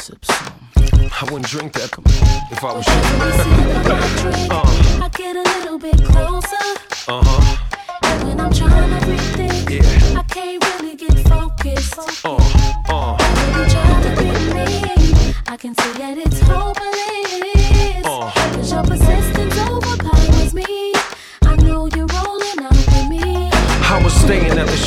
Sip 0.00 0.24
some. 0.24 0.54
I 1.10 1.24
wouldn't 1.24 1.46
drink 1.48 1.72
that 1.72 1.90
if 2.52 2.62
I 2.62 2.72
was 2.72 2.86
you. 2.86 2.92
uh 4.54 5.02
I 5.02 5.08
get 5.08 5.34
a 5.34 5.42
little 5.42 5.78
bit 5.80 6.00
closer. 6.04 6.56
Uh 7.08 7.22
huh. 7.24 7.56
And 8.04 8.28
when 8.28 8.40
I'm 8.40 8.52
trying 8.52 9.00
to 9.00 9.06
rethink, 9.06 9.68
Yeah. 9.68 10.20
I 10.20 10.22
can't 10.22 10.64
really 10.80 10.94
get 10.94 11.18
focused. 11.26 11.98
Uh 12.24 12.36
uh. 12.88 13.16
When 13.18 13.64
you 13.64 13.68
try 13.68 14.00
to 14.00 14.10
be 14.22 14.30
me, 14.54 15.34
I 15.48 15.56
can 15.56 15.74
see 15.74 15.92
that 15.98 16.18
it's 16.18 16.38
hopeless. 16.38 16.91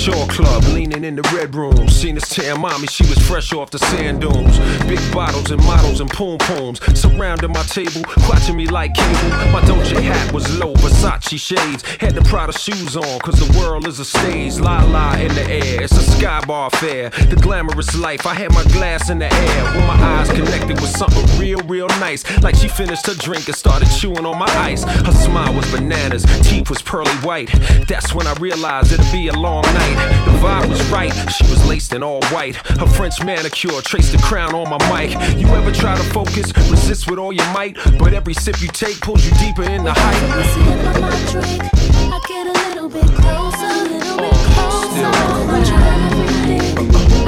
Shore 0.06 0.28
Club, 0.28 0.64
leaning 0.66 1.04
in 1.04 1.16
the 1.16 1.24
red 1.34 1.56
room. 1.56 1.90
Seen 1.90 2.14
this 2.14 2.30
tan 2.30 2.62
mommy, 2.62 2.86
she 2.86 3.04
was 3.10 3.18
fresh 3.28 3.52
off 3.54 3.72
the 3.72 3.80
sand 3.80 4.22
dunes. 4.22 4.60
Big 4.86 5.00
bottles 5.12 5.50
and 5.50 5.60
models 5.64 6.00
and 6.00 6.08
poom 6.12 6.38
pooms. 6.38 6.80
Surrounding 6.94 7.52
my 7.52 7.64
table, 7.64 8.04
watching 8.30 8.56
me 8.56 8.68
like 8.68 8.94
cable. 8.94 9.30
My 9.52 9.66
Dolce 9.66 10.00
hat 10.00 10.32
was 10.32 10.46
low, 10.60 10.76
Versace 10.76 11.40
shades. 11.40 11.82
Had 12.00 12.14
the 12.14 12.22
Prada 12.22 12.54
shoes 12.54 12.96
on, 12.96 13.18
cause 13.22 13.40
the 13.40 13.58
world 13.58 13.88
is 13.88 14.00
a 14.00 14.06
stage. 14.06 14.60
La 14.60 14.84
la 14.84 15.16
in 15.16 15.34
the 15.34 15.42
air, 15.50 15.82
it's 15.82 15.98
a 15.98 16.04
sky 16.04 16.40
bar 16.46 16.70
fair. 16.70 17.10
The 17.10 17.40
glamorous 17.42 17.98
life, 17.98 18.28
I 18.28 18.36
had 18.36 18.54
my 18.54 18.64
glass 18.66 19.10
in 19.10 19.18
the 19.18 19.34
air. 19.34 19.64
When 19.74 19.88
my 19.88 19.96
eyes 19.96 20.30
connected 20.30 20.80
with 20.82 20.92
something 20.92 21.26
real, 21.40 21.62
real 21.62 21.88
nice. 22.00 22.24
Like 22.44 22.54
she 22.54 22.68
finished 22.68 23.08
her 23.08 23.16
drink 23.16 23.48
and 23.48 23.58
started 23.58 23.90
chewing 23.90 24.28
on 24.28 24.38
my 24.38 24.54
ice. 24.58 24.84
Her 24.84 25.14
smile 25.14 25.56
was 25.56 25.66
bananas, 25.72 26.26
teeth 26.48 26.70
was 26.70 26.84
pearly 26.84 27.16
white. 27.26 27.50
That's 27.88 28.14
when 28.14 28.28
I 28.28 28.34
realized 28.34 28.92
it'd 28.92 29.12
be 29.12 29.30
a 29.30 29.34
long 29.34 29.64
night. 29.64 29.95
The 29.96 30.38
vibe 30.42 30.70
was 30.70 30.82
right, 30.92 31.14
she 31.32 31.44
was 31.44 31.66
laced 31.68 31.94
in 31.94 32.04
all 32.04 32.22
white. 32.26 32.56
Her 32.56 32.88
French 32.88 33.24
manicure 33.24 33.82
traced 33.82 34.12
the 34.12 34.18
crown 34.20 34.54
on 34.54 34.70
my 34.70 34.78
mic. 34.90 35.12
You 35.38 35.48
ever 35.48 35.72
try 35.72 35.96
to 35.96 36.04
focus, 36.12 36.52
resist 36.70 37.10
with 37.10 37.20
all 37.20 37.34
your 37.34 37.48
might, 37.54 37.78
but 37.98 38.14
every 38.14 38.34
sip 38.34 38.62
you 38.62 38.68
take 38.70 39.00
pulls 39.02 39.26
you 39.26 39.32
deeper 39.38 39.64
in 39.64 39.84
the 39.84 39.94
height. 39.94 40.22
I 42.12 42.20
get 42.28 42.48
a 42.48 42.54
little 42.70 42.90
bit 42.90 43.06
closer, 43.16 43.66
a 43.66 43.84
little 43.84 44.18
bit 44.18 44.34
oh, 44.58 44.92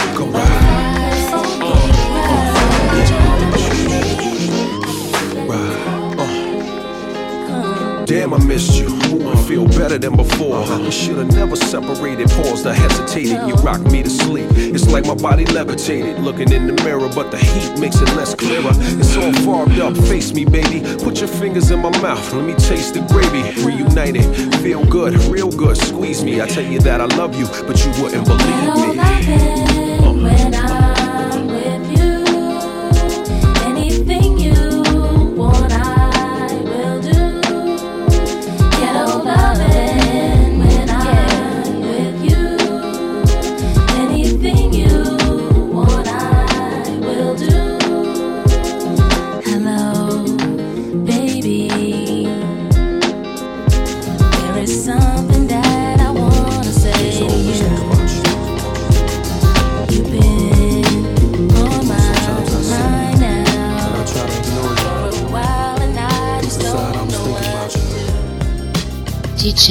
Damn, 8.12 8.34
I 8.34 8.44
missed 8.44 8.78
you. 8.78 8.90
I 9.30 9.42
feel 9.48 9.66
better 9.68 9.98
than 9.98 10.18
before. 10.18 10.66
You 10.66 10.92
should've 10.92 11.34
never 11.34 11.56
separated, 11.56 12.30
paused, 12.32 12.66
or 12.66 12.74
hesitated. 12.74 13.48
You 13.48 13.54
rocked 13.64 13.90
me 13.90 14.04
to 14.04 14.10
sleep. 14.10 14.50
It's 14.52 14.86
like 14.92 15.06
my 15.06 15.16
body 15.16 15.46
levitated. 15.46 16.20
Looking 16.20 16.52
in 16.52 16.68
the 16.68 16.74
mirror, 16.84 17.10
but 17.16 17.32
the 17.32 17.38
heat 17.38 17.80
makes 17.80 18.02
it 18.02 18.14
less 18.18 18.36
clearer. 18.36 18.74
It's 19.00 19.16
all 19.16 19.32
fogged 19.46 19.80
up. 19.80 19.96
Face 20.10 20.34
me, 20.34 20.44
baby. 20.44 20.82
Put 21.02 21.22
your 21.22 21.30
fingers 21.30 21.72
in 21.72 21.80
my 21.80 22.02
mouth. 22.02 22.34
Let 22.34 22.44
me 22.44 22.54
taste 22.56 22.96
the 22.96 23.00
gravy. 23.08 23.44
Reunited. 23.66 24.26
Feel 24.56 24.84
good, 24.88 25.16
real 25.32 25.50
good. 25.50 25.78
Squeeze 25.78 26.22
me. 26.22 26.42
I 26.42 26.48
tell 26.48 26.66
you 26.66 26.80
that 26.80 27.00
I 27.00 27.06
love 27.16 27.34
you, 27.40 27.46
but 27.66 27.80
you 27.86 27.92
wouldn't 28.04 28.26
believe 28.28 28.98
me. 29.78 29.91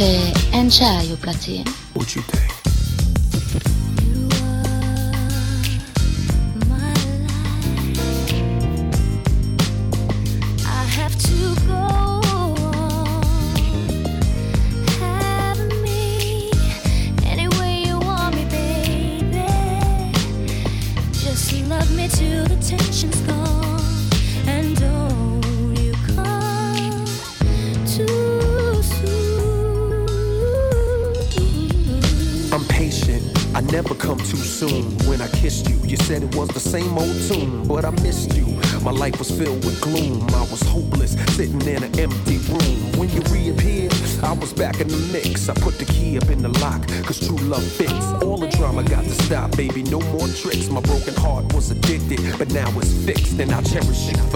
DJ 0.00 0.32
Enjoy 0.54 1.14
Platin. 1.16 1.66
What 1.92 2.16
you 2.16 2.22
now 52.52 52.70
it's 52.78 52.92
fixed, 53.04 53.38
and 53.38 53.52
I'll 53.52 53.62
cherish 53.62 54.10
you 54.10 54.29